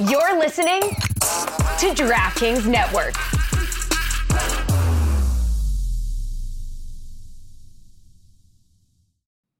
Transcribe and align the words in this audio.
You're 0.00 0.36
listening 0.40 0.80
to 0.80 1.94
DraftKings 1.94 2.66
Network. 2.66 3.14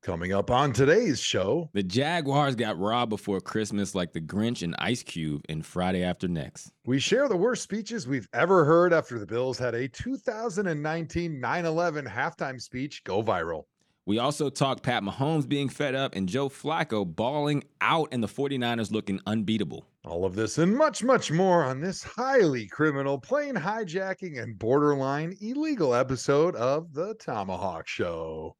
Coming 0.02 0.32
up 0.34 0.50
on 0.50 0.72
today's 0.72 1.18
show, 1.18 1.70
The 1.72 1.82
Jaguars 1.82 2.56
got 2.56 2.78
robbed 2.78 3.08
before 3.08 3.40
Christmas 3.40 3.94
like 3.94 4.12
the 4.12 4.20
Grinch 4.20 4.62
and 4.62 4.74
Ice 4.78 5.02
Cube 5.02 5.42
in 5.48 5.62
Friday 5.62 6.02
After 6.02 6.28
Next. 6.28 6.72
we 6.84 6.98
share 6.98 7.26
the 7.26 7.36
worst 7.36 7.62
speeches 7.62 8.06
we've 8.06 8.28
ever 8.34 8.64
heard 8.66 8.92
after 8.92 9.18
the 9.18 9.24
Bills 9.24 9.58
had 9.58 9.74
a 9.74 9.88
2019 9.88 11.40
9 11.40 11.64
11 11.64 12.04
halftime 12.04 12.60
speech 12.60 13.02
go 13.04 13.22
viral. 13.22 13.62
We 14.04 14.18
also 14.18 14.50
talk 14.50 14.82
Pat 14.82 15.02
Mahomes 15.02 15.48
being 15.48 15.70
fed 15.70 15.94
up 15.94 16.14
and 16.14 16.28
Joe 16.28 16.50
Flacco 16.50 17.06
balling 17.06 17.64
out 17.80 18.08
and 18.12 18.22
the 18.22 18.28
49ers 18.28 18.90
looking 18.90 19.20
unbeatable. 19.26 19.86
All 20.06 20.26
of 20.26 20.34
this 20.34 20.58
and 20.58 20.76
much, 20.76 21.02
much 21.02 21.30
more 21.30 21.64
on 21.64 21.80
this 21.80 22.02
highly 22.02 22.66
criminal, 22.66 23.18
plane 23.18 23.54
hijacking, 23.54 24.38
and 24.38 24.58
borderline 24.58 25.34
illegal 25.40 25.94
episode 25.94 26.54
of 26.56 26.92
The 26.92 27.14
ThomaHawk 27.14 27.86
Show. 27.86 28.54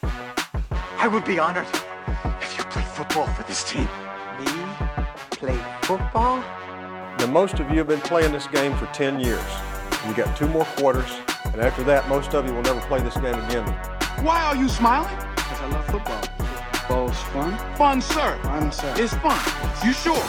I 0.00 1.08
would 1.10 1.24
be 1.24 1.40
honored 1.40 1.66
if 2.40 2.56
you 2.56 2.62
played 2.64 2.86
football 2.86 3.26
for 3.26 3.42
this 3.42 3.64
team. 3.64 3.88
Me 4.38 4.46
play 5.32 5.58
football? 5.82 6.38
Now, 7.18 7.26
most 7.26 7.58
of 7.58 7.68
you 7.70 7.78
have 7.78 7.88
been 7.88 8.00
playing 8.00 8.30
this 8.30 8.46
game 8.46 8.76
for 8.76 8.86
10 8.86 9.18
years. 9.18 9.42
You 10.06 10.14
got 10.14 10.36
two 10.36 10.46
more 10.46 10.66
quarters, 10.76 11.10
and 11.46 11.60
after 11.60 11.82
that, 11.82 12.08
most 12.08 12.32
of 12.32 12.46
you 12.46 12.54
will 12.54 12.62
never 12.62 12.80
play 12.82 13.00
this 13.02 13.16
game 13.16 13.34
again. 13.34 13.66
Why 14.24 14.40
are 14.44 14.54
you 14.54 14.68
smiling? 14.68 15.16
Because 15.34 15.60
I 15.60 15.66
love 15.70 15.84
football. 15.86 16.43
Football's 16.86 17.18
fun. 17.22 17.76
Fun, 17.76 18.02
sir. 18.02 18.38
Fun, 18.42 18.70
sir. 18.70 18.94
It's 18.98 19.14
fun. 19.14 19.86
You 19.86 19.94
sure? 19.94 20.22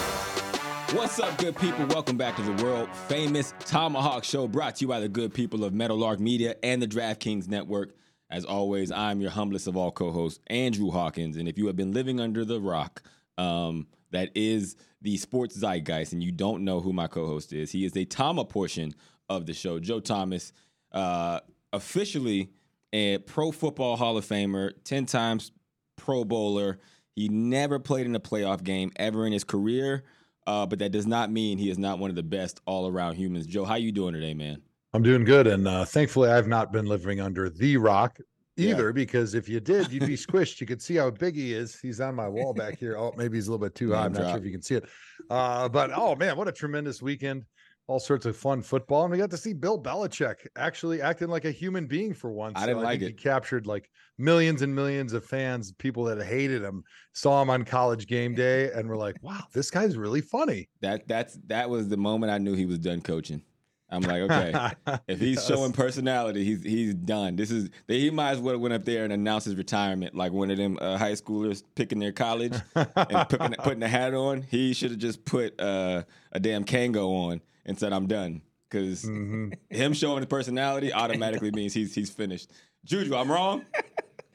What's 0.97 1.19
up, 1.19 1.37
good 1.37 1.57
people? 1.57 1.85
Welcome 1.87 2.15
back 2.15 2.37
to 2.37 2.41
the 2.43 2.63
world 2.63 2.87
famous 3.09 3.51
ThomaHawk 3.59 4.23
Show 4.23 4.47
brought 4.47 4.77
to 4.77 4.85
you 4.85 4.87
by 4.87 5.01
the 5.01 5.09
good 5.09 5.33
people 5.33 5.65
of 5.65 5.73
Meadowlark 5.73 6.21
Media 6.21 6.55
and 6.63 6.81
the 6.81 6.87
DraftKings 6.87 7.49
Network. 7.49 7.93
As 8.29 8.45
always, 8.45 8.89
I'm 8.89 9.19
your 9.19 9.31
humblest 9.31 9.67
of 9.67 9.75
all 9.75 9.91
co 9.91 10.11
hosts, 10.11 10.39
Andrew 10.47 10.91
Hawkins. 10.91 11.35
And 11.35 11.49
if 11.49 11.57
you 11.57 11.67
have 11.67 11.75
been 11.75 11.91
living 11.91 12.21
under 12.21 12.45
the 12.45 12.61
rock, 12.61 13.03
um, 13.37 13.87
that 14.11 14.31
is 14.33 14.77
the 15.01 15.17
sports 15.17 15.57
zeitgeist, 15.57 16.13
and 16.13 16.23
you 16.23 16.31
don't 16.31 16.63
know 16.63 16.79
who 16.79 16.93
my 16.93 17.07
co 17.07 17.25
host 17.25 17.51
is, 17.51 17.69
he 17.69 17.83
is 17.83 17.97
a 17.97 18.05
Thoma 18.05 18.45
portion 18.45 18.95
of 19.27 19.45
the 19.45 19.53
show. 19.53 19.77
Joe 19.77 19.99
Thomas, 19.99 20.53
uh, 20.93 21.41
officially 21.73 22.51
a 22.93 23.17
Pro 23.17 23.51
Football 23.51 23.97
Hall 23.97 24.15
of 24.15 24.25
Famer, 24.25 24.71
10 24.85 25.05
times 25.05 25.51
Pro 25.95 26.23
Bowler. 26.23 26.79
He 27.15 27.29
never 27.29 27.79
played 27.79 28.05
in 28.05 28.15
a 28.15 28.19
playoff 28.19 28.63
game 28.63 28.91
ever 28.97 29.25
in 29.25 29.31
his 29.31 29.43
career, 29.43 30.03
uh, 30.47 30.65
but 30.65 30.79
that 30.79 30.91
does 30.91 31.07
not 31.07 31.31
mean 31.31 31.57
he 31.57 31.69
is 31.69 31.77
not 31.77 31.99
one 31.99 32.09
of 32.09 32.15
the 32.15 32.23
best 32.23 32.59
all 32.65 32.87
around 32.87 33.15
humans. 33.15 33.45
Joe, 33.45 33.63
how 33.65 33.75
you 33.75 33.91
doing 33.91 34.13
today, 34.13 34.33
man? 34.33 34.61
I'm 34.93 35.03
doing 35.03 35.23
good. 35.23 35.47
And 35.47 35.67
uh, 35.67 35.85
thankfully, 35.85 36.29
I've 36.29 36.47
not 36.47 36.71
been 36.71 36.85
living 36.85 37.21
under 37.21 37.49
the 37.49 37.77
rock 37.77 38.19
either, 38.57 38.93
because 38.93 39.33
if 39.33 39.49
you 39.49 39.59
did, 39.59 39.91
you'd 39.91 40.05
be 40.05 40.15
squished. 40.15 40.61
You 40.61 40.67
could 40.67 40.81
see 40.81 40.95
how 40.95 41.09
big 41.09 41.35
he 41.35 41.53
is. 41.53 41.77
He's 41.79 41.99
on 41.99 42.15
my 42.15 42.29
wall 42.29 42.53
back 42.53 42.79
here. 42.79 42.97
Oh, 42.97 43.13
maybe 43.17 43.35
he's 43.35 43.47
a 43.47 43.51
little 43.51 43.65
bit 43.65 43.75
too 43.75 43.91
high. 43.91 44.05
I'm 44.05 44.13
not 44.13 44.29
sure 44.29 44.37
if 44.37 44.45
you 44.45 44.51
can 44.51 44.61
see 44.61 44.75
it. 44.75 44.85
Uh, 45.29 45.67
but 45.67 45.91
oh, 45.93 46.15
man, 46.15 46.37
what 46.37 46.47
a 46.47 46.53
tremendous 46.53 47.01
weekend. 47.01 47.43
All 47.87 47.99
sorts 47.99 48.25
of 48.25 48.35
fun 48.35 48.63
football. 48.63 49.03
And 49.03 49.11
we 49.11 49.17
got 49.19 49.29
to 49.29 49.37
see 49.37 49.53
Bill 49.53 49.79
Belichick 49.81 50.47
actually 50.55 51.01
acting 51.01 51.27
like 51.27 51.45
a 51.45 51.51
human 51.51 51.85
being 51.85 52.13
for 52.15 52.31
once. 52.31 52.59
I 52.59 52.65
didn't 52.65 52.81
like 52.81 52.99
think 52.99 53.11
it. 53.11 53.19
He 53.19 53.23
captured 53.23 53.67
like 53.67 53.91
millions 54.17 54.63
and 54.63 54.73
millions 54.73 55.13
of 55.13 55.23
fans, 55.23 55.71
people 55.73 56.03
that 56.05 56.23
hated 56.23 56.63
him, 56.63 56.83
saw 57.13 57.41
him 57.43 57.49
on 57.51 57.63
college 57.63 58.07
game 58.07 58.33
day 58.35 58.71
and 58.71 58.89
were 58.89 58.97
like, 58.97 59.21
wow, 59.21 59.43
this 59.53 59.69
guy's 59.69 59.97
really 59.97 60.21
funny. 60.21 60.67
That 60.81 61.07
that's 61.07 61.37
that 61.45 61.69
was 61.69 61.87
the 61.87 61.97
moment 61.97 62.31
I 62.31 62.39
knew 62.39 62.55
he 62.55 62.65
was 62.65 62.79
done 62.79 63.01
coaching. 63.01 63.43
I'm 63.87 64.01
like, 64.01 64.21
okay, 64.31 64.71
if 65.07 65.19
he's 65.19 65.35
Yes. 65.37 65.47
showing 65.47 65.71
personality, 65.71 66.43
he's 66.43 66.63
he's 66.63 66.95
done. 66.95 67.35
This 67.35 67.51
is 67.51 67.69
he 67.87 68.09
might 68.09 68.31
as 68.31 68.39
well 68.39 68.57
went 68.57 68.73
up 68.73 68.83
there 68.83 69.03
and 69.03 69.13
announced 69.13 69.45
his 69.45 69.55
retirement, 69.55 70.15
like 70.15 70.31
one 70.31 70.49
of 70.49 70.57
them 70.57 70.79
uh, 70.81 70.97
high 70.97 71.11
schoolers 71.11 71.63
picking 71.75 71.99
their 71.99 72.11
college 72.11 72.55
and 72.73 73.29
putting, 73.29 73.53
putting 73.59 73.79
the 73.79 73.87
hat 73.87 74.15
on. 74.15 74.41
He 74.41 74.73
should 74.73 74.89
have 74.89 74.99
just 74.99 75.23
put 75.23 75.61
uh, 75.61 76.01
a 76.31 76.39
damn 76.39 76.65
Kangol 76.65 77.11
on 77.29 77.41
and 77.65 77.77
said, 77.79 77.93
"I'm 77.93 78.07
done." 78.07 78.41
Because 78.69 79.05
Mhm. 79.05 79.53
him 79.69 79.93
showing 79.93 80.17
his 80.17 80.25
personality 80.25 80.91
automatically 80.91 81.51
means 81.51 81.73
he's 81.73 81.93
he's 81.95 82.09
finished. 82.09 82.51
Juju, 82.83 83.15
I'm 83.15 83.31
wrong. 83.31 83.65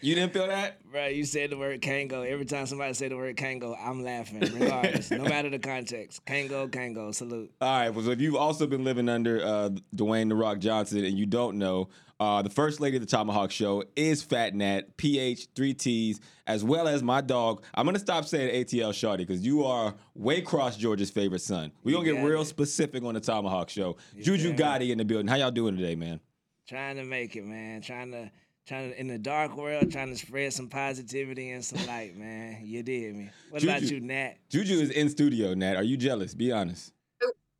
You 0.03 0.15
didn't 0.15 0.33
feel 0.33 0.47
that? 0.47 0.79
Right, 0.91 1.15
you 1.15 1.25
said 1.25 1.51
the 1.51 1.59
word 1.59 1.83
Kangol. 1.83 2.27
Every 2.27 2.47
time 2.47 2.65
somebody 2.67 2.95
said 2.95 3.11
the 3.11 3.17
word 3.19 3.37
Kangol, 3.37 3.77
I'm 3.79 4.03
laughing, 4.03 4.41
regardless, 4.41 5.11
no 5.11 5.25
matter 5.25 5.51
the 5.51 5.59
context. 5.59 6.25
Kangol, 6.25 6.71
Kangol, 6.71 7.15
salute. 7.15 7.53
All 7.61 7.69
right. 7.69 7.91
Well, 7.91 8.07
so 8.07 8.11
if 8.13 8.21
you've 8.21 8.35
also 8.37 8.67
been 8.67 8.83
living 8.83 9.11
under 9.11 9.45
uh, 9.45 9.71
Dwayne 9.95 10.31
the 10.31 10.37
Rock 10.37 10.59
Johnson 10.59 11.05
and 11.05 11.19
you 11.19 11.27
don't 11.27 11.59
know, 11.59 11.91
uh, 12.21 12.43
the 12.43 12.51
first 12.51 12.81
lady 12.81 12.99
of 12.99 13.07
the 13.07 13.17
ThomaHawk 13.17 13.51
Show 13.51 13.83
is 13.97 14.23
Phat 14.23 14.55
Nattt, 14.55 14.85
PH, 14.99 15.49
three 15.57 15.73
T's, 15.73 16.21
as 16.47 16.63
well 16.63 16.87
as 16.87 17.03
my 17.03 17.23
dog. 17.23 17.65
I'm 17.75 17.87
gonna 17.87 17.99
stop 17.99 18.27
saying 18.27 18.67
ATL 18.67 18.91
Shawty 18.91 19.19
because 19.19 19.45
you 19.45 19.65
are 19.65 19.95
way 20.15 20.43
Waycross 20.43 20.77
Georgia's 20.79 21.11
favorite 21.11 21.41
son. 21.41 21.73
We're 21.83 21.97
gonna 21.97 22.13
get 22.13 22.23
real 22.23 22.43
it. 22.43 22.47
specific 22.47 23.03
on 23.05 23.15
the 23.15 23.23
ThomaHawk 23.23 23.71
Show. 23.71 23.97
Juju 24.21 24.53
got 24.53 24.83
Gotti 24.83 24.91
in 24.91 24.99
the 24.99 25.05
building. 25.05 25.29
How 25.29 25.37
y'all 25.37 25.51
doing 25.51 25.77
today, 25.77 25.95
man? 25.95 26.21
Trying 26.69 26.97
to 26.97 27.05
make 27.05 27.37
it, 27.37 27.45
man. 27.45 27.81
Trying 27.81 28.13
to, 28.13 28.31
trying 28.67 28.91
to, 28.91 29.01
in 29.01 29.09
the 29.09 29.19
dark 29.19 29.57
world, 29.57 29.91
trying 29.91 30.11
to 30.11 30.17
spread 30.17 30.53
some 30.53 30.69
positivity 30.69 31.51
and 31.51 31.65
some 31.65 31.85
light, 31.87 32.17
man. 32.19 32.59
You 32.63 32.83
did 32.83 33.17
me. 33.17 33.31
What 33.49 33.65
about 33.65 33.81
Juju. 33.81 33.95
you, 33.95 34.01
Nat? 34.03 34.35
Juju 34.51 34.75
is 34.75 34.91
in 34.91 35.09
studio, 35.09 35.55
Nat. 35.55 35.77
Are 35.77 35.83
you 35.83 35.97
jealous? 35.97 36.35
Be 36.35 36.53
honest. 36.53 36.93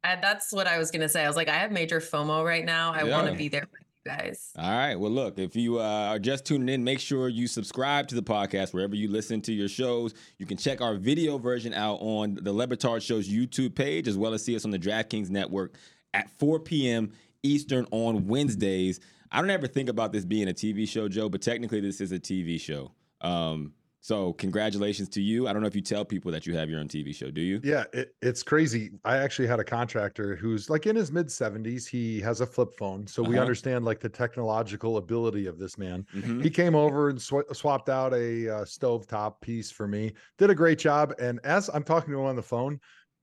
Uh, 0.05 0.17
that's 0.21 0.53
what 0.53 0.67
I 0.67 0.77
was 0.77 0.91
gonna 0.91 1.09
say. 1.09 1.25
I 1.25 1.29
was 1.29 1.37
like, 1.37 1.49
I 1.49 1.55
have 1.55 1.73
major 1.73 2.01
FOMO 2.01 2.45
right 2.45 2.65
now. 2.65 2.93
I 2.93 3.05
want 3.05 3.27
to 3.27 3.35
be 3.35 3.49
there 3.49 3.67
with 3.73 3.81
you 3.81 3.90
guys. 4.05 4.53
All 4.57 4.71
right. 4.71 4.95
Well, 4.95 5.11
look, 5.11 5.39
if 5.39 5.57
you 5.57 5.81
uh, 5.81 6.09
are 6.09 6.19
just 6.19 6.45
tuning 6.45 6.69
in, 6.69 6.83
make 6.85 7.01
sure 7.01 7.29
you 7.29 7.47
subscribe 7.47 8.09
to 8.09 8.15
the 8.15 8.23
podcast 8.23 8.73
wherever 8.73 8.95
you 8.95 9.09
listen 9.09 9.41
to 9.43 9.53
your 9.53 9.69
shows. 9.69 10.15
You 10.39 10.47
can 10.47 10.57
check 10.57 10.81
our 10.81 10.95
video 10.95 11.39
version 11.39 11.75
out 11.75 11.99
on 12.01 12.39
the 12.41 12.53
Le 12.53 12.67
Batard 12.67 13.03
Show's 13.03 13.29
YouTube 13.29 13.75
page, 13.75 14.09
as 14.09 14.17
well 14.17 14.35
as 14.35 14.45
see 14.45 14.57
us 14.57 14.65
on 14.65 14.71
the 14.71 14.79
DraftKings 14.79 15.31
Network 15.31 15.77
at 16.15 16.31
4 16.39 16.61
p.m. 16.61 17.13
Eastern 17.43 17.87
on 17.91 18.27
Wednesdays. 18.27 19.01
I 19.33 19.41
don't 19.41 19.51
ever 19.51 19.67
think 19.67 19.89
about 19.89 20.13
this 20.13 20.25
being 20.25 20.49
a 20.49 20.53
TV 20.53 20.89
show, 20.89 21.09
Joe, 21.09 21.29
but 21.29 21.41
technically 21.41 21.81
this 21.81 22.01
is 22.01 22.13
a 22.13 22.19
TV 22.19 22.61
show. 22.61 22.93
Um, 23.21 23.75
so 24.01 24.33
congratulations 24.35 25.09
to 25.11 25.23
you. 25.23 25.47
I 25.47 25.53
don't 25.53 25.61
know 25.63 25.69
if 25.69 25.77
you 25.77 25.83
tell 25.83 26.05
people 26.05 26.33
that 26.33 26.47
you 26.47 26.55
have 26.57 26.71
your 26.71 26.81
own 26.81 26.89
TV 26.89 27.13
show, 27.13 27.31
do 27.31 27.43
you? 27.43 27.61
Yeah, 27.63 27.85
it, 27.93 28.15
it's 28.23 28.43
crazy. 28.43 28.91
I 29.05 29.19
actually 29.19 29.47
had 29.47 29.61
a 29.61 29.65
contractor 29.65 30.35
who's 30.37 30.71
like 30.71 30.87
in 30.87 30.97
his 30.97 31.13
mid 31.13 31.31
70s. 31.31 31.87
He 31.87 32.21
has 32.21 32.41
a 32.41 32.47
flip 32.47 32.71
phone. 32.79 33.07
So 33.07 33.23
we 33.23 33.37
Uh-huh. 33.37 33.43
understand 33.43 33.85
like 33.85 34.01
the 34.01 34.09
technological 34.09 34.97
ability 34.97 35.47
of 35.47 35.59
this 35.59 35.77
man. 35.77 36.07
Mhm. 36.15 36.43
He 36.43 36.49
came 36.51 36.75
over 36.75 37.11
and 37.11 37.21
sw- 37.21 37.49
swapped 37.53 37.91
out 37.91 38.15
a 38.15 38.49
uh, 38.49 38.65
stovetop 38.65 39.41
piece 39.43 39.71
for 39.71 39.87
me, 39.87 40.13
did 40.39 40.49
a 40.49 40.55
great 40.55 40.79
job. 40.79 41.13
And 41.19 41.39
as 41.45 41.69
I'm 41.69 41.85
talking 41.85 42.13
to 42.15 42.21
him 42.21 42.25
on 42.27 42.37
the 42.37 42.43
phone, 42.43 42.81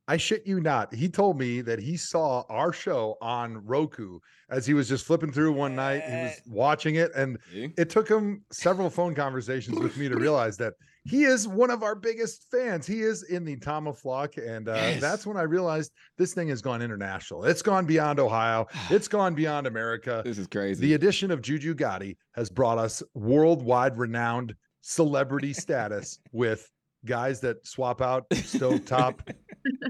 I 0.10 0.18
shit 0.18 0.48
you 0.48 0.62
not. 0.62 0.94
He 0.94 1.10
told 1.10 1.38
me 1.38 1.62
that 1.62 1.80
he 1.80 1.98
saw 1.98 2.44
our 2.50 2.72
show 2.72 3.18
on 3.22 3.66
Roku 3.66 4.20
as 4.50 4.66
he 4.66 4.74
was 4.74 4.88
just 4.88 5.06
flipping 5.06 5.32
through 5.34 5.52
one 5.52 5.76
night. 5.76 6.02
He 6.04 6.16
was 6.16 6.42
watching 6.48 6.96
it. 6.96 7.12
And 7.16 7.38
See? 7.52 7.74
it 7.78 7.90
took 7.90 8.08
him 8.08 8.44
several 8.52 8.90
phone 8.90 9.14
conversations 9.16 9.78
with 9.80 9.98
me 9.98 10.08
to 10.08 10.16
realize 10.16 10.56
that 10.58 10.74
he 11.04 11.24
is 11.24 11.48
one 11.48 11.70
of 11.72 11.84
our 11.84 11.96
biggest 11.96 12.46
fans. 12.52 12.86
He 12.88 13.02
is 13.02 13.24
in 13.24 13.46
the 13.46 13.56
Thoma 13.58 13.94
flock, 13.94 14.36
and 14.38 14.68
uh, 14.68 14.74
Yes. 14.74 15.02
that's 15.02 15.26
when 15.26 15.38
I 15.38 15.44
realized 15.44 15.92
this 16.18 16.34
thing 16.34 16.50
has 16.50 16.62
gone 16.62 16.82
international. 16.82 17.46
It's 17.46 17.62
gone 17.62 17.86
beyond 17.86 18.20
Ohio. 18.20 18.68
It's 18.90 19.08
gone 19.08 19.34
beyond 19.36 19.68
America. 19.68 20.22
This 20.26 20.38
is 20.38 20.48
crazy. 20.48 20.82
The 20.82 20.94
addition 20.96 21.32
of 21.32 21.42
Juju 21.42 21.76
Gotti 21.76 22.16
has 22.36 22.50
brought 22.50 22.78
us 22.78 23.02
worldwide 23.14 23.98
renowned 23.98 24.54
celebrity 24.82 25.54
status 25.54 26.20
with 26.32 26.70
guys 27.06 27.40
that 27.42 27.66
swap 27.66 28.02
out 28.02 28.28
stovetop 28.32 29.20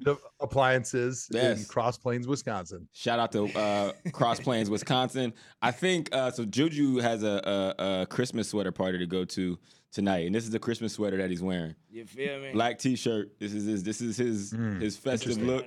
the 0.04 0.18
appliances 0.40 1.30
in 1.34 1.64
Cross 1.66 1.98
Plains, 2.00 2.28
Wisconsin. 2.28 2.88
Shout 2.94 3.20
out 3.20 3.32
to 3.34 3.46
uh, 3.58 3.92
Cross 4.12 4.42
Plains, 4.42 4.70
Wisconsin. 4.70 5.34
I 5.62 5.72
think 5.72 6.10
uh, 6.14 6.32
so. 6.32 6.46
Juju 6.46 6.98
has 6.98 7.24
a, 7.24 7.76
a, 7.78 8.02
a 8.02 8.06
Christmas 8.06 8.50
sweater 8.50 8.72
party 8.72 8.98
to 8.98 9.06
go 9.08 9.26
to 9.26 9.58
tonight, 9.92 10.26
and 10.26 10.36
this 10.36 10.44
is 10.44 10.50
the 10.52 10.60
Christmas 10.60 10.94
sweater 10.94 11.18
that 11.18 11.30
he's 11.30 11.42
wearing. 11.42 11.76
You 11.90 12.06
feel 12.06 12.40
me? 12.40 12.52
Black 12.54 12.80
T-shirt. 12.80 13.40
This 13.40 13.54
is 13.54 13.66
his. 13.66 13.84
This 13.84 14.02
is 14.02 14.18
his 14.18 14.54
Mm, 14.54 14.82
his 14.82 14.98
festive 14.98 15.32
interesting. 15.38 15.48
look. 15.56 15.66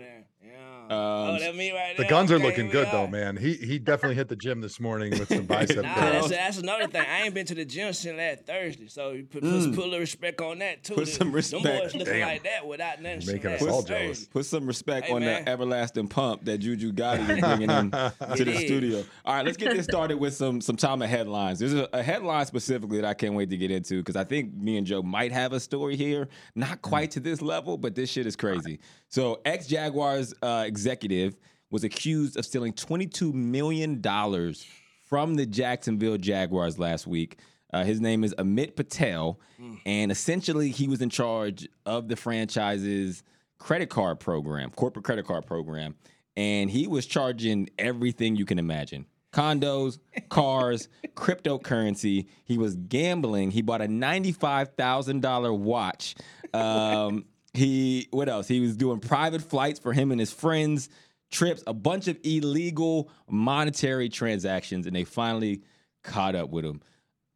Yeah. 0.90 0.96
oh, 0.96 1.34
Um, 1.34 1.38
that 1.38 1.54
me 1.56 1.70
right 1.72 1.96
The 1.96 2.02
there? 2.02 2.10
guns 2.10 2.31
are 2.32 2.37
Okay, 2.37 2.44
looking 2.44 2.69
good 2.69 2.88
are. 2.88 2.92
though, 2.92 3.06
man. 3.06 3.37
He 3.37 3.54
he 3.54 3.78
definitely 3.78 4.16
hit 4.16 4.28
the 4.28 4.37
gym 4.37 4.60
this 4.60 4.81
morning 4.81 5.10
with 5.19 5.28
some 5.28 5.44
bicep 5.46 5.82
Nah, 5.84 5.94
curls. 5.94 6.28
that's, 6.28 6.31
that's 6.31 6.58
another 6.58 6.87
thing. 6.88 7.02
I 7.08 7.22
ain't 7.22 7.34
been 7.34 7.46
to 7.46 7.54
the 7.54 7.64
gym 7.64 7.92
since 7.92 8.16
last 8.19 8.44
Thursday, 8.46 8.88
so 8.88 9.12
you 9.12 9.25
put, 9.25 9.42
put, 9.42 9.50
put 9.75 9.78
a 9.78 9.82
little 9.84 9.98
respect 10.00 10.40
on 10.40 10.58
that 10.58 10.82
too. 10.84 10.94
Put 10.94 11.04
The- 11.06 11.10
some 11.12 11.28
Them 11.28 11.34
respect. 11.37 11.62
boys 11.64 11.94
looking 11.94 12.12
Damn. 12.14 12.28
like 12.28 12.42
that 12.44 12.66
without 12.66 13.00
nothing. 13.02 13.20
You're 13.22 13.34
making 13.34 13.50
us 13.52 13.60
last 13.62 13.70
all 13.72 13.82
Thursday. 13.82 14.02
jealous. 14.04 14.25
Put 14.26 14.46
some 14.46 14.66
respect 14.66 15.06
Hey, 15.06 15.12
on 15.12 15.20
man. 15.20 15.44
the 15.44 15.50
everlasting 15.50 16.08
pump 16.08 16.44
that 16.44 16.58
Juju 16.58 16.92
Gotti 17.00 17.28
is 17.31 17.40
bringing 17.40 17.70
in 17.70 17.90
to 17.90 18.12
It 18.32 18.44
the 18.44 18.50
is. 18.52 18.58
studio. 18.60 19.04
All 19.25 19.34
right, 19.34 19.44
let's 19.44 19.56
get 19.56 19.75
this 19.76 19.84
started 19.84 20.19
with 20.19 20.34
some 20.34 20.60
some 20.60 20.76
time 20.76 21.02
of 21.02 21.08
headlines. 21.08 21.58
There's 21.60 21.75
a, 21.75 21.88
a 21.92 22.02
headline 22.02 22.46
specifically 22.46 23.00
that 23.00 23.06
I 23.06 23.14
can't 23.14 23.34
wait 23.34 23.50
to 23.50 23.56
get 23.56 23.70
into 23.70 23.98
because 23.98 24.16
I 24.16 24.25
think 24.25 24.54
me 24.54 24.76
and 24.76 24.87
Joe 24.87 25.02
might 25.02 25.32
have 25.32 25.52
a 25.52 25.60
story 25.60 25.96
here, 25.96 26.28
not 26.54 26.82
quite 26.82 27.10
to 27.12 27.20
this 27.20 27.40
level, 27.40 27.76
but 27.78 27.94
this 27.94 28.10
shit 28.10 28.26
is 28.26 28.37
crazy. 28.37 28.81
So, 29.08 29.40
ex 29.44 29.66
Jaguars 29.66 30.34
uh, 30.40 30.64
executive 30.81 31.37
was 31.71 31.85
accused 31.85 32.38
of 32.38 32.44
stealing 32.47 32.73
22 32.73 33.32
million 33.32 34.00
dollars 34.00 34.67
from 35.09 35.35
the 35.35 35.44
Jacksonville 35.44 36.17
Jaguars 36.17 36.79
last 36.79 37.06
week. 37.06 37.38
Uh, 37.73 37.85
his 37.85 38.00
name 38.00 38.25
is 38.25 38.35
Amit 38.38 38.75
Patel, 38.77 39.38
and 39.87 40.11
essentially 40.11 40.71
he 40.71 40.88
was 40.88 41.03
in 41.03 41.11
charge 41.11 41.69
of 41.87 42.09
the 42.09 42.17
franchise's 42.17 43.23
credit 43.59 43.91
card 43.91 44.19
program, 44.19 44.71
corporate 44.71 45.05
credit 45.05 45.27
card 45.27 45.47
program, 45.47 45.94
and 46.37 46.71
he 46.71 46.87
was 46.88 47.06
charging 47.06 47.69
everything 47.79 48.35
you 48.35 48.44
can 48.47 48.59
imagine. 48.59 49.05
Condos, 49.33 49.99
cars, 50.31 50.88
cryptocurrency. 51.15 52.26
He 52.44 52.56
was 52.59 52.75
gambling. 52.75 53.50
He 53.53 53.62
bought 53.62 53.83
a 53.83 53.87
ninety-five 53.88 54.75
thousand 54.76 55.21
dollar 55.21 55.53
watch. 55.53 56.15
Um, 56.53 57.26
he 57.52 58.08
what 58.11 58.29
else? 58.29 58.49
He 58.49 58.61
was 58.61 58.76
doing 58.76 59.00
private 59.00 59.43
flights 59.43 59.79
for 59.79 59.93
him 59.93 60.11
and 60.11 60.20
his 60.20 60.32
friends, 60.32 60.88
trips, 61.31 61.62
a 61.67 61.75
bunch 61.75 62.08
of 62.08 62.19
illegal 62.23 63.11
monetary 63.29 64.08
transactions, 64.08 64.87
and 64.87 64.94
they 64.94 65.05
finally 65.05 65.62
caught 66.02 66.35
up 66.35 66.50
with 66.50 66.64
him. 66.64 66.81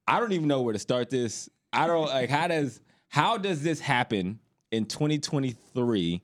I 0.06 0.20
don't 0.20 0.32
even 0.32 0.48
know 0.48 0.62
where 0.62 0.72
to 0.72 0.78
start 0.78 1.10
this. 1.10 1.48
I 1.72 1.86
don't 1.86 2.06
like 2.06 2.30
how 2.30 2.48
does 2.48 2.80
how 3.08 3.38
does 3.38 3.62
this 3.62 3.80
happen 3.80 4.38
in 4.70 4.86
2023 4.86 6.22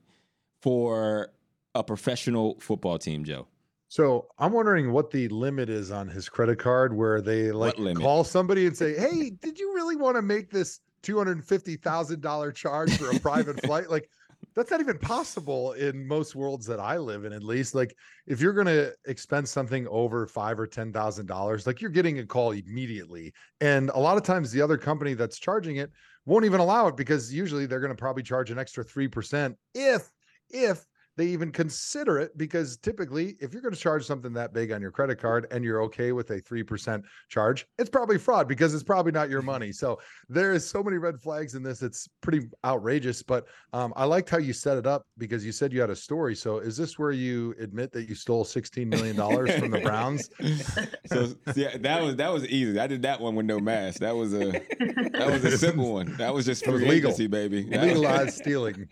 for 0.61 1.29
a 1.75 1.83
professional 1.83 2.59
football 2.59 2.97
team, 2.97 3.23
Joe? 3.23 3.47
So 3.87 4.27
I'm 4.39 4.53
wondering 4.53 4.93
what 4.93 5.11
the 5.11 5.27
limit 5.27 5.69
is 5.69 5.91
on 5.91 6.07
his 6.07 6.29
credit 6.29 6.59
card, 6.59 6.95
where 6.95 7.19
they 7.19 7.51
like 7.51 7.75
call 7.95 8.23
somebody 8.23 8.65
and 8.65 8.75
say, 8.75 8.97
"Hey, 8.97 9.31
did 9.31 9.59
you 9.59 9.73
really 9.75 9.97
want 9.97 10.15
to 10.15 10.21
make 10.21 10.49
this 10.49 10.79
two 11.03 11.17
hundred 11.17 11.43
fifty 11.45 11.75
thousand 11.75 12.21
dollar 12.21 12.51
charge 12.51 12.97
for 12.97 13.09
a 13.09 13.19
private 13.19 13.61
flight?" 13.65 13.89
Like, 13.89 14.09
that's 14.55 14.71
not 14.71 14.79
even 14.79 14.97
possible 14.97 15.73
in 15.73 16.07
most 16.07 16.35
worlds 16.35 16.65
that 16.67 16.79
I 16.79 16.97
live 16.97 17.25
in. 17.25 17.33
At 17.33 17.43
least, 17.43 17.75
like, 17.75 17.95
if 18.27 18.41
you're 18.41 18.53
going 18.53 18.67
to 18.67 18.93
expense 19.05 19.51
something 19.51 19.87
over 19.87 20.27
five 20.27 20.59
or 20.59 20.67
ten 20.67 20.91
thousand 20.91 21.27
dollars, 21.27 21.65
like 21.65 21.81
you're 21.81 21.91
getting 21.91 22.19
a 22.19 22.25
call 22.25 22.51
immediately, 22.51 23.33
and 23.59 23.89
a 23.91 23.99
lot 23.99 24.17
of 24.17 24.23
times 24.23 24.51
the 24.51 24.61
other 24.61 24.77
company 24.77 25.13
that's 25.13 25.39
charging 25.39 25.77
it 25.77 25.91
won't 26.25 26.45
even 26.45 26.59
allow 26.59 26.87
it 26.87 26.97
because 26.97 27.33
usually 27.33 27.65
they're 27.65 27.79
going 27.79 27.91
to 27.91 27.99
probably 27.99 28.23
charge 28.23 28.51
an 28.51 28.59
extra 28.59 28.83
three 28.83 29.07
percent 29.07 29.57
if 29.73 30.11
if 30.49 30.85
they 31.17 31.27
even 31.27 31.51
consider 31.51 32.19
it 32.19 32.37
because 32.37 32.77
typically 32.77 33.35
if 33.39 33.53
you're 33.53 33.61
going 33.61 33.73
to 33.73 33.79
charge 33.79 34.05
something 34.05 34.33
that 34.33 34.53
big 34.53 34.71
on 34.71 34.81
your 34.81 34.91
credit 34.91 35.19
card 35.19 35.47
and 35.51 35.63
you're 35.63 35.81
okay 35.81 36.11
with 36.11 36.29
a 36.31 36.41
3% 36.41 37.03
charge 37.29 37.65
it's 37.77 37.89
probably 37.89 38.17
fraud 38.17 38.47
because 38.47 38.73
it's 38.73 38.83
probably 38.83 39.11
not 39.11 39.29
your 39.29 39.41
money 39.41 39.71
so 39.71 39.99
there 40.29 40.53
is 40.53 40.67
so 40.67 40.81
many 40.83 40.97
red 40.97 41.19
flags 41.19 41.55
in 41.55 41.63
this 41.63 41.81
it's 41.81 42.07
pretty 42.21 42.47
outrageous 42.65 43.21
but 43.21 43.47
um, 43.73 43.93
i 43.95 44.05
liked 44.05 44.29
how 44.29 44.37
you 44.37 44.53
set 44.53 44.77
it 44.77 44.87
up 44.87 45.05
because 45.17 45.45
you 45.45 45.51
said 45.51 45.73
you 45.73 45.81
had 45.81 45.89
a 45.89 45.95
story 45.95 46.35
so 46.35 46.59
is 46.59 46.77
this 46.77 46.97
where 46.97 47.11
you 47.11 47.53
admit 47.59 47.91
that 47.91 48.07
you 48.07 48.15
stole 48.15 48.43
16 48.43 48.87
million 48.87 49.15
dollars 49.15 49.53
from 49.55 49.71
the 49.71 49.79
browns 49.79 50.29
so 51.07 51.33
yeah, 51.55 51.77
that 51.77 52.01
was 52.01 52.15
that 52.15 52.31
was 52.31 52.45
easy. 52.47 52.79
I 52.79 52.87
did 52.87 53.01
that 53.03 53.19
one 53.19 53.35
with 53.35 53.45
no 53.45 53.59
mask. 53.59 53.99
That 53.99 54.15
was 54.15 54.33
a 54.33 54.51
that 54.51 55.27
was 55.31 55.43
a 55.43 55.57
simple 55.57 55.93
one. 55.93 56.15
That 56.17 56.33
was 56.33 56.45
just 56.45 56.65
was 56.67 56.81
legal. 56.81 57.11
agency, 57.11 57.27
baby. 57.27 57.63
Legalized 57.63 58.33
stealing 58.41 58.87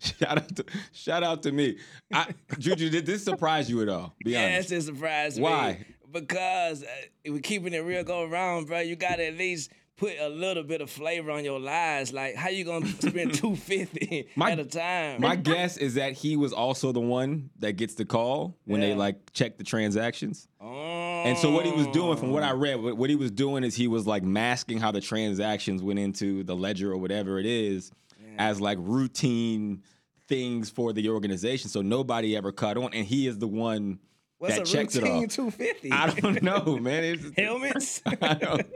shout 0.00 0.38
out 0.38 0.56
to 0.56 0.64
shout 0.92 1.22
out 1.22 1.42
to 1.42 1.52
me. 1.58 1.76
I, 2.12 2.26
Juju, 2.58 2.88
did 2.90 3.04
this 3.04 3.22
surprise 3.24 3.68
you 3.70 3.82
at 3.82 3.88
all? 3.90 4.14
Be 4.24 4.30
Yeah, 4.32 4.46
honest. 4.46 4.72
it's 4.72 4.84
a 4.88 4.94
surprise. 4.94 5.38
Why? 5.38 5.84
Because 6.10 6.82
uh, 6.84 6.86
we're 7.26 7.40
keeping 7.40 7.74
it 7.74 7.80
real 7.80 8.02
go 8.04 8.24
around, 8.24 8.66
bro. 8.66 8.80
You 8.80 8.96
got 8.96 9.16
to 9.16 9.26
at 9.26 9.34
least 9.36 9.70
put 9.98 10.14
a 10.20 10.28
little 10.28 10.62
bit 10.62 10.80
of 10.80 10.88
flavor 10.88 11.30
on 11.32 11.44
your 11.44 11.58
lies. 11.60 12.12
Like, 12.12 12.34
how 12.36 12.48
you 12.48 12.64
gonna 12.64 12.86
spend 12.86 13.34
two 13.42 13.56
fifty 13.56 14.28
at 14.40 14.58
a 14.58 14.64
time? 14.64 15.20
My 15.20 15.36
guess 15.36 15.76
is 15.76 15.94
that 15.94 16.12
he 16.14 16.36
was 16.36 16.52
also 16.52 16.92
the 16.92 17.00
one 17.00 17.50
that 17.58 17.72
gets 17.72 17.94
the 17.96 18.04
call 18.06 18.56
when 18.64 18.80
they 18.80 18.94
like 18.94 19.32
check 19.34 19.58
the 19.58 19.64
transactions. 19.64 20.48
oh. 20.60 21.24
And 21.24 21.36
so 21.36 21.50
what 21.50 21.66
he 21.66 21.72
was 21.72 21.88
doing, 21.88 22.16
from 22.16 22.30
what 22.30 22.44
I 22.44 22.52
read, 22.52 22.76
what 22.80 22.96
what 22.96 23.10
he 23.10 23.16
was 23.16 23.32
doing 23.32 23.64
is 23.64 23.74
he 23.74 23.88
was 23.88 24.06
like 24.06 24.22
masking 24.22 24.78
how 24.78 24.92
the 24.92 25.00
transactions 25.00 25.82
went 25.82 25.98
into 25.98 26.44
the 26.44 26.54
ledger 26.54 26.92
or 26.92 26.96
whatever 26.96 27.38
it 27.40 27.44
is, 27.46 27.90
as 28.38 28.60
like 28.60 28.78
routine 28.80 29.82
things 30.28 30.70
for 30.70 30.92
the 30.92 31.08
organization. 31.08 31.70
So 31.70 31.82
nobody 31.82 32.36
ever 32.36 32.52
caught 32.52 32.76
on, 32.76 32.90
and 32.94 33.06
he 33.06 33.26
is 33.26 33.38
the 33.38 33.48
one 33.48 33.98
What's 34.38 34.56
that 34.56 34.68
a 34.68 34.70
checks 34.72 34.94
it 34.94 35.04
off. 35.04 35.28
two 35.28 35.50
fifty? 35.50 35.90
I 35.90 36.10
don't 36.10 36.42
know, 36.44 36.78
man. 36.78 37.02
It's, 37.04 37.30
Helmets. 37.36 38.02
I 38.22 38.34
don't. 38.34 38.66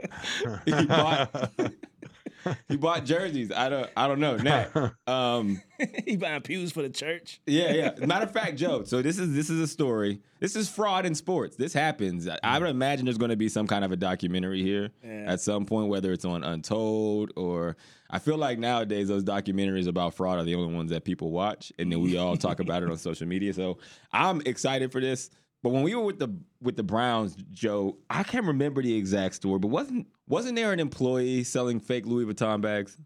He 0.65 0.85
bought, 0.85 1.51
he 2.67 2.75
bought 2.77 3.05
jerseys. 3.05 3.51
I 3.51 3.69
don't. 3.69 3.89
I 3.95 4.07
don't 4.09 4.19
know. 4.19 4.35
Now, 4.35 4.91
um, 5.07 5.61
he 6.05 6.17
buying 6.17 6.41
pews 6.41 6.71
for 6.73 6.81
the 6.81 6.89
church. 6.89 7.39
yeah, 7.45 7.71
yeah. 7.71 8.05
Matter 8.05 8.25
of 8.25 8.31
fact, 8.31 8.57
Joe. 8.57 8.83
So 8.83 9.01
this 9.01 9.17
is 9.17 9.33
this 9.33 9.49
is 9.49 9.59
a 9.61 9.67
story. 9.67 10.19
This 10.39 10.57
is 10.57 10.67
fraud 10.69 11.05
in 11.05 11.15
sports. 11.15 11.55
This 11.55 11.71
happens. 11.71 12.27
I- 12.27 12.39
I 12.43 12.59
would 12.59 12.67
imagine 12.69 13.05
there's 13.05 13.17
going 13.17 13.31
to 13.31 13.37
be 13.37 13.47
some 13.47 13.65
kind 13.67 13.85
of 13.85 13.93
a 13.93 13.95
documentary 13.95 14.61
here 14.61 14.89
Yeah. 15.01 15.25
at 15.31 15.39
some 15.39 15.65
point, 15.65 15.87
whether 15.87 16.11
it's 16.11 16.25
on 16.25 16.43
Untold 16.43 17.31
or 17.37 17.77
I 18.13 18.19
feel 18.19 18.37
like 18.37 18.59
nowadays 18.59 19.07
those 19.07 19.23
documentaries 19.23 19.87
about 19.87 20.13
fraud 20.13 20.37
are 20.37 20.43
the 20.43 20.53
only 20.53 20.71
ones 20.71 20.91
that 20.91 21.03
people 21.03 21.31
watch, 21.31 21.73
and 21.79 21.91
then 21.91 21.99
we 21.99 22.15
all 22.15 22.37
talk 22.37 22.59
about 22.59 22.83
it 22.83 22.91
on 22.91 22.97
social 23.09 23.27
media. 23.27 23.53
So 23.53 23.79
I'm 24.11 24.39
excited 24.45 24.91
for 24.91 25.01
this. 25.01 25.31
But 25.63 25.71
when 25.71 25.81
we 25.81 25.95
were 25.95 26.03
with 26.03 26.19
the 26.19 26.29
with 26.61 26.75
the 26.75 26.83
Browns, 26.83 27.35
Joe, 27.51 27.97
I 28.11 28.21
can't 28.21 28.45
remember 28.45 28.83
the 28.83 28.95
exact 28.95 29.33
story, 29.33 29.57
but 29.57 29.69
wasn't 29.69 30.05
wasn't 30.27 30.57
there 30.57 30.71
an 30.71 30.79
employee 30.79 31.43
selling 31.43 31.79
fake 31.79 32.05
Louis 32.05 32.31
Vuitton 32.31 32.61
bags? 32.61 32.97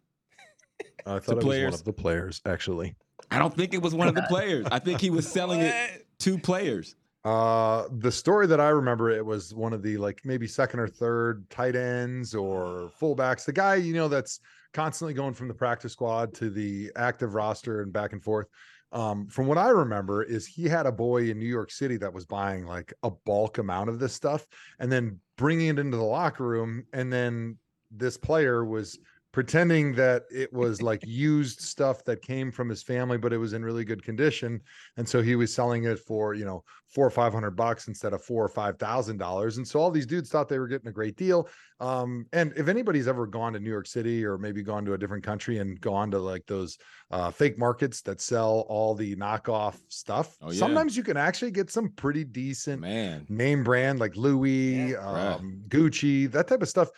i 1.05 1.19
thought 1.19 1.29
it 1.29 1.35
was 1.37 1.45
players. 1.45 1.71
one 1.71 1.73
of 1.73 1.83
the 1.85 1.93
players 1.93 2.41
actually 2.45 2.93
I 3.31 3.39
don't 3.39 3.55
think 3.55 3.73
it 3.73 3.81
was 3.81 3.95
one 3.95 4.09
of 4.09 4.15
the 4.15 4.21
players. 4.29 4.67
I 4.71 4.79
think 4.79 4.99
he 4.99 5.09
was 5.09 5.25
selling 5.25 5.61
it 5.61 6.05
to 6.19 6.37
players. 6.37 6.95
Uh, 7.23 7.87
the 7.99 8.11
story 8.11 8.47
that 8.47 8.59
I 8.61 8.69
remember, 8.69 9.09
it 9.09 9.25
was 9.25 9.53
one 9.53 9.73
of 9.73 9.83
the 9.83 9.97
like 9.97 10.21
maybe 10.23 10.47
second 10.47 10.79
or 10.79 10.87
third 10.87 11.49
tight 11.49 11.75
ends 11.75 12.33
or 12.35 12.91
fullbacks. 13.01 13.45
The 13.45 13.53
guy, 13.53 13.75
you 13.75 13.93
know, 13.93 14.07
that's 14.07 14.39
constantly 14.77 15.11
going 15.11 15.33
from 15.33 15.47
the 15.47 15.53
practice 15.55 15.93
squad 15.93 16.35
to 16.35 16.51
the 16.51 16.91
active 16.95 17.33
roster 17.33 17.81
and 17.81 17.91
back 17.91 18.13
and 18.13 18.23
forth. 18.23 18.45
Um, 18.91 19.25
from 19.25 19.47
what 19.47 19.57
I 19.57 19.69
remember, 19.69 20.21
is 20.21 20.45
he 20.45 20.65
had 20.65 20.85
a 20.85 20.91
boy 20.91 21.31
in 21.31 21.39
New 21.39 21.47
York 21.47 21.71
City 21.71 21.97
that 21.97 22.13
was 22.13 22.27
buying 22.27 22.63
like 22.63 22.93
a 23.01 23.09
bulk 23.09 23.57
amount 23.57 23.89
of 23.89 23.97
this 23.97 24.13
stuff 24.13 24.45
and 24.79 24.91
then 24.91 25.19
bringing 25.35 25.69
it 25.69 25.79
into 25.79 25.97
the 25.97 26.03
locker 26.03 26.43
room, 26.43 26.83
and 26.93 27.11
then 27.11 27.57
this 27.89 28.17
player 28.17 28.63
was 28.63 28.99
pretending 29.37 29.93
that 29.93 30.23
it 30.31 30.51
was 30.51 30.81
like 30.81 31.05
used 31.05 31.61
stuff 31.61 32.03
that 32.03 32.23
came 32.23 32.51
from 32.51 32.67
his 32.67 32.81
family, 32.81 33.19
but 33.19 33.31
it 33.31 33.37
was 33.37 33.53
in 33.53 33.63
really 33.63 33.85
good 33.85 34.01
condition. 34.03 34.59
And 34.97 35.07
so 35.07 35.21
he 35.21 35.35
was 35.35 35.53
selling 35.53 35.83
it 35.83 35.99
for, 35.99 36.33
you 36.33 36.43
know, 36.43 36.63
four 36.87 37.05
or 37.05 37.11
five 37.11 37.33
hundred 37.33 37.51
bucks 37.51 37.87
instead 37.87 38.13
of 38.13 38.23
four 38.23 38.43
or 38.43 38.49
five 38.49 38.79
thousand 38.79 39.17
dollars. 39.17 39.57
And 39.57 39.67
so 39.67 39.79
all 39.79 39.91
these 39.91 40.07
dudes 40.07 40.31
thought 40.31 40.49
they 40.49 40.57
were 40.57 40.67
getting 40.67 40.87
a 40.87 40.91
great 40.91 41.17
deal. 41.17 41.47
Um, 41.79 42.25
and 42.33 42.51
if 42.57 42.67
anybody's 42.67 43.07
ever 43.07 43.27
gone 43.27 43.53
to 43.53 43.59
New 43.59 43.69
York 43.69 43.85
City 43.85 44.25
or 44.25 44.39
maybe 44.39 44.63
gone 44.63 44.83
to 44.85 44.93
a 44.93 44.97
different 44.97 45.23
country 45.23 45.59
and 45.59 45.79
gone 45.81 46.09
to 46.09 46.17
like 46.17 46.47
those 46.47 46.79
uh, 47.11 47.29
fake 47.29 47.59
markets 47.59 48.01
that 48.01 48.19
sell 48.19 48.65
all 48.69 48.95
the 48.95 49.15
knockoff 49.17 49.75
stuff, 49.89 50.35
Oh, 50.41 50.49
yeah. 50.49 50.57
sometimes 50.57 50.97
you 50.97 51.03
can 51.03 51.15
actually 51.15 51.51
get 51.51 51.69
some 51.69 51.89
pretty 51.89 52.23
decent 52.23 52.81
Man. 52.81 53.27
name 53.29 53.63
brand 53.63 53.99
like 53.99 54.15
Louis, 54.15 54.93
Yeah. 54.93 54.95
Right. 54.95 55.33
um, 55.35 55.61
Gucci, 55.67 56.31
that 56.31 56.47
type 56.47 56.63
of 56.63 56.69
stuff. 56.69 56.89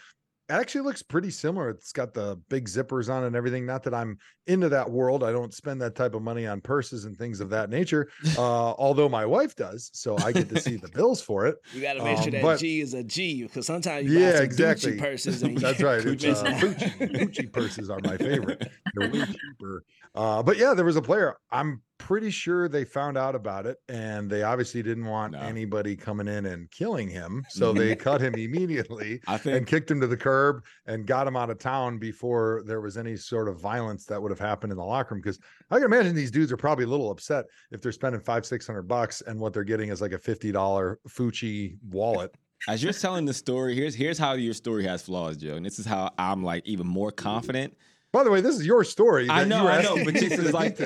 It 0.50 0.54
actually 0.54 0.82
looks 0.82 1.04
pretty 1.04 1.30
similar. 1.30 1.70
It's 1.70 1.92
got 1.92 2.14
the 2.16 2.42
big 2.50 2.68
zippers 2.68 3.08
on 3.08 3.24
and 3.24 3.36
everything. 3.36 3.68
Not 3.68 3.84
that 3.84 3.94
I'm 3.94 4.18
into 4.48 4.68
that 4.70 4.90
world. 4.90 5.24
I 5.24 5.32
don't 5.32 5.54
spend 5.54 5.80
that 5.82 5.94
type 5.96 6.16
of 6.16 6.24
money 6.24 6.48
on 6.48 6.60
purses 6.60 7.06
and 7.06 7.16
things 7.16 7.40
of 7.40 7.50
that 7.52 7.70
nature. 7.70 8.10
Uh, 8.38 8.72
although 8.78 9.10
my 9.10 9.26
wife 9.26 9.56
does, 9.56 9.90
so 9.94 10.18
I 10.20 10.32
get 10.32 10.48
to 10.50 10.60
see 10.62 10.76
the 10.78 10.88
bills 10.88 11.22
for 11.22 11.46
it. 11.46 11.58
You 11.74 11.82
got 11.82 11.94
to 11.94 12.04
make 12.04 12.18
sure 12.18 12.28
Um, 12.28 12.32
that 12.32 12.42
but- 12.42 12.60
G 12.60 12.80
is 12.82 12.94
a 12.94 13.04
G 13.04 13.44
because 13.44 13.66
sometimes 13.68 14.10
you 14.10 14.18
Yeah, 14.20 14.32
buy 14.32 14.36
some 14.38 14.44
exactly. 14.46 14.92
Gucci 14.94 15.00
purses 15.00 15.44
and 15.44 15.58
That's 15.58 15.82
right. 15.82 16.04
You 16.04 16.12
uh, 16.12 16.14
Gucci, 16.16 17.12
Gucci 17.12 17.52
purses 17.54 17.90
are 17.90 18.00
my 18.04 18.18
favorite. 18.18 18.70
They're 18.96 19.10
way 19.10 19.26
cheaper. 19.26 19.84
Uh, 20.16 20.42
but 20.44 20.58
yeah, 20.58 20.74
there 20.74 20.86
was 20.86 20.96
a 20.96 21.02
player. 21.02 21.36
I'm 21.52 21.82
pretty 22.00 22.32
sure 22.32 22.68
they 22.68 22.84
found 22.84 23.18
out 23.18 23.36
about 23.36 23.68
it 23.68 23.78
and 23.90 24.30
they 24.30 24.42
obviously 24.42 24.82
didn't 24.82 25.06
want 25.06 25.34
No. 25.34 25.40
anybody 25.42 25.96
coming 25.96 26.28
in 26.28 26.48
and 26.48 26.72
killing 26.72 27.08
him. 27.08 27.46
So 27.50 27.72
they 27.74 27.96
cut 28.08 28.22
him 28.22 28.34
immediately 28.36 29.20
I 29.28 29.40
and 29.46 29.68
kicked 29.68 29.92
him 29.92 30.00
to 30.02 30.08
the 30.08 30.18
curb 30.18 30.64
and 30.88 31.06
got 31.06 31.28
him 31.28 31.36
out 31.36 31.50
of 31.52 31.60
town 31.60 32.00
before 32.00 32.64
there 32.66 32.82
was 32.82 32.98
any 32.98 33.16
sort 33.16 33.48
of 33.48 33.60
violence 33.62 34.06
that 34.06 34.20
would 34.20 34.32
have 34.32 34.40
happened 34.40 34.72
in 34.72 34.78
the 34.78 34.84
locker 34.84 35.14
room. 35.14 35.22
Because 35.22 35.40
I 35.70 35.76
can 35.76 35.86
imagine 35.86 36.16
these 36.16 36.32
dudes 36.32 36.52
are 36.52 36.58
probably 36.58 36.86
a 36.86 36.88
little 36.88 37.12
upset 37.12 37.46
if 37.72 37.82
they're 37.82 37.92
spending 37.92 38.22
five, 38.22 38.46
six 38.46 38.66
hundred 38.66 38.88
bucks 38.88 39.22
and 39.22 39.40
what 39.40 39.54
they're 39.54 39.64
getting 39.64 39.90
is 39.90 40.02
like 40.02 40.14
a 40.14 40.18
fifty 40.20 40.52
dollar 40.52 41.00
Fucci 41.08 41.78
wallet. 41.90 42.34
as 42.68 42.82
you're 42.82 42.94
telling 42.94 43.26
the 43.26 43.34
story, 43.34 43.76
here's 43.76 43.94
here's 43.94 44.18
how 44.18 44.34
your 44.34 44.54
story 44.54 44.84
has 44.86 45.04
flaws, 45.04 45.38
Joe, 45.38 45.56
and 45.56 45.66
this 45.66 45.80
is 45.80 45.86
how 45.86 46.10
I'm 46.18 46.44
like 46.44 46.66
even 46.66 46.88
more 46.88 47.12
confident. 47.12 47.76
By 48.12 48.24
the 48.24 48.32
way, 48.32 48.42
this 48.42 48.56
is 48.56 48.66
your 48.66 48.84
story. 48.84 49.30
I 49.30 49.44
know, 49.44 49.68
I 49.68 49.84
know, 49.84 50.04
but 50.04 50.14
this 50.16 50.34
is 50.34 50.52
like, 50.52 50.80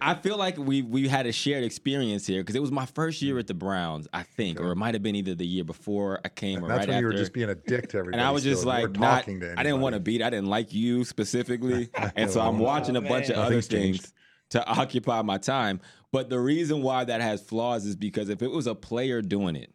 I 0.00 0.14
feel 0.14 0.38
like 0.38 0.56
we 0.56 0.80
we 0.80 1.08
had 1.08 1.26
a 1.26 1.32
shared 1.32 1.62
experience 1.62 2.26
here 2.26 2.40
because 2.40 2.54
it 2.56 2.62
was 2.62 2.72
my 2.72 2.86
first 2.86 3.20
year 3.20 3.34
mm-hmm. 3.34 3.40
at 3.40 3.46
the 3.48 3.54
Browns, 3.54 4.08
I 4.14 4.22
think, 4.22 4.58
or 4.60 4.72
it 4.72 4.76
might 4.76 4.94
have 4.94 5.02
been 5.02 5.14
either 5.14 5.34
the 5.34 5.46
year 5.46 5.64
before 5.64 6.20
I 6.24 6.28
came 6.30 6.56
And 6.56 6.64
or 6.64 6.68
that's 6.68 6.80
right 6.80 6.88
when 6.88 6.96
after. 6.96 7.00
you 7.00 7.06
were 7.06 7.18
just 7.18 7.34
being 7.34 7.50
a 7.50 7.54
dick 7.54 7.90
to 7.90 7.98
everybody. 7.98 8.18
and 8.18 8.26
I 8.26 8.30
was 8.30 8.42
just 8.44 8.62
still. 8.62 8.72
Like 8.72 8.98
not. 8.98 9.28
I 9.28 9.62
didn't 9.62 9.80
want 9.80 9.94
to 9.94 10.00
beat. 10.00 10.22
I 10.22 10.30
didn't 10.30 10.48
like 10.48 10.72
you 10.72 11.04
specifically, 11.04 11.90
and 12.16 12.30
so 12.30 12.40
I'm 12.40 12.58
Oh, 12.60 12.64
watching 12.64 12.96
a 12.96 13.02
bunch 13.02 13.28
of 13.28 13.36
other 13.36 13.56
Nothing's 13.56 13.68
changed. 13.68 14.00
things 14.02 14.14
to 14.50 14.66
occupy 14.66 15.20
my 15.22 15.36
time. 15.38 15.80
But 16.12 16.30
the 16.30 16.40
reason 16.40 16.82
why 16.82 17.04
that 17.04 17.20
has 17.20 17.42
flaws 17.42 17.84
is 17.84 17.94
because 17.94 18.30
if 18.30 18.42
it 18.42 18.50
was 18.50 18.66
a 18.66 18.74
player 18.74 19.22
doing 19.22 19.54
it, 19.54 19.72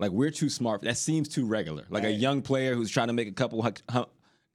like 0.00 0.10
we're 0.10 0.30
too 0.30 0.48
smart. 0.48 0.82
That 0.82 0.96
seems 0.96 1.28
too 1.28 1.46
regular. 1.46 1.86
Like 1.90 2.04
a 2.04 2.10
young 2.10 2.42
player 2.42 2.74
who's 2.74 2.90
trying 2.90 3.06
to 3.06 3.12
make 3.12 3.28
a 3.28 3.32
couple 3.32 3.62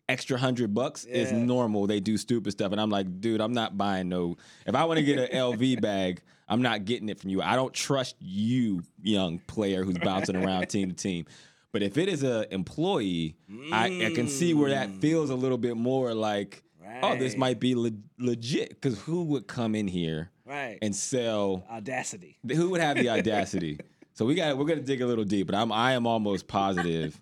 extra 0.10 0.38
hundred 0.38 0.74
bucks 0.74 1.06
is 1.06 1.32
normal. 1.32 1.88
They 1.88 2.00
do 2.00 2.18
stupid 2.18 2.52
stuff, 2.52 2.72
and 2.72 2.80
I'm 2.82 2.90
like, 2.90 3.22
dude, 3.22 3.42
I'm 3.42 3.54
not 3.54 3.78
buying 3.78 4.10
no. 4.10 4.38
If 4.66 4.76
I 4.76 4.86
want 4.86 5.00
to 5.00 5.04
get 5.06 5.18
an 5.20 5.28
LV 5.38 5.82
bag, 5.90 6.22
I'm 6.48 6.62
not 6.62 6.86
getting 6.86 7.10
it 7.10 7.20
from 7.20 7.32
you. 7.32 7.42
I 7.42 7.56
don't 7.56 7.74
trust 7.74 8.16
you, 8.20 8.84
young 9.02 9.40
player 9.40 9.84
who's 9.84 9.98
bouncing 9.98 10.36
around 10.36 10.66
team 10.70 10.90
to 10.90 10.96
team. 10.96 11.26
But 11.72 11.84
if 11.84 11.98
it 11.98 12.08
is 12.08 12.24
a 12.24 12.52
employee, 12.54 13.36
I, 13.72 14.06
I 14.06 14.12
can 14.16 14.30
see 14.30 14.54
where 14.54 14.70
that 14.70 14.90
mm. 14.90 15.02
feels 15.02 15.30
a 15.30 15.36
little 15.36 15.58
bit 15.58 15.76
more 15.76 16.14
like, 16.14 16.64
oh, 17.04 17.18
this 17.18 17.36
might 17.36 17.60
be 17.60 17.76
le- 17.76 17.92
legit. 18.18 18.70
Because 18.70 18.98
who 19.02 19.24
would 19.24 19.48
come 19.48 19.76
in 19.76 19.88
here 19.88 20.32
Right. 20.46 20.78
and 20.82 20.96
sell 20.96 21.66
Audacity. 21.70 22.38
who 22.48 22.70
would 22.70 22.80
have 22.82 22.96
the 22.96 23.10
audacity? 23.18 23.80
so 24.14 24.26
we 24.26 24.36
got 24.36 24.58
we're 24.58 24.66
gonna 24.66 24.82
dig 24.82 25.02
a 25.02 25.06
little 25.06 25.26
deep, 25.26 25.48
but 25.48 25.56
I'm 25.56 25.72
I 25.72 25.94
am 25.94 26.08
almost 26.08 26.48
positive 26.48 27.20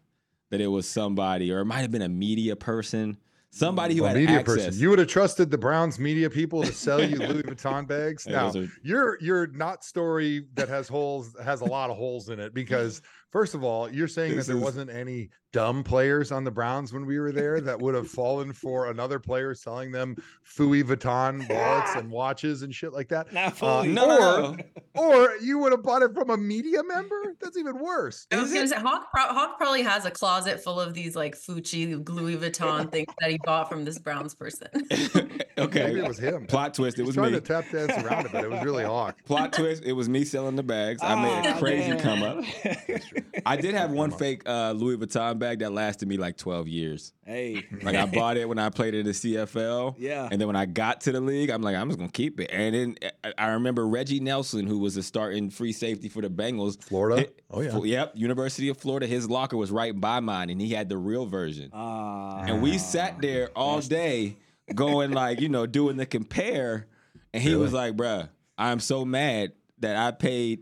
that 0.53 0.61
it 0.61 0.67
was 0.67 0.87
somebody, 0.87 1.51
or 1.51 1.61
it 1.61 1.65
might 1.65 1.79
have 1.79 1.89
been 1.89 2.03
a 2.03 2.07
media 2.09 2.55
person, 2.55 3.17
somebody 3.49 3.95
who 3.95 4.03
a 4.05 4.09
had 4.09 4.17
media 4.17 4.37
access. 4.39 4.65
person. 4.67 4.79
You 4.79 4.91
would 4.91 4.99
have 4.99 5.07
trusted 5.07 5.49
the 5.49 5.57
Browns 5.57 5.97
media 5.97 6.29
people 6.29 6.61
to 6.61 6.71
sell 6.71 7.03
you 7.03 7.15
Louis 7.27 7.41
Vuitton 7.41 7.87
bags. 7.87 8.27
Now, 8.27 8.51
are- 8.51 8.67
your 8.83 9.17
your 9.19 9.47
not 9.47 9.83
story 9.83 10.45
that 10.53 10.69
has 10.69 10.87
holes 10.87 11.35
has 11.43 11.61
a 11.61 11.65
lot 11.65 11.89
of 11.89 11.97
holes 11.97 12.29
in 12.29 12.39
it 12.39 12.53
because 12.53 13.01
first 13.33 13.53
of 13.55 13.63
all, 13.65 13.91
you're 13.91 14.07
saying 14.07 14.35
This 14.37 14.45
that 14.47 14.53
there 14.53 14.59
is- 14.59 14.63
wasn't 14.63 14.89
any 14.91 15.29
dumb 15.51 15.83
players 15.83 16.31
on 16.31 16.43
the 16.43 16.49
Browns 16.49 16.93
when 16.93 17.05
we 17.05 17.19
were 17.19 17.31
there 17.31 17.59
that 17.61 17.79
would 17.79 17.93
have 17.93 18.07
fallen 18.07 18.53
for 18.53 18.89
another 18.89 19.19
player 19.19 19.53
selling 19.53 19.91
them 19.91 20.15
Fui 20.43 20.81
Vuitton 20.83 21.47
wallets 21.47 21.95
and 21.95 22.09
watches 22.09 22.63
and 22.63 22.73
shit 22.73 22.91
like 22.93 23.07
that. 23.09 23.31
Not 23.33 23.47
Uh, 23.47 23.49
fully. 23.51 23.87
no, 23.89 24.07
no, 24.07 24.57
or, 24.95 25.15
or 25.27 25.35
you 25.41 25.59
would 25.59 25.71
have 25.71 25.83
bought 25.83 26.01
it 26.01 26.11
from 26.15 26.29
a 26.31 26.37
media 26.37 26.81
member. 26.83 27.35
That's 27.41 27.55
even 27.57 27.77
worse. 27.79 28.25
I 28.31 28.41
was 28.41 28.51
gonna 28.53 28.67
say 28.67 28.77
Hawk, 28.79 29.11
pro- 29.13 29.27
Hawk 29.27 29.57
probably 29.57 29.83
has 29.83 30.05
a 30.05 30.11
closet 30.11 30.63
full 30.63 30.79
of 30.79 30.93
these 30.95 31.15
like 31.15 31.35
Fucci 31.35 32.07
Louis 32.09 32.37
Vuitton 32.37 32.91
things 32.91 33.13
that 33.19 33.29
he 33.29 33.37
bought 33.43 33.69
from 33.69 33.85
this 33.85 33.99
Browns 33.99 34.33
person. 34.33 34.69
okay. 35.65 35.83
Maybe 35.85 35.99
it 35.99 36.07
was 36.07 36.17
him. 36.19 36.45
Plot 36.47 36.73
twist. 36.73 36.97
It 36.97 37.01
He's 37.01 37.07
was 37.07 37.15
trying 37.15 37.33
me. 37.33 37.39
to 37.39 37.45
tap 37.45 37.65
dance 37.71 37.91
around 38.03 38.25
it, 38.25 38.31
but 38.31 38.43
it 38.43 38.49
was 38.49 38.63
really 38.63 38.83
Hawk. 38.83 39.17
Plot 39.25 39.53
twist. 39.53 39.83
It 39.83 39.93
was 39.93 40.09
me 40.09 40.23
selling 40.25 40.55
the 40.55 40.63
bags. 40.63 41.01
I 41.03 41.15
made 41.15 41.49
a 41.49 41.53
Ah, 41.55 41.59
crazy 41.59 41.89
damn. 41.91 41.99
come 41.99 42.23
up. 42.23 42.43
I 43.45 43.55
did 43.57 43.73
have 43.75 43.91
one 43.91 44.11
fake 44.11 44.43
uh, 44.47 44.71
Louis 44.71 44.97
Vuitton 44.97 45.37
bag 45.39 45.59
that 45.59 45.71
lasted 45.71 46.07
me 46.07 46.17
like 46.17 46.37
12 46.37 46.67
years. 46.67 47.13
Hey. 47.25 47.65
Like 47.81 47.95
I 47.95 48.05
bought 48.05 48.37
it 48.37 48.47
when 48.47 48.59
I 48.59 48.69
played 48.69 48.93
in 48.93 49.05
the 49.05 49.11
CFL. 49.11 49.95
Yeah. 49.97 50.27
And 50.31 50.39
then 50.39 50.47
when 50.47 50.55
I 50.55 50.65
got 50.65 51.01
to 51.01 51.11
the 51.11 51.21
league, 51.21 51.49
I'm 51.49 51.61
like, 51.61 51.75
I'm 51.75 51.87
just 51.89 51.99
gonna 51.99 52.11
keep 52.11 52.39
it. 52.39 52.49
And 52.51 52.75
then 52.75 52.95
uh, 53.03 53.09
I- 53.37 53.43
I 53.43 53.47
remember 53.53 53.87
Reggie 53.87 54.19
Nelson, 54.19 54.65
who 54.67 54.79
was 54.79 54.95
a 54.97 55.03
starting 55.03 55.49
free 55.49 55.71
safety 55.73 56.07
for 56.09 56.21
the 56.21 56.29
Bengals. 56.29 56.81
Florida? 56.81 57.23
It- 57.23 57.39
Oh, 57.55 57.61
yeah. 57.61 57.69
Fl- 57.71 57.85
Yep. 57.85 58.13
University 58.15 58.69
of 58.69 58.77
Florida. 58.77 59.05
His 59.05 59.29
locker 59.29 59.55
was 59.57 59.69
right 59.69 59.99
by 59.99 60.19
mine, 60.21 60.49
and 60.49 60.59
he 60.59 60.69
had 60.73 60.89
the 60.89 60.97
real 60.97 61.27
version. 61.27 61.69
Ah. 61.71 62.39
and 62.47 62.63
we 62.63 62.79
sat 62.79 63.21
there 63.21 63.49
all 63.55 63.79
day, 63.79 64.37
going 64.73 65.11
like, 65.11 65.41
you 65.41 65.49
know, 65.49 65.65
doing 65.65 65.97
the 65.97 66.05
compare. 66.05 66.87
And 67.33 67.41
he 67.41 67.49
Really? 67.49 67.61
was 67.61 67.73
like, 67.73 67.95
bruh, 67.95 68.29
I'm 68.57 68.79
so 68.79 69.03
mad 69.05 69.53
that 69.79 69.95
I 69.95 70.11
paid 70.11 70.61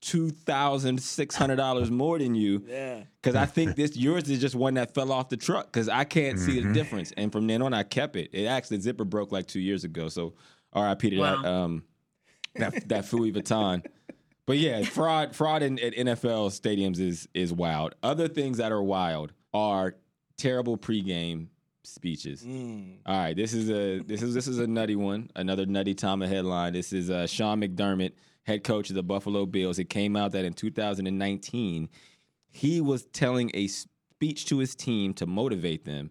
two 0.00 0.30
thousand 0.30 1.02
six 1.02 1.34
hundred 1.34 1.56
dollars 1.56 1.90
more 1.90 2.18
than 2.18 2.34
you 2.34 2.62
yeah. 2.68 3.02
because 3.20 3.34
I 3.34 3.46
think 3.46 3.76
this 3.76 3.96
yours 3.96 4.28
is 4.28 4.40
just 4.40 4.54
one 4.54 4.74
that 4.74 4.94
fell 4.94 5.10
off 5.10 5.28
the 5.30 5.36
truck 5.36 5.66
because 5.66 5.88
I 5.88 6.04
can't 6.04 6.38
see 6.38 6.58
Mm-hmm. 6.58 6.68
the 6.72 6.74
difference. 6.74 7.12
And 7.16 7.32
from 7.32 7.46
then 7.46 7.60
on, 7.62 7.74
I 7.74 7.82
kept 7.82 8.14
it. 8.16 8.30
It 8.32 8.46
actually 8.46 8.80
zipper 8.80 9.04
broke 9.04 9.32
like 9.32 9.46
two 9.46 9.60
years 9.60 9.84
ago. 9.84 10.08
So 10.08 10.34
R.I.P. 10.72 11.10
to 11.10 11.16
that 11.16 11.42
Wow. 11.42 11.64
um 11.64 11.84
that 12.56 12.88
that 12.88 13.04
Fui 13.06 13.32
Vuitton. 13.32 13.84
But 14.46 14.58
yeah, 14.58 14.82
fraud 14.84 15.34
fraud 15.34 15.62
in 15.62 15.78
at 15.80 15.92
NFL 15.94 16.50
stadiums 16.50 17.00
is 17.00 17.26
is 17.34 17.52
wild. 17.52 17.94
Other 18.02 18.28
things 18.28 18.58
that 18.58 18.70
are 18.72 18.82
wild 18.82 19.32
are 19.52 19.96
terrible 20.36 20.76
pregame 20.78 21.48
speeches. 21.86 22.42
Mm. 22.42 22.98
All 23.06 23.16
right, 23.16 23.36
this 23.36 23.52
is 23.52 23.70
a 23.70 24.00
this 24.00 24.22
is 24.22 24.34
this 24.34 24.46
is 24.46 24.58
a 24.58 24.66
nutty 24.66 24.96
one. 24.96 25.30
Another 25.36 25.66
nutty 25.66 25.94
Thoma 25.94 26.26
headline. 26.26 26.72
This 26.72 26.92
is 26.92 27.10
uh, 27.10 27.26
Sean 27.26 27.60
McDermott, 27.60 28.12
head 28.44 28.64
coach 28.64 28.90
of 28.90 28.96
the 28.96 29.02
Buffalo 29.02 29.46
Bills. 29.46 29.78
It 29.78 29.88
came 29.88 30.16
out 30.16 30.32
that 30.32 30.44
in 30.44 30.52
2019, 30.52 31.88
he 32.50 32.80
was 32.80 33.06
telling 33.06 33.50
a 33.54 33.66
speech 33.68 34.46
to 34.46 34.58
his 34.58 34.74
team 34.74 35.14
to 35.14 35.26
motivate 35.26 35.84
them, 35.84 36.10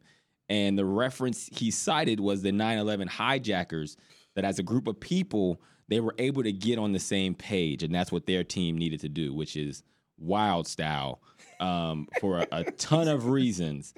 and 0.50 0.78
the 0.78 0.86
reference 0.86 1.50
he 1.52 1.72
cited 1.72 2.20
was 2.20 2.42
the 2.42 2.52
9/11 2.52 3.08
hijackers. 3.08 3.98
That 4.36 4.44
as 4.44 4.60
a 4.60 4.64
group 4.64 4.88
of 4.88 5.00
people, 5.00 5.62
they 5.88 6.00
were 6.00 6.16
able 6.18 6.44
to 6.44 6.52
get 6.52 6.78
on 6.78 6.92
the 6.92 7.00
same 7.00 7.36
page, 7.36 7.84
and 7.84 7.94
that's 7.94 8.12
what 8.12 8.26
their 8.26 8.44
team 8.44 8.78
needed 8.78 9.00
to 9.02 9.10
do, 9.10 9.34
which 9.34 9.56
is 9.56 9.84
wild 10.18 10.68
style 10.68 11.22
um, 11.60 12.08
for 12.20 12.40
a, 12.40 12.48
a 12.52 12.64
ton 12.72 13.08
of 13.08 13.28
reasons. 13.28 13.94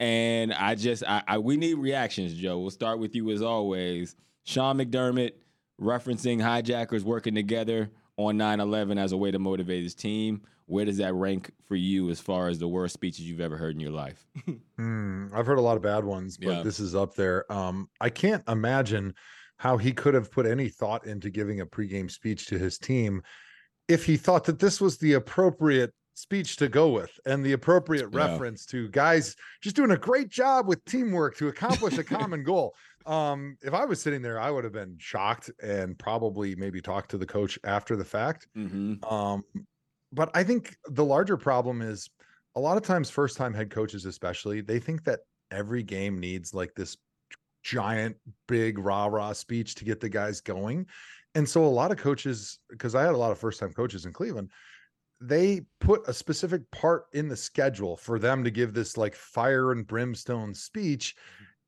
And 0.00 0.52
I 0.52 0.74
just, 0.74 1.02
I, 1.06 1.22
I, 1.26 1.38
we 1.38 1.56
need 1.56 1.74
reactions, 1.74 2.34
Joe. 2.34 2.58
We'll 2.58 2.70
start 2.70 2.98
with 2.98 3.14
you 3.14 3.30
as 3.30 3.42
always. 3.42 4.14
Sean 4.44 4.78
McDermott 4.78 5.32
referencing 5.80 6.40
hijackers 6.40 7.04
working 7.04 7.34
together 7.34 7.90
on 8.16 8.36
9 8.36 8.60
11 8.60 8.98
as 8.98 9.12
a 9.12 9.16
way 9.16 9.30
to 9.30 9.38
motivate 9.38 9.82
his 9.82 9.94
team. 9.94 10.42
Where 10.66 10.84
does 10.84 10.98
that 10.98 11.14
rank 11.14 11.50
for 11.66 11.76
you 11.76 12.10
as 12.10 12.20
far 12.20 12.48
as 12.48 12.58
the 12.58 12.68
worst 12.68 12.92
speeches 12.94 13.22
you've 13.22 13.40
ever 13.40 13.56
heard 13.56 13.74
in 13.74 13.80
your 13.80 13.90
life? 13.92 14.26
Hmm, 14.76 15.26
I've 15.34 15.46
heard 15.46 15.58
a 15.58 15.62
lot 15.62 15.76
of 15.76 15.82
bad 15.82 16.04
ones, 16.04 16.36
but 16.36 16.48
Yeah. 16.48 16.62
this 16.62 16.78
is 16.78 16.94
up 16.94 17.14
there. 17.16 17.50
Um, 17.52 17.88
I 18.00 18.10
can't 18.10 18.44
imagine 18.48 19.12
how 19.56 19.76
he 19.76 19.90
could 19.92 20.14
have 20.14 20.30
put 20.30 20.46
any 20.46 20.68
thought 20.68 21.04
into 21.04 21.30
giving 21.30 21.60
a 21.60 21.66
pregame 21.66 22.08
speech 22.08 22.46
to 22.46 22.58
his 22.58 22.78
team 22.78 23.22
if 23.88 24.04
he 24.04 24.16
thought 24.16 24.44
that 24.44 24.60
this 24.60 24.80
was 24.80 24.96
the 24.98 25.14
appropriate 25.14 25.92
speech 26.18 26.56
to 26.56 26.68
go 26.68 26.88
with 26.90 27.10
and 27.26 27.44
the 27.44 27.52
appropriate 27.52 28.08
Yeah. 28.12 28.26
reference 28.26 28.66
to 28.66 28.88
guys 28.88 29.36
just 29.60 29.76
doing 29.76 29.92
a 29.92 29.96
great 29.96 30.28
job 30.28 30.66
with 30.66 30.84
teamwork 30.84 31.36
to 31.36 31.48
accomplish 31.48 31.96
a 31.96 32.04
common 32.04 32.42
goal. 32.42 32.74
Um, 33.06 33.56
if 33.62 33.72
I 33.72 33.84
was 33.84 34.02
sitting 34.02 34.20
there, 34.20 34.40
I 34.40 34.50
would 34.50 34.64
have 34.64 34.72
been 34.72 34.96
shocked 34.98 35.50
and 35.62 35.98
probably 35.98 36.54
maybe 36.56 36.80
talked 36.80 37.10
to 37.12 37.18
the 37.18 37.26
coach 37.26 37.58
after 37.64 37.96
the 37.96 38.04
fact. 38.04 38.48
Mm-hmm. 38.56 39.04
Um, 39.04 39.44
but 40.12 40.30
I 40.34 40.42
think 40.42 40.76
the 40.86 41.04
larger 41.04 41.36
problem 41.36 41.80
is 41.80 42.10
a 42.56 42.60
lot 42.60 42.76
of 42.76 42.82
times, 42.82 43.08
first 43.08 43.36
time 43.36 43.54
head 43.54 43.70
coaches, 43.70 44.04
especially, 44.04 44.60
they 44.60 44.78
think 44.80 45.04
that 45.04 45.20
every 45.50 45.82
game 45.82 46.18
needs 46.18 46.52
like 46.52 46.74
this 46.74 46.96
giant, 47.62 48.16
big 48.46 48.78
rah 48.78 49.06
rah 49.06 49.32
speech 49.32 49.74
to 49.76 49.84
get 49.84 50.00
the 50.00 50.08
guys 50.08 50.40
going. 50.40 50.86
And 51.34 51.48
so 51.48 51.64
a 51.64 51.66
lot 51.66 51.92
of 51.92 51.98
coaches, 51.98 52.58
because 52.70 52.94
I 52.94 53.02
had 53.02 53.14
a 53.14 53.18
lot 53.18 53.30
of 53.30 53.38
first 53.38 53.60
time 53.60 53.72
coaches 53.72 54.06
in 54.06 54.12
Cleveland, 54.12 54.50
they 55.20 55.62
put 55.80 56.06
a 56.08 56.12
specific 56.12 56.70
part 56.70 57.06
in 57.12 57.28
the 57.28 57.36
schedule 57.36 57.96
for 57.96 58.18
them 58.18 58.44
to 58.44 58.50
give 58.50 58.72
this 58.72 58.96
like 58.96 59.14
fire 59.14 59.72
and 59.72 59.86
brimstone 59.86 60.54
speech. 60.54 61.16